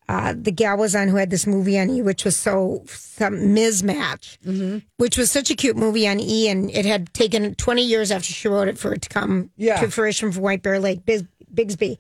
uh, 0.08 0.34
the 0.36 0.52
gal 0.52 0.76
was 0.76 0.94
on 0.94 1.08
who 1.08 1.16
had 1.16 1.30
this 1.30 1.46
movie 1.46 1.78
on 1.78 1.88
E, 1.90 2.02
which 2.02 2.24
was 2.24 2.36
so 2.36 2.82
some 2.86 3.34
mismatch, 3.34 4.38
Mm-hmm. 4.44 4.78
which 4.98 5.16
was 5.16 5.30
such 5.30 5.50
a 5.50 5.54
cute 5.54 5.76
movie 5.76 6.06
on 6.06 6.20
E, 6.20 6.48
and 6.48 6.70
it 6.70 6.84
had 6.84 7.12
taken 7.14 7.54
twenty 7.54 7.82
years 7.84 8.10
after 8.10 8.32
she 8.32 8.48
wrote 8.48 8.68
it 8.68 8.78
for 8.78 8.92
it 8.92 9.02
to 9.02 9.08
come 9.08 9.50
Yeah. 9.56 9.80
to 9.80 9.90
fruition 9.90 10.30
for 10.32 10.40
White 10.40 10.62
Bear 10.62 10.78
Lake, 10.78 11.04
Bis- 11.06 11.24
Bigsby. 11.52 11.96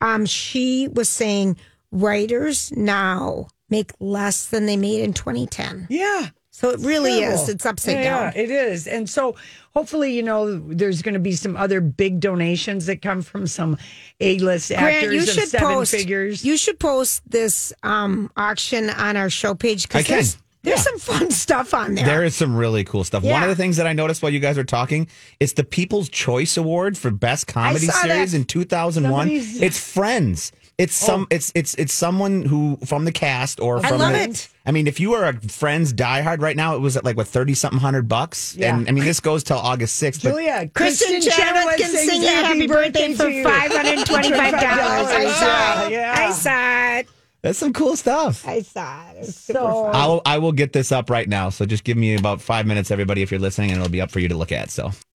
Um, 0.00 0.24
she 0.26 0.86
was 0.88 1.08
saying 1.08 1.56
writers 1.90 2.70
now 2.76 3.48
make 3.70 3.92
less 4.00 4.46
than 4.46 4.66
they 4.66 4.76
made 4.76 5.00
in 5.00 5.12
2010. 5.12 5.86
Yeah. 5.90 6.28
So 6.58 6.70
it 6.70 6.80
really 6.80 7.20
Terrible. 7.20 7.40
is. 7.44 7.48
It's 7.48 7.64
upside 7.64 7.98
Yeah, 7.98 8.24
down. 8.24 8.32
it 8.34 8.50
is. 8.50 8.88
And 8.88 9.08
so 9.08 9.36
hopefully, 9.74 10.12
you 10.12 10.24
know, 10.24 10.58
there's 10.58 11.02
going 11.02 11.14
to 11.14 11.20
be 11.20 11.30
some 11.32 11.56
other 11.56 11.80
big 11.80 12.18
donations 12.18 12.86
that 12.86 13.00
come 13.00 13.22
from 13.22 13.46
some 13.46 13.78
A-list 14.18 14.72
actors 14.72 15.02
Grant, 15.02 15.12
you 15.12 15.20
of 15.20 15.28
should 15.28 15.48
seven 15.50 15.68
post. 15.68 15.92
figures. 15.92 16.44
You 16.44 16.56
should 16.56 16.80
post 16.80 17.22
this 17.30 17.72
um, 17.84 18.28
auction 18.36 18.90
on 18.90 19.16
our 19.16 19.30
show 19.30 19.54
page 19.54 19.84
because 19.86 20.06
can. 20.06 20.16
there's 20.16 20.36
there's 20.64 20.82
some 20.82 20.98
fun 20.98 21.30
stuff 21.30 21.72
on 21.74 21.94
there. 21.94 22.04
There 22.04 22.24
is 22.24 22.34
some 22.34 22.56
really 22.56 22.82
cool 22.82 23.04
stuff. 23.04 23.22
One 23.22 23.44
of 23.44 23.48
the 23.48 23.54
things 23.54 23.76
that 23.76 23.86
I 23.86 23.92
noticed 23.92 24.20
while 24.24 24.32
you 24.32 24.40
guys 24.40 24.56
were 24.56 24.64
talking 24.64 25.06
is 25.38 25.52
the 25.52 25.62
People's 25.62 26.08
Choice 26.08 26.56
Award 26.56 26.98
for 26.98 27.12
Best 27.12 27.46
Comedy 27.46 27.86
Series 27.86 28.32
that. 28.32 28.36
in 28.38 28.44
2001. 28.44 29.28
Somebody's- 29.28 29.62
It's 29.62 29.78
Friends. 29.78 30.50
It's 30.78 31.02
oh. 31.02 31.06
some. 31.06 31.26
It's 31.30 31.50
it's 31.56 31.74
it's 31.74 31.92
someone 31.92 32.42
who 32.42 32.78
from 32.86 33.04
the 33.04 33.10
cast 33.12 33.58
or 33.58 33.84
I 33.84 33.88
from. 33.88 33.98
love 33.98 34.12
the- 34.12 34.22
it. 34.22 34.48
I 34.64 34.70
mean, 34.70 34.86
if 34.86 35.00
you 35.00 35.14
are 35.14 35.24
a 35.24 35.40
Friends 35.48 35.92
diehard 35.92 36.40
right 36.40 36.56
now, 36.56 36.76
it 36.76 36.78
was 36.80 36.96
at 36.96 37.04
like 37.04 37.16
what 37.16 37.26
thirty 37.26 37.54
something 37.54 37.80
hundred 37.80 38.06
bucks. 38.08 38.54
Yeah. 38.56 38.76
And 38.76 38.88
I 38.88 38.92
mean, 38.92 39.04
this 39.04 39.18
goes 39.18 39.42
till 39.42 39.56
August 39.58 39.96
sixth. 39.96 40.22
But 40.22 40.30
Julia, 40.30 40.70
Kristin 40.72 41.20
Chenoweth 41.20 41.76
can 41.78 41.90
sing 41.90 42.22
you 42.22 42.28
happy 42.28 42.66
birthday 42.68 43.12
for 43.14 43.24
to 43.24 43.30
you. 43.32 43.42
five 43.44 43.72
hundred 43.72 43.98
and 43.98 44.06
twenty-five 44.06 44.52
dollars. 44.52 44.60
I 45.10 45.30
saw 45.32 45.86
it. 45.86 45.92
Yeah. 45.92 46.14
I 46.16 46.30
saw 46.30 46.98
it. 47.00 47.08
that's 47.42 47.58
some 47.58 47.72
cool 47.72 47.96
stuff. 47.96 48.46
I 48.46 48.60
saw 48.62 49.08
it. 49.10 49.16
It 49.16 49.20
was 49.20 49.34
super 49.36 49.58
So- 49.58 49.84
fun. 49.86 49.94
I'll, 49.96 50.22
I 50.26 50.38
will 50.38 50.52
get 50.52 50.72
this 50.72 50.92
up 50.92 51.10
right 51.10 51.28
now. 51.28 51.48
So 51.50 51.66
just 51.66 51.82
give 51.82 51.96
me 51.96 52.14
about 52.14 52.40
five 52.40 52.66
minutes, 52.66 52.90
everybody, 52.92 53.22
if 53.22 53.32
you're 53.32 53.40
listening, 53.40 53.70
and 53.72 53.80
it'll 53.80 53.90
be 53.90 54.00
up 54.00 54.10
for 54.12 54.20
you 54.20 54.28
to 54.28 54.36
look 54.36 54.52
at. 54.52 54.70
So 54.70 54.92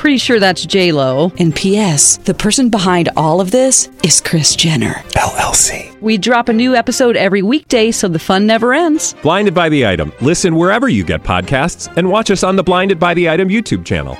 Pretty 0.00 0.16
sure 0.16 0.40
that's 0.40 0.64
J 0.64 0.92
Lo. 0.92 1.30
And 1.38 1.54
P.S. 1.54 2.16
The 2.16 2.32
person 2.32 2.70
behind 2.70 3.10
all 3.18 3.38
of 3.38 3.50
this 3.50 3.90
is 4.02 4.18
Kris 4.18 4.56
Jenner 4.56 4.94
LLC. 5.10 5.94
We 6.00 6.16
drop 6.16 6.48
a 6.48 6.54
new 6.54 6.74
episode 6.74 7.18
every 7.18 7.42
weekday, 7.42 7.90
so 7.90 8.08
the 8.08 8.18
fun 8.18 8.46
never 8.46 8.72
ends. 8.72 9.14
Blinded 9.20 9.52
by 9.52 9.68
the 9.68 9.86
item. 9.86 10.10
Listen 10.22 10.56
wherever 10.56 10.88
you 10.88 11.04
get 11.04 11.22
podcasts, 11.22 11.94
and 11.98 12.08
watch 12.08 12.30
us 12.30 12.42
on 12.42 12.56
the 12.56 12.62
Blinded 12.62 12.98
by 12.98 13.12
the 13.12 13.28
Item 13.28 13.50
YouTube 13.50 13.84
channel. 13.84 14.18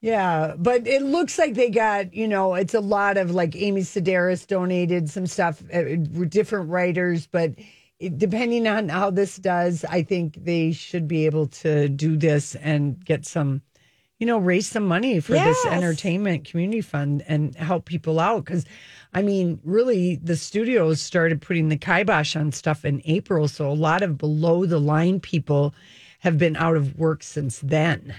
Yeah, 0.00 0.56
but 0.58 0.88
it 0.88 1.02
looks 1.02 1.38
like 1.38 1.54
they 1.54 1.70
got, 1.70 2.12
you 2.12 2.26
know, 2.26 2.54
it's 2.54 2.74
a 2.74 2.80
lot 2.80 3.16
of 3.16 3.30
like 3.30 3.54
Amy 3.54 3.82
Sedaris 3.82 4.44
donated 4.44 5.08
some 5.08 5.28
stuff, 5.28 5.62
uh, 5.72 5.84
different 6.28 6.68
writers, 6.68 7.28
but 7.28 7.52
it, 7.56 7.64
depending 8.08 8.66
on 8.66 8.88
how 8.88 9.10
this 9.10 9.36
does, 9.36 9.84
I 9.84 10.02
think 10.02 10.44
they 10.44 10.72
should 10.72 11.06
be 11.06 11.26
able 11.26 11.46
to 11.48 11.88
do 11.88 12.16
this 12.16 12.54
and 12.56 13.04
get 13.04 13.26
some, 13.26 13.62
you 14.18 14.26
know, 14.26 14.38
raise 14.38 14.68
some 14.68 14.86
money 14.86 15.20
for 15.20 15.32
this 15.32 15.66
entertainment 15.66 16.44
community 16.46 16.80
fund 16.80 17.22
and 17.28 17.54
help 17.56 17.84
people 17.84 18.18
out. 18.18 18.44
Cause 18.46 18.64
I 19.12 19.22
mean, 19.22 19.60
really, 19.64 20.16
the 20.16 20.36
studios 20.36 21.02
started 21.02 21.42
putting 21.42 21.68
the 21.68 21.76
kibosh 21.76 22.36
on 22.36 22.52
stuff 22.52 22.84
in 22.84 23.02
April. 23.04 23.48
So 23.48 23.70
a 23.70 23.72
lot 23.74 24.02
of 24.02 24.16
below 24.16 24.66
the 24.66 24.78
line 24.78 25.20
people 25.20 25.74
have 26.20 26.38
been 26.38 26.56
out 26.56 26.76
of 26.76 26.96
work 26.98 27.22
since 27.22 27.58
then 27.60 28.14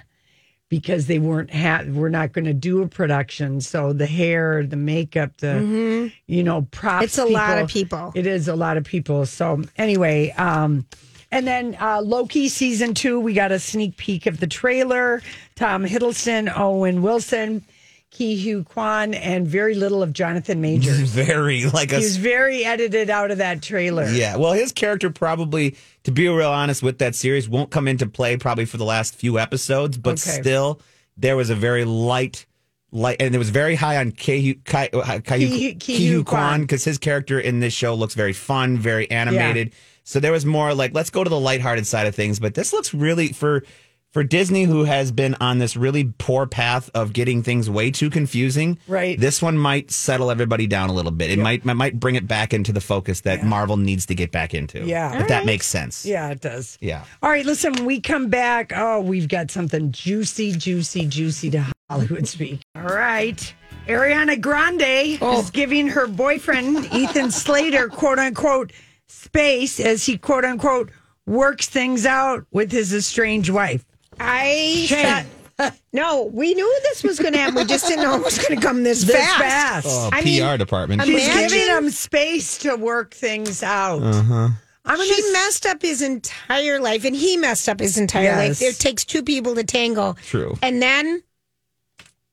because 0.71 1.05
they 1.07 1.19
weren't 1.19 1.53
ha- 1.53 1.83
we're 1.85 2.07
not 2.09 2.31
going 2.31 2.45
to 2.45 2.53
do 2.53 2.81
a 2.81 2.87
production 2.87 3.59
so 3.59 3.91
the 3.91 4.05
hair 4.07 4.65
the 4.65 4.77
makeup 4.77 5.29
the 5.37 6.09
you 6.27 6.43
know 6.43 6.63
props 6.71 6.95
Mm-hmm. 6.95 7.03
It's 7.03 7.17
a 7.19 7.25
lot 7.25 7.57
of 7.59 7.69
people. 7.69 8.11
it 8.15 8.25
is 8.25 8.47
a 8.47 8.55
lot 8.55 8.77
of 8.77 8.85
people 8.85 9.25
so 9.27 9.61
anyway 9.77 10.31
um 10.31 10.85
and 11.33 11.45
then 11.47 11.77
uh, 11.79 12.01
Loki 12.01 12.49
season 12.49 12.93
two, 12.93 13.17
we 13.17 13.33
got 13.33 13.53
a 13.53 13.59
sneak 13.59 13.95
peek 13.95 14.25
of 14.25 14.41
the 14.41 14.47
trailer. 14.47 15.21
Tom 15.55 15.85
Hiddleston, 15.85 16.51
Owen 16.57 17.01
Wilson, 17.01 17.63
Ke 18.13 18.35
Huy 18.37 18.63
Quan, 18.65 19.13
and 19.13 19.47
very 19.47 19.73
little 19.73 20.03
of 20.03 20.11
Jonathan 20.11 20.59
Majors. 20.59 20.99
very 21.11 21.65
like 21.65 21.91
a 21.93 21.97
He's 21.97 22.17
very 22.17 22.65
edited 22.65 23.09
out 23.09 23.31
of 23.31 23.37
that 23.37 23.61
trailer. 23.61 24.05
Yeah, 24.09 24.35
well, 24.35 24.51
his 24.53 24.71
character 24.73 25.09
probably, 25.09 25.77
to 26.03 26.11
be 26.11 26.27
real 26.27 26.49
honest 26.49 26.83
with 26.83 26.97
that 26.99 27.15
series, 27.15 27.47
won't 27.47 27.71
come 27.71 27.87
into 27.87 28.05
play 28.05 28.35
probably 28.37 28.65
for 28.65 28.77
the 28.77 28.83
last 28.85 29.15
few 29.15 29.39
episodes, 29.39 29.97
but 29.97 30.11
Okay. 30.21 30.41
still, 30.41 30.81
there 31.15 31.37
was 31.37 31.49
a 31.49 31.55
very 31.55 31.85
light, 31.85 32.45
light, 32.91 33.17
and 33.21 33.33
it 33.33 33.37
was 33.37 33.49
very 33.49 33.75
high 33.75 33.97
on 33.97 34.11
Kai, 34.11 34.55
uh, 34.65 35.19
Ki- 35.19 35.21
Kehu 35.21 35.79
Ki- 35.79 35.97
Kehu 35.97 36.25
Kwan. 36.25 36.25
Kwan 36.25 36.61
because 36.61 36.83
his 36.83 36.97
character 36.97 37.39
in 37.39 37.61
this 37.61 37.73
show 37.73 37.95
looks 37.95 38.13
very 38.13 38.33
fun, 38.33 38.77
very 38.77 39.09
animated. 39.09 39.73
So 40.03 40.19
there 40.19 40.31
was 40.31 40.45
more 40.45 40.73
like, 40.73 40.93
let's 40.93 41.11
go 41.11 41.23
to 41.23 41.29
the 41.29 41.39
lighthearted 41.39 41.85
side 41.87 42.07
of 42.07 42.15
things. 42.15 42.39
But 42.39 42.55
this 42.55 42.73
looks 42.73 42.93
really 42.93 43.29
for 43.33 43.63
for 44.11 44.23
Disney, 44.23 44.63
who 44.65 44.83
has 44.83 45.11
been 45.11 45.35
on 45.39 45.59
this 45.59 45.77
really 45.77 46.13
poor 46.17 46.45
path 46.45 46.89
of 46.93 47.13
getting 47.13 47.43
things 47.43 47.69
way 47.69 47.91
too 47.91 48.09
confusing. 48.09 48.77
Right. 48.87 49.19
This 49.19 49.41
one 49.41 49.57
might 49.57 49.89
settle 49.89 50.29
everybody 50.29 50.67
down 50.67 50.89
a 50.89 50.93
little 50.93 51.11
bit. 51.11 51.31
It 51.31 51.39
might 51.39 51.63
might 51.65 51.75
might 51.75 51.99
bring 51.99 52.15
it 52.15 52.27
back 52.27 52.53
into 52.53 52.73
the 52.73 52.81
focus 52.81 53.21
that 53.21 53.43
Marvel 53.43 53.77
needs 53.77 54.05
to 54.07 54.15
get 54.15 54.31
back 54.31 54.53
into. 54.53 54.83
Yeah. 54.85 55.21
if 55.21 55.27
that 55.29 55.45
makes 55.45 55.65
sense. 55.65 56.05
Yeah, 56.05 56.29
it 56.29 56.41
does. 56.41 56.77
Yeah. 56.81 57.03
All 57.23 57.29
right, 57.29 57.45
listen, 57.45 57.73
when 57.73 57.85
we 57.85 58.01
come 58.01 58.27
back, 58.29 58.73
oh, 58.75 58.99
we've 59.01 59.27
got 59.29 59.49
something 59.51 59.91
juicy, 59.91 60.51
juicy, 60.53 61.05
juicy 61.07 61.49
to 61.51 61.65
Hollywood 61.89 62.27
speak. 62.27 62.59
All 62.75 62.83
right. 62.83 63.53
Ariana 63.87 64.39
Grande 64.39 65.17
Oh. 65.21 65.39
is 65.39 65.49
giving 65.49 65.87
her 65.87 66.05
boyfriend, 66.07 66.85
Ethan 66.93 67.31
Slater, 67.31 67.87
quote 67.87 68.19
unquote, 68.19 68.71
space 69.07 69.79
as 69.79 70.05
he, 70.05 70.17
quote 70.17 70.45
unquote, 70.45 70.91
works 71.25 71.67
things 71.69 72.05
out 72.05 72.45
with 72.51 72.71
his 72.71 72.93
estranged 72.93 73.49
wife. 73.49 73.85
I 74.23 74.85
Shame. 74.87 75.25
thought, 75.57 75.73
no, 75.93 76.23
we 76.33 76.53
knew 76.53 76.79
this 76.83 77.03
was 77.03 77.19
going 77.19 77.33
to 77.33 77.39
happen. 77.39 77.55
We 77.55 77.65
just 77.65 77.87
didn't 77.87 78.03
know 78.03 78.15
it 78.15 78.23
was 78.23 78.37
going 78.37 78.59
to 78.59 78.65
come 78.65 78.83
this, 78.83 79.03
This 79.03 79.15
fast. 79.15 79.37
fast. 79.39 79.87
Oh, 79.89 80.09
I 80.11 80.21
PR 80.21 80.25
mean, 80.25 80.57
department. 80.59 81.03
She's 81.03 81.27
Imagine- 81.27 81.49
giving 81.57 81.75
him 81.77 81.89
space 81.91 82.57
to 82.59 82.75
work 82.75 83.13
things 83.13 83.61
out. 83.63 84.01
Uh-huh. 84.01 84.49
I'm 84.83 84.97
gonna 84.97 85.03
She 85.13 85.31
messed 85.33 85.67
up 85.67 85.79
his 85.83 86.01
entire 86.01 86.79
life, 86.79 87.05
and 87.05 87.15
he 87.15 87.37
messed 87.37 87.69
up 87.69 87.79
his 87.79 87.99
entire 87.99 88.23
Yes. 88.23 88.61
life. 88.61 88.69
It 88.69 88.79
takes 88.79 89.05
two 89.05 89.21
people 89.21 89.53
to 89.53 89.63
tangle. 89.63 90.17
True. 90.25 90.57
And 90.63 90.81
then 90.81 91.21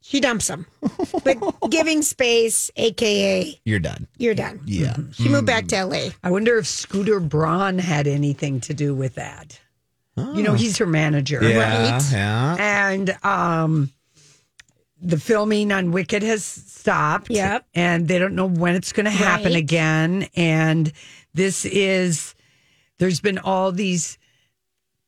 she 0.01 0.19
dumps 0.21 0.49
him. 0.49 0.65
but 1.25 1.37
giving 1.71 2.01
space, 2.01 2.71
aka 2.77 3.61
You're 3.67 3.79
done. 3.81 4.07
you're 4.17 4.35
done. 4.35 4.61
Yeah. 4.65 4.97
She 5.13 5.29
moved 5.29 5.45
back 5.47 5.67
to 5.69 5.85
LA. 5.85 6.09
I 6.25 6.31
wonder 6.31 6.57
if 6.57 6.67
Scooter 6.67 7.21
Braun 7.21 7.79
had 7.79 8.07
anything 8.07 8.61
to 8.61 8.73
do 8.73 8.95
with 8.95 9.17
that. 9.17 9.61
You 10.35 10.43
know, 10.43 10.55
he's 10.55 10.79
her 10.79 10.87
manager. 10.87 11.41
Yeah, 11.43 11.93
right? 11.93 12.13
yeah. 12.13 12.57
And 12.59 13.25
um, 13.25 13.91
the 15.01 15.19
filming 15.19 15.73
on 15.73 15.93
Wicked 15.93 16.23
has 16.23 16.45
stopped. 16.45 17.31
Yep. 17.31 17.67
And 17.75 18.09
they 18.09 18.19
don't 18.19 18.35
know 18.35 18.49
when 18.49 18.75
it's 18.75 18.93
going 18.93 19.05
to 19.05 19.11
happen 19.11 19.53
Right. 19.53 19.57
again. 19.57 20.29
And 20.37 20.93
this 21.35 21.65
is, 21.65 22.35
there's 22.99 23.21
been 23.21 23.39
all 23.39 23.73
these 23.73 24.19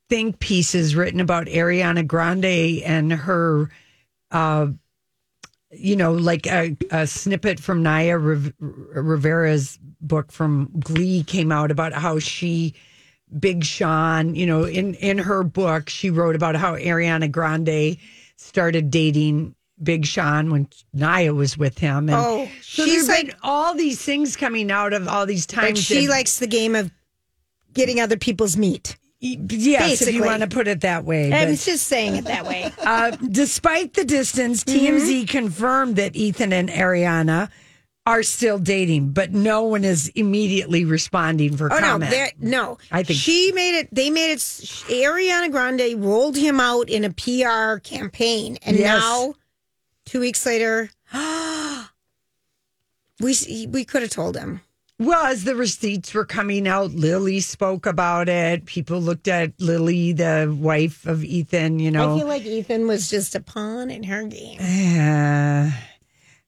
think 0.09 0.39
pieces 0.39 0.95
written 0.95 1.19
about 1.19 1.47
Ariana 1.47 2.05
Grande 2.05 2.83
and 2.83 3.11
her, 3.13 3.69
uh, 4.31 4.67
you 5.71 5.95
know, 5.95 6.11
like 6.13 6.47
a, 6.47 6.75
a 6.89 7.07
snippet 7.07 7.59
from 7.59 7.81
Naya 7.81 8.17
Riv- 8.17 8.53
Rivera's 8.59 9.79
book 10.01 10.31
from 10.31 10.69
Glee 10.79 11.23
came 11.23 11.49
out 11.51 11.71
about 11.71 11.93
how 11.93 12.19
she, 12.19 12.73
Big 13.39 13.63
Sean, 13.63 14.35
you 14.35 14.45
know, 14.45 14.63
in 14.65 14.93
in 14.95 15.17
her 15.17 15.43
book, 15.43 15.89
she 15.89 16.09
wrote 16.09 16.35
about 16.35 16.55
how 16.55 16.75
Ariana 16.75 17.31
Grande 17.31 17.97
started 18.35 18.91
dating 18.91 19.55
Big 19.81 20.05
Sean 20.05 20.51
when 20.51 20.67
Naya 20.93 21.33
was 21.33 21.57
with 21.57 21.77
him. 21.77 22.09
And 22.09 22.11
Oh, 22.11 22.45
so 22.61 22.83
she's 22.85 23.07
there's 23.07 23.17
been 23.19 23.27
like- 23.27 23.37
all 23.41 23.73
these 23.73 24.01
things 24.01 24.35
coming 24.35 24.69
out 24.71 24.93
of 24.93 25.07
all 25.07 25.25
these 25.25 25.45
times. 25.45 25.71
But 25.71 25.77
she 25.79 26.05
that- 26.05 26.11
likes 26.11 26.39
the 26.39 26.47
game 26.47 26.75
of 26.75 26.91
getting 27.73 27.99
other 27.99 28.17
people's 28.17 28.57
meat. 28.57 28.97
yes, 29.23 29.39
if 29.39 29.61
you 29.61 29.77
basically. 29.77 30.21
want 30.21 30.41
to 30.41 30.47
put 30.47 30.67
it 30.67 30.81
that 30.81 31.05
way. 31.05 31.31
I'm 31.31 31.49
but- 31.51 31.59
just 31.59 31.87
saying 31.87 32.15
it 32.15 32.25
that 32.25 32.45
way. 32.45 32.71
Uh, 32.79 33.11
despite 33.29 33.93
the 33.93 34.03
distance, 34.03 34.63
TMZ 34.63 35.27
confirmed 35.27 35.95
that 35.97 36.15
Ethan 36.15 36.51
and 36.51 36.69
Ariana 36.69 37.49
are 38.07 38.23
still 38.23 38.57
dating, 38.57 39.11
but 39.11 39.31
no 39.31 39.63
one 39.63 39.83
is 39.83 40.07
immediately 40.15 40.83
responding 40.85 41.55
for 41.55 41.71
Oh 41.71 41.77
comment. 41.79 42.09
they're- 42.11 42.31
no. 42.39 42.77
I 42.91 43.03
think- 43.03 43.19
she 43.19 43.51
made 43.53 43.77
it. 43.77 43.89
They 43.93 44.09
made 44.09 44.31
it. 44.31 44.39
Ariana 44.39 45.51
Grande 45.51 46.03
rolled 46.03 46.35
him 46.35 46.59
out 46.59 46.89
in 46.89 47.03
a 47.03 47.11
PR 47.11 47.77
campaign, 47.79 48.57
and 48.63 48.75
Yes. 48.77 48.99
now, 49.01 49.35
two 50.05 50.19
weeks 50.19 50.45
later, 50.47 50.89
we 53.19 53.35
we 53.69 53.85
could 53.85 54.01
have 54.01 54.11
told 54.11 54.35
him. 54.35 54.61
Well, 54.97 55.25
as 55.25 55.45
the 55.45 55.55
receipts 55.55 56.13
were 56.13 56.25
coming 56.25 56.67
out, 56.67 56.91
Lily 56.91 57.39
spoke 57.39 57.87
about 57.87 58.29
it. 58.29 58.65
People 58.65 59.01
looked 59.01 59.27
at 59.27 59.51
Lily, 59.59 60.13
the 60.13 60.55
wife 60.59 61.07
of 61.07 61.23
Ethan, 61.23 61.79
you 61.79 61.89
know, 61.89 62.15
I 62.15 62.19
feel 62.19 62.27
like 62.27 62.45
Ethan 62.45 62.87
was 62.87 63.09
just 63.09 63.33
a 63.33 63.39
pawn 63.39 63.89
in 63.89 64.03
her 64.03 64.23
game. 64.25 64.59
Uh, 64.59 65.71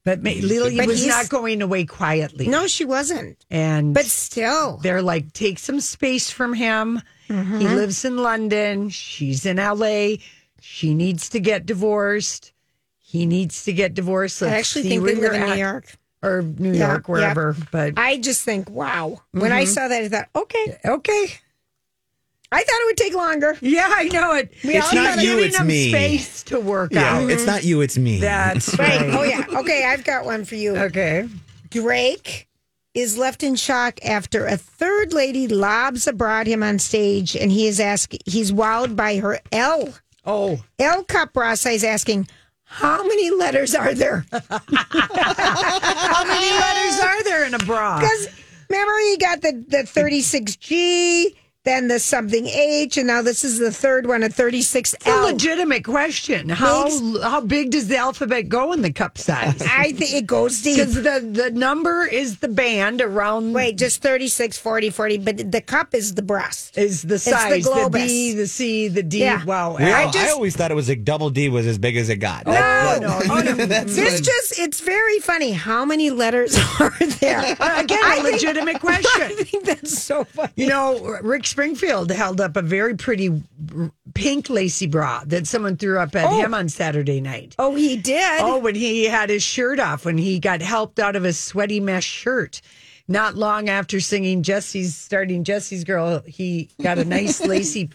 but 0.04 0.22
ma- 0.24 0.32
Lily 0.32 0.78
But 0.78 0.88
was 0.88 1.00
he's- 1.04 1.10
not 1.10 1.30
going 1.30 1.62
away 1.62 1.86
quietly. 1.86 2.48
No, 2.48 2.68
she 2.68 2.86
wasn't. 2.86 3.38
And 3.50 3.94
But 3.94 4.06
still, 4.06 4.78
they're 4.84 5.02
like, 5.02 5.34
take 5.34 5.60
some 5.60 5.80
space 5.80 6.30
from 6.30 6.54
him. 6.54 7.02
He 7.28 7.34
Mhm. 7.34 7.76
lives 7.76 8.04
in 8.06 8.18
London. 8.18 8.90
She's 8.90 9.46
in 9.46 9.58
LA. 9.60 10.18
She 10.62 10.94
needs 10.94 11.30
to 11.30 11.40
get 11.40 11.66
divorced. 11.66 12.52
He 13.00 13.26
needs 13.26 13.64
to 13.66 13.74
get 13.74 13.94
divorced. 13.94 14.42
I 14.42 14.48
Let's 14.48 14.60
actually 14.60 14.84
see 14.84 14.90
think 14.90 15.04
where 15.04 15.16
they 15.16 15.22
live 15.22 15.34
you're 15.34 15.42
in 15.42 15.48
New 15.48 15.52
at. 15.54 15.58
York. 15.58 15.86
or 16.22 16.42
New 16.42 16.72
Yeah, 16.72 16.88
York, 16.88 17.10
wherever. 17.10 17.54
But 17.72 17.94
I 17.98 18.16
just 18.18 18.44
think, 18.44 18.70
wow. 18.70 19.22
When 19.32 19.52
I 19.52 19.64
Mhm. 19.66 19.68
saw 19.68 19.88
that, 19.90 20.04
I 20.04 20.08
thought, 20.08 20.30
okay, 20.34 20.78
okay. 20.86 21.34
I 22.54 22.64
thought 22.64 22.82
it 22.82 22.86
would 22.86 22.98
take 22.98 23.14
longer. 23.16 23.58
Yeah, 23.62 23.92
I 23.94 24.04
know 24.10 24.34
it. 24.36 24.54
We 24.64 24.76
It's 24.78 24.88
all 24.88 24.96
not 24.96 25.18
you, 25.18 25.24
giving 25.32 25.46
it's 25.46 25.58
them 25.58 25.68
me. 25.68 25.90
space 25.90 26.44
to 26.44 26.60
work 26.60 26.94
Yeah, 26.94 27.18
out. 27.18 27.30
it's 27.32 27.46
not 27.46 27.64
you, 27.64 27.82
it's 27.82 27.98
me. 27.98 28.20
That's 28.20 28.78
Right. 28.78 29.02
right. 29.02 29.14
Oh 29.14 29.24
yeah. 29.24 29.46
Okay, 29.60 29.84
I've 29.86 30.04
got 30.04 30.26
one 30.26 30.46
for 30.46 30.56
you. 30.56 30.76
Okay. 30.78 31.28
Drake 31.72 32.48
is 32.94 33.18
left 33.18 33.42
in 33.42 33.56
shock 33.56 34.00
after 34.06 34.46
a 34.46 34.56
third 34.56 35.14
lady 35.14 35.48
lobs 35.48 36.06
abroad 36.08 36.46
him 36.46 36.62
on 36.62 36.78
stage, 36.78 37.36
and 37.36 37.52
he 37.52 37.66
is 37.68 37.80
asking. 37.80 38.20
He's 38.28 38.52
wowed 38.52 38.96
by 38.96 39.18
her 39.18 39.40
L. 39.52 39.90
Oh, 40.26 40.62
L 40.80 41.04
cup 41.04 41.34
bra 41.34 41.56
size 41.56 41.84
asking, 41.84 42.28
"How 42.66 43.02
many 43.04 43.32
letters 43.32 43.74
are 43.74 43.94
there?" 43.96 44.26
How 44.32 46.24
many 46.26 46.52
letters 46.52 47.00
are 47.00 47.24
there 47.24 47.46
in 47.46 47.54
a 47.54 47.60
bra? 47.60 48.00
Because 48.00 48.28
remember, 48.70 48.94
he 49.00 49.18
got 49.18 49.42
the 49.42 49.66
the 49.68 49.84
thirty 49.84 50.22
six 50.22 50.56
G, 50.56 51.36
then 51.66 51.88
the 51.88 51.98
something 52.00 52.46
H, 52.48 52.98
and 52.98 53.08
now 53.08 53.22
this 53.22 53.44
is 53.46 53.58
the 53.58 53.72
third 53.72 54.06
one, 54.06 54.22
a 54.22 54.28
thirty 54.30 54.62
six 54.62 54.94
It's 54.94 55.06
a 55.06 55.10
L. 55.10 55.24
legitimate 55.24 55.86
question. 55.86 56.50
How 56.50 56.84
Makes- 56.84 57.24
how 57.24 57.40
big 57.42 57.72
does 57.72 57.88
the 57.88 57.96
alphabet 57.98 58.50
go 58.50 58.74
in 58.74 58.82
the 58.82 58.92
cup 58.92 59.18
size? 59.18 59.62
I 59.72 59.94
think 59.94 60.14
it 60.14 60.28
goes 60.28 60.62
deep. 60.62 60.78
Because 60.78 60.96
the, 60.96 61.22
the 61.32 61.52
number 61.52 62.06
is 62.06 62.40
the 62.40 62.50
band 62.50 63.02
around 63.02 63.54
Wait, 63.54 63.78
just 63.78 64.02
36, 64.02 64.58
40, 64.58 64.90
40, 64.90 65.18
but 65.20 65.52
the 65.52 65.62
cup 65.62 65.94
is 65.96 66.16
the 66.16 66.22
breast. 66.22 66.78
is 66.78 67.02
the 67.04 67.16
It's 67.16 67.26
the 67.26 67.32
size. 67.32 67.64
The, 67.64 67.70
globus. 67.70 67.94
B, 68.08 68.34
the 68.34 68.48
C, 68.48 68.88
the 68.90 69.04
D. 69.04 69.20
Yeah. 69.20 69.44
Wow. 69.46 69.78
We 69.78 69.86
all- 69.86 69.94
I 69.94 70.04
I, 70.04 70.12
just- 70.12 70.34
always 70.34 70.56
thought 70.58 70.72
it 70.72 70.76
was 70.76 70.90
like 70.90 71.04
double 71.06 71.30
D 71.30 71.48
was 71.48 71.66
as 71.66 71.78
big 71.78 71.96
as 71.96 72.10
it 72.10 72.18
got. 72.18 72.46
No, 72.46 72.52
That- 72.52 73.02
no, 73.02 73.20
that- 73.42 73.58
no. 73.58 73.66
that's 73.68 73.96
This 73.96 74.16
what- 74.16 74.24
just, 74.24 74.60
it's 74.60 74.82
very 74.82 75.20
funny. 75.20 75.54
How 75.54 75.86
many 75.86 76.10
letters 76.10 76.58
are 76.82 76.90
there? 77.00 77.40
Again, 77.40 78.00
a 78.04 78.06
I 78.06 78.20
think- 78.22 78.34
legitimate 78.34 78.82
question. 78.82 79.22
I 79.22 79.30
think 79.44 79.64
that's 79.64 79.98
so 80.04 80.26
funny. 80.26 80.52
You 80.58 80.68
know, 80.68 81.00
Rick 81.22 81.46
Springfield 81.54 82.10
held 82.12 82.42
up 82.42 82.58
a 82.58 82.64
very 82.64 82.96
pretty 82.98 83.44
pink 84.16 84.50
lacy 84.50 84.88
bra 84.88 85.22
that 85.28 85.46
someone 85.46 85.78
threw 85.78 86.00
up 86.00 86.16
at 86.16 86.26
Oh. 86.26 86.40
him 86.42 86.52
on 86.56 86.68
Saturday 86.68 87.22
night. 87.22 87.54
Oh, 87.60 87.76
he 87.76 87.96
did? 87.96 88.42
Oh, 88.42 88.58
when 88.58 88.74
he 88.74 89.06
had 89.06 89.30
his 89.30 89.44
shirt 89.44 89.80
off, 89.80 90.04
when 90.04 90.18
he 90.18 90.40
got 90.40 90.62
helped 90.64 90.98
out 90.98 91.16
of 91.16 91.22
his 91.22 91.38
sweaty 91.38 91.80
mesh 91.80 92.06
shirt. 92.06 92.60
Not 93.08 93.36
long 93.36 93.70
after 93.70 94.00
singing 94.00 94.42
Jesse's, 94.42 94.96
starting 94.96 95.44
Jesse's 95.44 95.84
Girl, 95.84 96.24
he 96.26 96.70
got 96.82 96.98
a 96.98 97.06
nice 97.06 97.40
lacy 97.46 97.92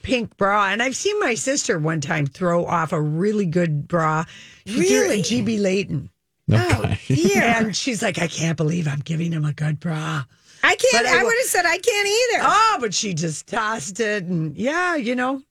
pink 0.00 0.34
bra. 0.38 0.68
And 0.68 0.82
I've 0.82 0.96
seen 0.96 1.20
my 1.20 1.34
sister 1.34 1.78
one 1.78 2.00
time 2.00 2.24
throw 2.26 2.64
off 2.64 2.92
a 2.94 3.00
really 3.00 3.44
good 3.44 3.86
bra. 3.88 4.24
She 4.64 4.72
threw 4.84 4.84
it 4.86 5.00
Really? 5.02 5.22
GB 5.22 5.60
Layton. 5.60 6.08
Oh, 6.50 6.96
dear. 7.08 7.42
And 7.42 7.76
she's 7.76 8.00
like, 8.02 8.18
I 8.18 8.26
can't 8.28 8.56
believe 8.56 8.88
I'm 8.88 9.00
giving 9.00 9.32
him 9.32 9.44
a 9.44 9.52
good 9.52 9.80
bra. 9.80 10.24
I 10.62 10.76
can't, 10.76 11.06
I 11.06 11.20
I, 11.20 11.24
would 11.24 11.34
have 11.40 11.46
said 11.48 11.64
I 11.66 11.78
can't 11.78 12.08
either. 12.08 12.44
Oh, 12.46 12.78
but 12.80 12.94
she 12.94 13.14
just 13.14 13.46
tossed 13.48 14.00
it, 14.00 14.24
and 14.24 14.56
yeah, 14.56 14.96
you 14.96 15.14
know. 15.14 15.42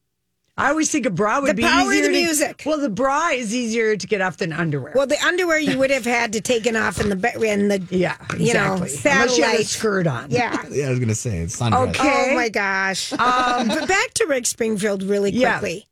I 0.58 0.70
always 0.70 0.92
think 0.92 1.06
a 1.06 1.10
bra 1.10 1.40
would 1.40 1.50
The 1.52 1.54
be 1.56 1.64
power 1.64 1.88
of 1.88 1.94
easier 1.94 2.02
the 2.04 2.08
to- 2.10 2.14
music. 2.14 2.64
well, 2.66 2.78
the 2.78 2.90
bra 2.90 3.30
is 3.30 3.56
easier 3.56 3.96
to 3.96 4.06
get 4.08 4.22
off 4.22 4.38
than 4.38 4.52
underwear. 4.52 4.92
Well, 4.96 5.08
the 5.08 5.18
underwear 5.26 5.58
you 5.58 5.78
would 5.80 5.90
have 5.92 6.06
had 6.06 6.34
to 6.34 6.42
taken 6.42 6.76
off 6.76 7.00
in 7.00 7.10
the, 7.10 7.16
be- 7.16 7.48
in 7.48 7.70
the 7.70 7.82
yeah, 7.90 8.18
you 8.38 8.54
know, 8.54 8.76
exactly. 8.76 9.12
Unless 9.12 9.38
you 9.38 9.44
had 9.46 9.60
a 9.60 9.64
skirt 9.64 10.08
on. 10.08 10.30
yeah. 10.30 10.64
yeah, 10.70 10.88
I 10.88 10.90
was 10.92 11.00
gonna 11.00 11.16
say 11.16 11.38
it's 11.40 11.58
sundress. 11.60 11.90
Okay. 11.90 12.28
Oh 12.32 12.36
my 12.36 12.50
gosh. 12.50 13.12
Um, 13.14 13.68
but 13.70 13.88
back 13.88 14.14
to 14.16 14.26
Rick 14.28 14.46
Springfield 14.46 15.04
really 15.04 15.32
Yeah. 15.32 15.60
quickly. 15.60 15.88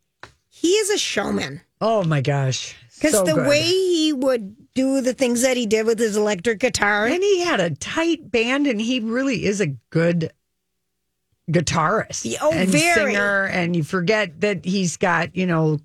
He 0.50 0.68
is 0.74 0.90
a 0.90 0.98
showman. 0.98 1.62
Oh 1.82 2.04
my 2.04 2.20
gosh. 2.22 2.76
Because 2.96 3.14
So 3.14 3.24
the 3.24 3.34
good. 3.36 3.48
way 3.48 3.62
he 3.64 4.12
would 4.14 4.56
do 4.76 5.02
the 5.02 5.14
things 5.14 5.42
that 5.42 5.58
he 5.58 5.66
did 5.66 5.86
with 5.86 6.00
his 6.00 6.16
electric 6.18 6.60
guitar. 6.60 7.06
and 7.06 7.22
he 7.22 7.42
had 7.42 7.60
a 7.60 7.72
tight 7.72 8.32
band, 8.32 8.68
and 8.68 8.80
he 8.82 9.00
really 9.00 9.46
is 9.46 9.60
a 9.62 9.68
good 9.90 10.32
guitarist 11.50 12.36
Oh, 12.42 12.52
and 12.52 12.70
very. 12.70 13.12
singer. 13.14 13.46
And 13.46 13.76
you 13.76 13.84
forget 13.84 14.42
that 14.42 14.66
he's 14.66 14.98
got 14.98 15.36
you 15.36 15.46
know 15.48 15.80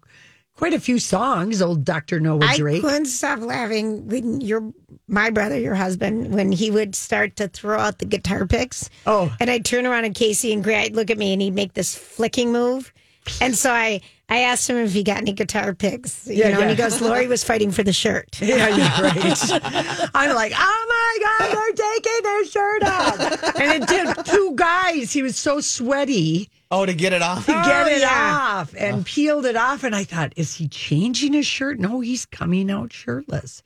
quite 0.57 0.75
a 0.75 0.81
few 0.81 0.99
songs. 0.99 1.63
Old 1.63 1.85
Doctor 1.85 2.21
Noah 2.21 2.49
Drake. 2.57 2.85
I 2.85 2.89
couldn't 2.89 3.07
stop 3.07 3.41
laughing 3.41 4.07
when 4.09 4.41
your 4.41 4.73
my 5.09 5.31
brother, 5.31 5.59
your 5.59 5.75
husband, 5.75 6.35
when 6.35 6.53
he 6.53 6.71
would 6.71 6.95
start 6.95 7.37
to 7.37 7.49
throw 7.49 7.79
out 7.79 7.99
the 7.99 8.05
guitar 8.07 8.47
picks. 8.47 8.89
Oh. 9.07 9.35
And 9.41 9.51
I'd 9.51 9.65
turn 9.65 9.87
around 9.87 10.05
and 10.05 10.15
Casey 10.15 10.53
and 10.53 10.63
Greg 10.63 10.91
would 10.93 10.97
look 10.97 11.11
at 11.11 11.19
me 11.19 11.33
and 11.33 11.43
he'd 11.43 11.55
make 11.55 11.75
this 11.75 11.95
flicking 11.95 12.53
move. 12.53 12.93
And 13.41 13.55
so 13.57 13.71
I 13.73 14.01
I 14.35 14.41
asked 14.41 14.69
him 14.69 14.77
if 14.79 14.93
he 14.93 15.05
got 15.05 15.19
any 15.19 15.33
guitar 15.33 15.75
picks. 15.75 16.27
You 16.27 16.35
Yeah, 16.35 16.49
know, 16.55 16.61
and 16.63 16.71
he 16.71 16.77
goes, 16.77 17.01
Lori 17.01 17.27
was 17.29 17.45
fighting 17.45 17.71
for 17.71 17.83
the 17.85 17.93
shirt. 17.93 18.37
Yeah, 18.43 18.69
yeah, 18.69 19.01
right. 19.01 20.11
I'm 20.15 20.35
like, 20.35 20.53
oh 20.57 20.87
my 20.89 21.19
God, 21.23 21.55
they're 21.55 21.73
taking 21.87 22.23
their 22.23 22.45
shirt 22.47 22.83
off. 22.85 23.57
And 23.61 23.83
it 23.83 23.89
did 23.89 24.25
two 24.27 24.53
guys. 24.57 25.13
He 25.13 25.23
was 25.23 25.37
so 25.37 25.61
sweaty 25.61 26.51
Oh, 26.71 26.85
to 26.85 26.93
get 26.95 27.13
it 27.13 27.23
off. 27.23 27.47
to 27.47 27.53
get 27.53 27.87
Oh, 27.87 27.91
it 27.91 28.01
yeah. 28.01 28.39
off 28.61 28.75
and 28.77 29.07
peeled 29.07 29.47
it 29.47 29.55
off. 29.57 29.85
And 29.85 29.95
I 29.95 30.03
thought, 30.05 30.33
is 30.37 30.55
he 30.57 30.67
changing 30.67 31.33
his 31.33 31.47
shirt? 31.47 31.79
No, 31.79 32.01
he's 32.01 32.27
coming 32.27 32.71
out 32.73 32.93
shirtless. 32.93 33.63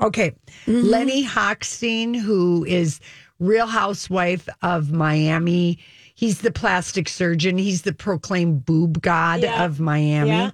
Okay. 0.00 0.32
Mm-hmm. 0.66 0.86
Lenny 0.88 1.24
Hochstein, 1.26 2.14
who 2.14 2.64
is 2.66 3.00
Real 3.38 3.66
Housewife 3.66 4.46
of 4.60 4.92
Miami. 4.92 5.78
He's 6.22 6.38
the 6.42 6.52
plastic 6.52 7.08
surgeon. 7.08 7.58
He's 7.58 7.82
the 7.82 7.92
proclaimed 7.92 8.64
boob 8.64 9.02
god 9.02 9.40
Yeah. 9.40 9.64
of 9.64 9.80
Miami. 9.80 10.30
Yeah. 10.30 10.50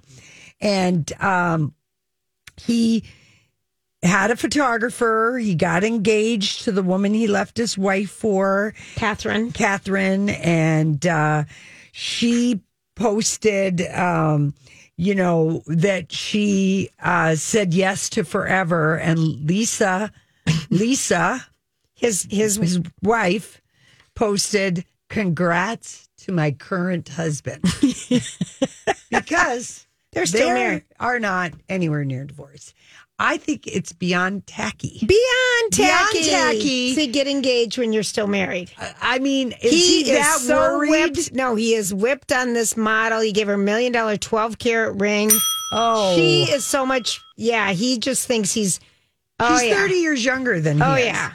And 0.59 1.13
um, 1.21 1.75
he 2.57 3.03
had 4.01 4.31
a 4.31 4.35
photographer. 4.35 5.37
He 5.39 5.53
got 5.53 5.83
engaged 5.83 6.63
to 6.63 6.71
the 6.71 6.81
woman 6.81 7.13
he 7.13 7.27
left 7.27 7.55
his 7.55 7.77
wife 7.77 8.09
for, 8.09 8.73
Catherine. 8.95 9.51
Catherine, 9.51 10.29
and 10.29 11.05
uh, 11.05 11.43
she 11.91 12.61
posted, 12.95 13.81
um, 13.93 14.55
you 14.97 15.13
know, 15.13 15.61
that 15.67 16.11
she 16.11 16.89
uh, 16.99 17.35
said 17.35 17.75
yes 17.75 18.09
to 18.09 18.23
forever, 18.23 18.95
and 18.97 19.19
Lisa, 19.19 20.11
Lisa, 20.71 21.45
His 21.93 22.25
his 22.31 22.55
his 22.55 22.81
wife, 23.03 23.61
posted 24.15 24.83
congrats 25.09 26.07
to 26.19 26.31
my 26.31 26.51
current 26.51 27.09
husband 27.09 27.63
because 29.09 29.87
They're 30.11 30.25
still 30.25 30.47
they 30.49 30.53
married. 30.53 30.83
are 30.99 31.19
not 31.19 31.51
anywhere 31.67 32.03
near 32.05 32.25
divorce. 32.25 32.73
I 33.21 33.35
think 33.37 33.67
it's 33.67 33.91
beyond 33.91 34.47
tacky. 34.47 34.99
Beyond 35.05 35.71
Beyond 35.75 36.13
tacky. 36.13 36.29
tacky. 36.29 36.95
To 36.95 37.07
get 37.07 37.27
engaged 37.27 37.77
when 37.77 37.91
you're 37.91 38.01
still 38.03 38.27
married. 38.27 38.71
Uh, 38.79 38.93
I 39.01 39.19
mean, 39.19 39.51
is 39.61 39.71
he, 39.71 40.03
he, 40.03 40.11
is 40.11 40.17
that 40.19 40.37
so 40.39 40.77
worried? 40.77 40.89
whipped. 40.89 41.33
No, 41.33 41.55
he 41.55 41.73
is 41.73 41.93
whipped 41.93 42.31
on 42.31 42.53
this 42.53 42.77
model. 42.77 43.19
He 43.19 43.33
gave 43.33 43.47
her 43.47 43.55
a 43.55 43.57
million 43.57 43.91
dollar, 43.91 44.15
12 44.15 44.57
carat 44.57 44.95
ring. 45.01 45.31
Oh, 45.73 46.15
She 46.15 46.43
is 46.43 46.65
so 46.65 46.85
much. 46.85 47.19
Yeah, 47.35 47.71
he 47.73 47.97
just 47.99 48.25
thinks 48.25 48.53
he's. 48.53 48.79
Oh, 49.41 49.53
He's 49.57 49.67
yeah. 49.69 49.75
30 49.75 49.93
years 49.95 50.23
younger 50.25 50.59
than 50.61 50.77
he 50.77 50.83
Oh, 50.83 50.93
is. 50.95 51.05
yeah. 51.05 51.33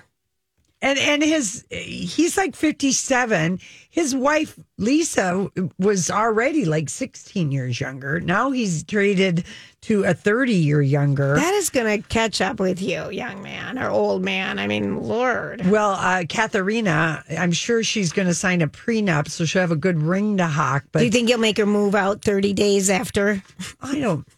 And 0.85 0.99
and 0.99 1.22
his 1.22 1.64
he's 1.70 2.37
like 2.37 2.55
57. 2.55 3.59
His 3.89 4.14
wife 4.14 4.59
Lisa 4.76 5.51
was 5.78 6.11
already 6.11 6.66
like 6.66 6.91
16 6.91 7.51
years 7.51 7.80
younger. 7.80 8.20
Now 8.20 8.51
he's 8.51 8.85
traded 8.85 9.47
to 9.82 10.05
a 10.05 10.12
30 10.12 10.53
year 10.53 10.82
younger. 10.82 11.37
That 11.37 11.55
is 11.55 11.70
going 11.70 12.03
to 12.03 12.07
catch 12.09 12.43
up 12.43 12.61
with 12.61 12.82
you, 12.82 13.09
young 13.09 13.43
man 13.43 13.78
or 13.78 13.89
old 13.89 14.22
man. 14.22 14.59
I 14.59 14.66
mean, 14.66 15.01
Lord. 15.01 15.64
well, 15.66 15.93
uh, 15.93 16.24
Katharina, 16.28 17.24
I'm 17.30 17.53
sure 17.53 17.82
she's 17.82 18.12
going 18.12 18.28
to 18.28 18.35
sign 18.35 18.61
a 18.61 18.68
prenup, 18.68 19.30
so 19.30 19.47
she'll 19.47 19.62
have 19.62 19.72
a 19.72 19.76
good 19.76 20.03
ring 20.03 20.37
to 20.37 20.47
hawk. 20.47 20.85
But 20.93 20.99
Do 20.99 21.05
you 21.07 21.11
think 21.11 21.30
you'll 21.30 21.39
make 21.39 21.57
her 21.57 21.64
move 21.64 21.95
out 21.95 22.20
30 22.20 22.53
days 22.53 22.91
after? 22.91 23.43
I 23.80 24.01
don't, 24.01 24.28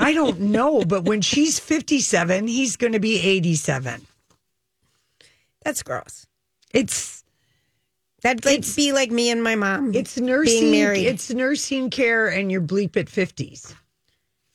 I 0.00 0.12
don't 0.14 0.40
know. 0.40 0.84
But 0.84 1.04
when 1.04 1.20
she's 1.20 1.60
57, 1.60 2.48
he's 2.48 2.76
going 2.76 2.92
to 2.92 3.00
be 3.00 3.20
87. 3.20 4.04
That's 5.66 5.82
gross. 5.82 6.28
It's 6.72 7.24
That'd 8.22 8.44
like 8.44 8.64
be 8.76 8.92
like 8.92 9.10
me 9.10 9.30
and 9.30 9.42
my 9.42 9.56
mom. 9.56 9.94
It's 9.94 10.16
nursing. 10.16 10.60
Being 10.60 10.70
married. 10.70 11.06
It's 11.06 11.28
nursing 11.30 11.90
care, 11.90 12.28
and 12.28 12.52
you're 12.52 12.60
bleep 12.60 12.96
at 12.96 13.08
fifties 13.08 13.74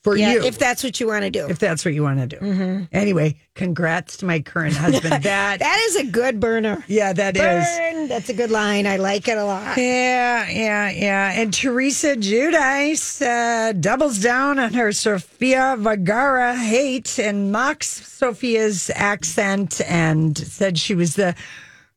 for 0.03 0.17
yeah, 0.17 0.33
you. 0.33 0.43
if 0.43 0.57
that's 0.57 0.83
what 0.83 0.99
you 0.99 1.07
want 1.07 1.23
to 1.23 1.29
do. 1.29 1.47
if 1.47 1.59
that's 1.59 1.85
what 1.85 1.93
you 1.93 2.01
want 2.03 2.19
to 2.19 2.25
do. 2.27 2.37
Mhm. 2.37 2.87
Anyway, 2.91 3.35
congrats 3.53 4.17
to 4.17 4.25
my 4.25 4.39
current 4.39 4.75
husband. 4.75 5.23
That 5.23 5.59
that 5.59 5.85
is 5.89 5.95
a 5.97 6.05
good 6.05 6.39
burner. 6.39 6.83
yeah, 6.87 7.13
that 7.13 7.35
is. 7.37 7.41
Burn. 7.65 8.07
That's 8.07 8.29
a 8.29 8.33
good 8.33 8.49
line. 8.51 8.87
I 8.87 8.97
like 8.97 9.27
it 9.27 9.37
a 9.37 9.45
lot. 9.45 9.77
Yeah, 9.77 10.49
yeah, 10.49 10.89
yeah. 10.89 11.31
And 11.39 11.53
Teresa 11.53 12.15
Giudice 12.15 13.21
uh, 13.21 13.73
doubles 13.73 14.19
down 14.19 14.57
on 14.59 14.73
her 14.73 14.91
Sofia 14.91 15.75
Vergara 15.77 16.55
hate 16.55 17.19
and 17.19 17.51
mocks 17.51 17.87
Sofia's 18.07 18.89
accent 18.95 19.81
and 19.87 20.37
said 20.37 20.77
she 20.79 20.95
was 20.95 21.15
the 21.15 21.35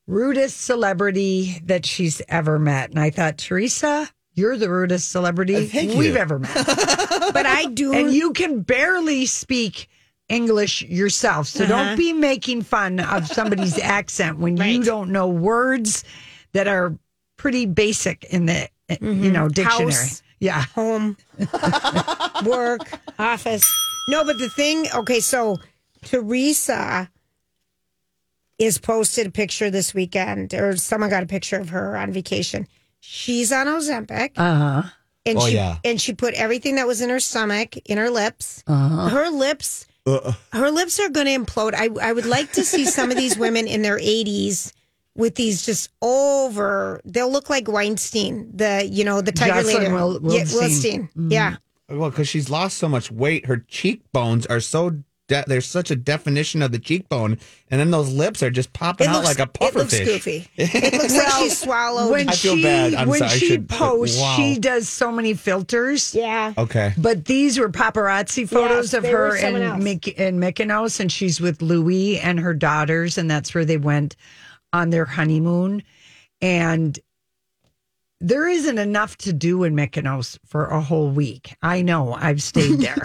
rudest 0.07 0.61
celebrity 0.63 1.61
that 1.65 1.87
she's 1.87 2.21
ever 2.29 2.59
met. 2.59 2.91
And 2.91 2.99
I 2.99 3.09
thought, 3.11 3.39
Teresa, 3.39 4.09
you're 4.35 4.57
the 4.57 4.69
rudest 4.71 5.11
celebrity 5.11 5.67
thank 5.67 5.95
we've 5.95 6.15
you. 6.15 6.17
ever 6.17 6.39
met. 6.39 6.55
But 7.33 7.47
I 7.47 7.67
do. 7.67 7.93
and 7.93 8.13
you 8.13 8.33
can 8.33 8.61
barely 8.63 9.27
speak 9.27 9.89
English 10.29 10.83
yourself. 10.83 11.47
So 11.49 11.65
Uh-huh. 11.65 11.73
don't 11.85 11.97
be 11.97 12.13
making 12.13 12.63
fun 12.63 13.01
of 13.01 13.27
somebody's 13.27 13.79
accent 13.99 14.39
when 14.39 14.57
you 14.57 14.83
don't 14.83 15.11
know 15.11 15.29
words 15.29 16.05
that 16.53 16.67
are 16.69 16.97
pretty 17.37 17.67
basic 17.67 18.25
in 18.25 18.47
the 18.47 18.69
uh, 18.91 18.97
you 19.01 19.31
know 19.31 19.49
dictionary. 19.49 19.93
Mm-hmm. 19.93 20.09
House. 20.09 20.23
Yeah. 20.41 20.63
home, 20.75 21.17
work, 22.45 22.81
office. 23.19 23.65
No, 24.09 24.25
but 24.25 24.39
the 24.39 24.51
thing, 24.51 24.87
okay, 24.95 25.21
so 25.21 25.57
Teresa 26.03 27.11
is 28.59 28.79
posted 28.79 29.27
a 29.27 29.31
picture 29.31 29.71
this 29.71 29.95
weekend, 29.95 30.53
or 30.55 30.77
someone 30.77 31.09
got 31.11 31.23
a 31.23 31.27
picture 31.27 31.59
of 31.59 31.71
her 31.71 31.97
on 31.97 32.13
vacation. 32.13 32.67
She's 33.07 33.53
on 33.53 33.67
Ozempic, 33.67 34.31
Uh 34.37 34.55
huh. 34.57 34.83
and 35.27 35.39
Oh, 35.39 35.47
she 35.47 35.55
yeah. 35.55 35.77
and 35.85 36.01
she 36.01 36.15
put 36.15 36.35
everything 36.35 36.77
that 36.77 36.87
was 36.87 37.01
in 37.01 37.11
her 37.11 37.21
stomach 37.21 37.77
in 37.87 37.99
her 37.99 38.09
lips. 38.11 38.65
Uh-huh. 38.67 39.09
Her 39.09 39.29
lips, 39.31 39.87
her 40.07 40.71
lips 40.71 40.99
are 41.01 41.11
going 41.11 41.27
to 41.27 41.39
implode. 41.39 41.75
I 41.75 41.89
I 42.03 42.13
would 42.13 42.27
like 42.27 42.53
to 42.53 42.65
see 42.65 42.85
some 42.87 43.11
of 43.11 43.17
these 43.17 43.37
women 43.37 43.67
in 43.67 43.83
their 43.83 43.99
eighties. 44.01 44.73
With 45.17 45.37
these 45.37 45.65
just 45.65 45.91
over, 46.03 47.01
they'll 47.05 47.31
look 47.31 47.49
like 47.49 47.69
Weinstein, 47.69 48.51
the 48.53 48.85
you 48.91 49.05
know 49.05 49.21
the 49.21 49.31
tiger 49.31 49.63
Jocelyn 49.63 49.83
leader, 49.85 49.95
Wil- 49.95 50.21
Yeah, 50.35 50.43
Wilstein. 50.43 50.59
Wilstein. 50.61 51.01
Mm-hmm. 51.11 51.31
yeah. 51.33 51.57
Well, 51.89 52.11
because 52.11 52.27
she's 52.29 52.51
lost 52.51 52.79
so 52.79 52.89
much 52.89 53.13
weight, 53.13 53.47
her 53.47 53.59
cheekbones 53.69 54.45
are 54.47 54.59
so. 54.61 55.03
De- 55.27 55.45
there's 55.47 55.65
such 55.67 55.91
a 55.91 55.97
definition 55.97 56.61
of 56.61 56.71
the 56.71 56.79
cheekbone, 56.79 57.39
and 57.71 57.81
then 57.81 57.91
those 57.91 58.13
lips 58.13 58.43
are 58.43 58.51
just 58.51 58.75
popping 58.75 59.07
out 59.07 59.25
like 59.25 59.39
a 59.39 59.47
puffer 59.47 59.79
it 59.79 59.81
looks 59.81 59.97
fish. 59.97 60.07
goofy. 60.07 60.49
It 60.59 60.93
looks 60.93 61.17
like 61.17 61.33
she 61.43 61.49
swallowed. 61.49 62.11
When 62.11 62.29
I 62.29 62.33
feel 62.33 62.57
she 62.57 62.63
bad. 62.63 62.93
I'm 62.95 63.09
when 63.09 63.21
sorry. 63.21 63.31
I 63.31 63.35
she 63.39 63.47
should- 63.49 63.69
posts, 63.69 64.21
wow. 64.21 64.37
she 64.37 64.59
does 64.59 64.87
so 64.87 65.11
many 65.11 65.33
filters. 65.33 66.15
yeah. 66.15 66.53
Okay. 66.59 66.93
But 66.99 67.25
these 67.25 67.59
were 67.59 67.71
paparazzi 67.71 68.47
photos 68.47 68.93
Yes, 68.93 68.95
of 68.95 69.05
her 69.11 69.29
were 69.29 69.37
in, 69.37 69.41
someone. 69.55 69.81
Myk- 69.81 70.13
in 70.15 70.39
Mykonos, 70.39 71.01
and 71.01 71.11
she's 71.11 71.41
with 71.41 71.63
Louis 71.63 72.21
and 72.21 72.39
her 72.39 72.53
daughters, 72.53 73.17
and 73.17 73.31
that's 73.31 73.55
where 73.55 73.65
they 73.65 73.79
went 73.79 74.17
on 74.75 74.91
their 74.91 75.07
honeymoon. 75.07 75.83
And 76.43 76.99
there 78.21 78.47
isn't 78.47 78.79
enough 78.79 79.17
to 79.19 79.33
do 79.33 79.65
in 79.65 79.75
Mykonos 79.75 80.39
for 80.47 80.67
a 80.67 80.83
whole 80.83 81.09
week. 81.11 81.55
I 81.63 81.81
know, 81.81 82.13
I've 82.13 82.43
stayed 82.43 82.79
there. 82.81 82.97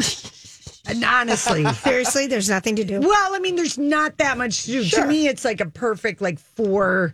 and 0.87 1.03
honestly, 1.03 1.65
Seriously, 1.73 2.27
there's 2.27 2.49
nothing 2.49 2.75
to 2.77 2.83
do. 2.83 2.99
well, 2.99 3.35
I 3.35 3.39
mean, 3.39 3.55
there's 3.55 3.77
not 3.77 4.17
that 4.17 4.37
much 4.37 4.63
to 4.65 4.71
do. 4.71 4.83
Sure. 4.83 5.01
To 5.01 5.07
me, 5.07 5.27
it's 5.27 5.45
like 5.45 5.61
a 5.61 5.65
perfect 5.69 6.21
like 6.21 6.39
four. 6.39 7.13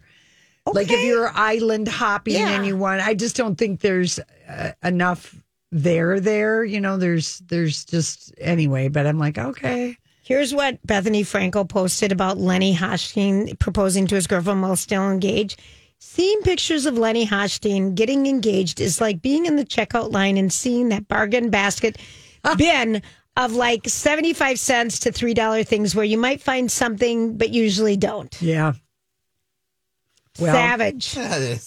Like 0.68 0.88
if 0.88 0.94
Okay. 0.94 1.08
you're 1.08 1.30
island 1.30 1.88
hopping 1.88 2.34
Yeah. 2.36 2.50
and 2.50 2.66
you 2.66 2.76
want, 2.76 3.02
I 3.02 3.14
just 3.14 3.36
don't 3.36 3.56
think 3.56 3.82
there's 3.82 4.20
uh, 4.50 4.72
enough 4.84 5.36
there. 5.72 6.20
There, 6.20 6.64
you 6.64 6.82
know, 6.82 6.98
there's 6.98 7.40
there's 7.48 7.86
just 7.86 8.34
anyway. 8.40 8.88
But 8.88 9.06
I'm 9.08 9.20
like, 9.20 9.38
okay, 9.38 9.98
Here's 10.24 10.56
what 10.56 10.82
Bethenny 10.88 11.22
Frankel 11.22 11.70
posted 11.70 12.12
about 12.12 12.40
Lenny 12.40 12.74
Hochstein 12.76 13.60
proposing 13.60 14.08
to 14.08 14.16
his 14.16 14.26
girlfriend 14.26 14.64
while 14.64 14.76
still 14.76 15.12
engaged. 15.12 15.62
Seeing 16.00 16.42
pictures 16.42 16.88
of 16.88 16.98
Lenny 16.98 17.28
Hochstein 17.28 17.94
getting 17.94 18.26
engaged 18.26 18.82
is 18.82 19.00
like 19.00 19.22
being 19.22 19.46
in 19.46 19.56
the 19.56 19.66
checkout 19.66 20.12
line 20.12 20.36
and 20.38 20.52
seeing 20.52 20.90
that 20.90 21.08
bargain 21.08 21.52
basket 21.52 21.98
bin 22.58 23.04
of 23.38 23.54
like 23.54 23.88
75 23.88 24.60
cents 24.60 25.00
to 25.00 25.12
$3 25.12 25.68
things 25.68 25.96
where 25.96 26.06
you 26.06 26.18
might 26.18 26.42
find 26.42 26.72
something 26.72 27.38
but 27.38 27.50
usually 27.50 27.98
don't. 27.98 28.42
yeah, 28.42 28.74
Well- 30.40 30.54
Savage. 30.54 31.16
nothing. 31.18 31.60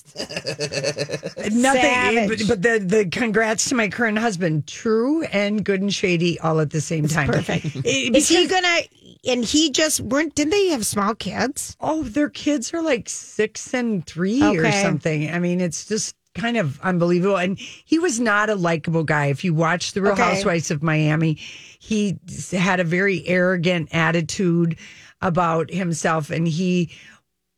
Eh, 1.49 1.51
Savage. 1.53 2.49
But, 2.49 2.49
but 2.49 2.63
the 2.63 2.79
the 2.85 3.09
congrats 3.11 3.69
to 3.71 3.75
my 3.75 3.89
current 3.89 4.19
husband, 4.19 4.67
true 4.67 5.23
and 5.25 5.65
good 5.65 5.81
and 5.81 5.93
shady, 5.93 6.39
all 6.41 6.61
at 6.61 6.71
the 6.71 6.81
same 6.81 7.09
time. 7.09 7.29
Perfect. 7.29 7.65
It- 7.65 7.77
eh, 8.15 8.17
Is 8.17 8.29
he 8.29 8.47
gonna? 8.47 8.79
And 9.27 9.45
he 9.45 9.71
just 9.71 10.01
weren't. 10.01 10.35
Didn't 10.35 10.53
they 10.53 10.69
have 10.69 10.87
small 10.87 11.15
kids? 11.15 11.77
Oh, 11.81 12.03
their 12.05 12.31
kids 12.31 12.73
are 12.73 12.83
like 12.83 13.09
six 13.09 13.75
and 13.75 14.07
three 14.07 14.43
or 14.43 14.71
something. 14.73 15.31
I 15.31 15.39
mean, 15.39 15.61
it's 15.61 15.87
just 15.87 16.15
kind 16.39 16.57
of 16.57 16.81
unbelievable. 16.81 17.37
And 17.37 17.59
he 17.59 17.99
was 17.99 18.19
not 18.21 18.49
a 18.51 18.55
likable 18.55 19.05
guy. 19.05 19.27
If 19.27 19.45
you 19.45 19.55
watch 19.55 19.93
The 19.93 20.03
Real 20.03 20.13
Okay. 20.13 20.23
Housewives 20.23 20.71
of 20.71 20.83
Miami, 20.83 21.35
he 21.79 22.19
had 22.53 22.81
a 22.81 22.85
very 22.85 23.27
arrogant 23.27 23.89
attitude 23.93 24.79
about 25.21 25.71
himself. 25.71 26.31
And 26.31 26.47
he 26.47 26.91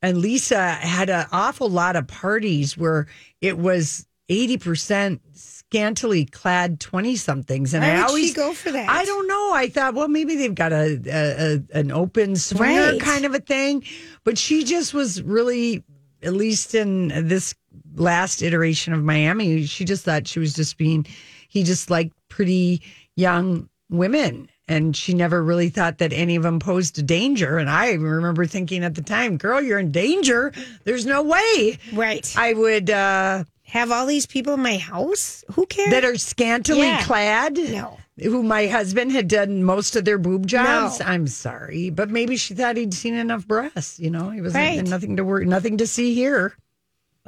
and 0.02 0.18
Lisa 0.18 0.70
had 0.70 1.10
an 1.10 1.26
awful 1.30 1.68
lot 1.68 1.94
of 1.96 2.06
parties 2.06 2.76
where 2.76 3.06
it 3.40 3.58
was 3.58 4.06
80% 4.30 5.20
scantily 5.34 6.24
clad 6.24 6.80
20 6.80 7.16
somethings. 7.16 7.74
And 7.74 7.84
Why 7.84 7.96
I 7.96 8.02
always 8.02 8.34
go 8.34 8.52
for 8.54 8.70
that? 8.72 8.88
I 8.88 9.04
don't 9.04 9.28
know. 9.28 9.52
I 9.52 9.68
thought, 9.68 9.94
well, 9.94 10.08
maybe 10.08 10.36
they've 10.36 10.54
got 10.54 10.72
a, 10.72 11.00
a, 11.06 11.54
a 11.74 11.78
an 11.78 11.90
open 11.92 12.36
swinger 12.36 12.92
Right. 12.92 13.00
kind 13.00 13.24
of 13.24 13.34
a 13.34 13.40
thing, 13.40 13.84
but 14.24 14.38
she 14.38 14.64
just 14.64 14.94
was 14.94 15.22
really, 15.22 15.84
at 16.22 16.32
least 16.32 16.74
in 16.74 17.08
this 17.28 17.54
last 17.96 18.42
iteration 18.42 18.92
of 18.92 19.02
Miami, 19.02 19.64
she 19.66 19.84
just 19.84 20.04
thought 20.04 20.26
she 20.28 20.38
was 20.38 20.54
just 20.54 20.76
being. 20.78 21.06
He 21.48 21.62
just 21.64 21.90
liked 21.90 22.12
pretty 22.28 22.82
young 23.16 23.68
women. 23.90 24.48
And 24.68 24.94
she 24.96 25.14
never 25.14 25.42
really 25.42 25.68
thought 25.68 25.98
that 25.98 26.12
any 26.12 26.36
of 26.36 26.44
them 26.44 26.60
posed 26.60 26.96
a 26.96 27.02
danger. 27.02 27.58
And 27.58 27.68
I 27.68 27.92
remember 27.94 28.46
thinking 28.46 28.84
at 28.84 28.94
the 28.94 29.02
time, 29.02 29.36
girl, 29.36 29.60
you're 29.60 29.80
in 29.80 29.90
danger. 29.90 30.52
There's 30.84 31.04
no 31.06 31.24
way. 31.24 31.76
Right. 31.92 32.32
I 32.38 32.52
would 32.54 32.88
uh, 32.88 33.42
Have 33.64 33.90
all 33.90 34.06
these 34.06 34.26
people 34.26 34.54
in 34.54 34.62
my 34.62 34.76
house? 34.76 35.42
Who 35.54 35.66
cares? 35.66 35.90
that 35.90 36.04
are 36.04 36.16
scantily 36.16 36.82
Yeah. 36.82 37.02
clad. 37.02 37.56
No. 37.56 37.98
Who 38.22 38.44
my 38.44 38.68
husband 38.68 39.10
had 39.10 39.26
done 39.26 39.64
most 39.64 39.96
of 39.96 40.04
their 40.04 40.18
boob 40.18 40.46
jobs. 40.46 41.00
No. 41.00 41.06
I'm 41.06 41.26
sorry, 41.26 41.90
but 41.90 42.08
maybe 42.10 42.36
she 42.36 42.54
thought 42.54 42.76
he'd 42.76 42.94
seen 42.94 43.14
enough 43.14 43.48
breasts. 43.48 43.98
You 43.98 44.10
know, 44.10 44.30
he 44.30 44.40
was 44.40 44.54
Right. 44.54 44.86
nothing 44.86 45.16
to 45.16 45.24
worry, 45.24 45.46
nothing 45.46 45.78
to 45.78 45.86
see 45.88 46.14
here. 46.14 46.54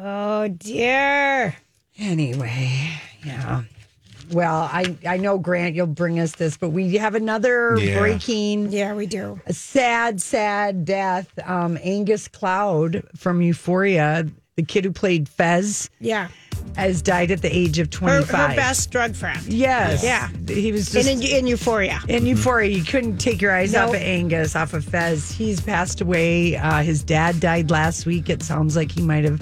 Oh 0.05 0.49
dear. 0.49 1.55
Anyway, 1.97 2.91
yeah. 3.25 3.63
Well, 4.33 4.69
I 4.73 4.97
I 5.07 5.19
know 5.19 5.39
Grant, 5.39 5.77
you'll 5.77 5.87
bring 5.87 6.19
us 6.19 6.33
this, 6.33 6.57
but 6.57 6.71
we 6.71 6.97
have 6.97 7.15
another 7.15 7.77
Yeah. 7.79 8.01
breaking, 8.01 8.73
Yeah, 8.73 8.95
we 8.95 9.07
do. 9.07 9.41
a 9.47 9.53
sad, 9.53 10.21
sad 10.21 10.85
death. 10.85 11.29
Um, 11.45 11.79
Angus 11.85 12.27
Cloud 12.27 13.05
from 13.17 13.43
Euphoria 13.43 14.27
the 14.57 14.63
kid 14.63 14.85
who 14.85 14.93
played 14.93 15.31
Fez, 15.31 15.89
Yeah. 15.99 16.29
has 16.77 17.01
died 17.01 17.31
at 17.31 17.41
the 17.41 17.49
age 17.57 17.79
of 17.79 17.87
Her, 17.87 18.21
25. 18.21 18.51
her 18.51 18.55
best 18.57 18.91
drug 18.91 19.15
friend. 19.15 19.41
Yes. 19.47 20.05
Yeah. 20.05 20.29
He 20.47 20.71
was 20.73 20.91
just 20.93 21.09
in, 21.09 21.23
in 21.23 21.47
Euphoria. 21.47 22.01
in 22.07 22.27
Euphoria. 22.27 22.69
You 22.69 22.85
couldn't 22.85 23.17
take 23.17 23.41
your 23.41 23.53
eyes 23.53 23.73
Nope. 23.73 23.89
off 23.89 23.95
of 23.95 24.03
Angus, 24.03 24.55
off 24.55 24.75
of 24.75 24.85
Fez. 24.85 25.31
He's 25.33 25.59
passed 25.63 26.03
away. 26.03 26.57
Uh, 26.57 26.83
his 26.83 27.03
dad 27.03 27.41
died 27.41 27.71
last 27.71 28.05
week. 28.05 28.29
It 28.29 28.43
sounds 28.43 28.77
like 28.77 28.93
he 28.93 29.01
might 29.01 29.25
have 29.25 29.41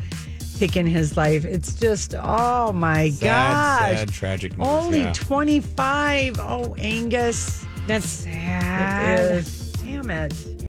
taken 0.61 0.86
his 0.86 1.16
life. 1.16 1.46
It's 1.46 1.72
just, 1.72 2.14
oh 2.14 2.70
my 2.72 3.08
Sad, 3.08 3.20
gosh. 3.22 3.98
sad, 3.98 4.12
tragic 4.12 4.58
news. 4.58 4.68
Only 4.68 5.00
yeah. 5.00 5.12
25. 5.14 6.38
Oh, 6.38 6.74
Angus. 6.78 7.64
That's 7.86 8.06
sad. 8.06 9.46
Damn 9.82 10.11
it. 10.11 10.34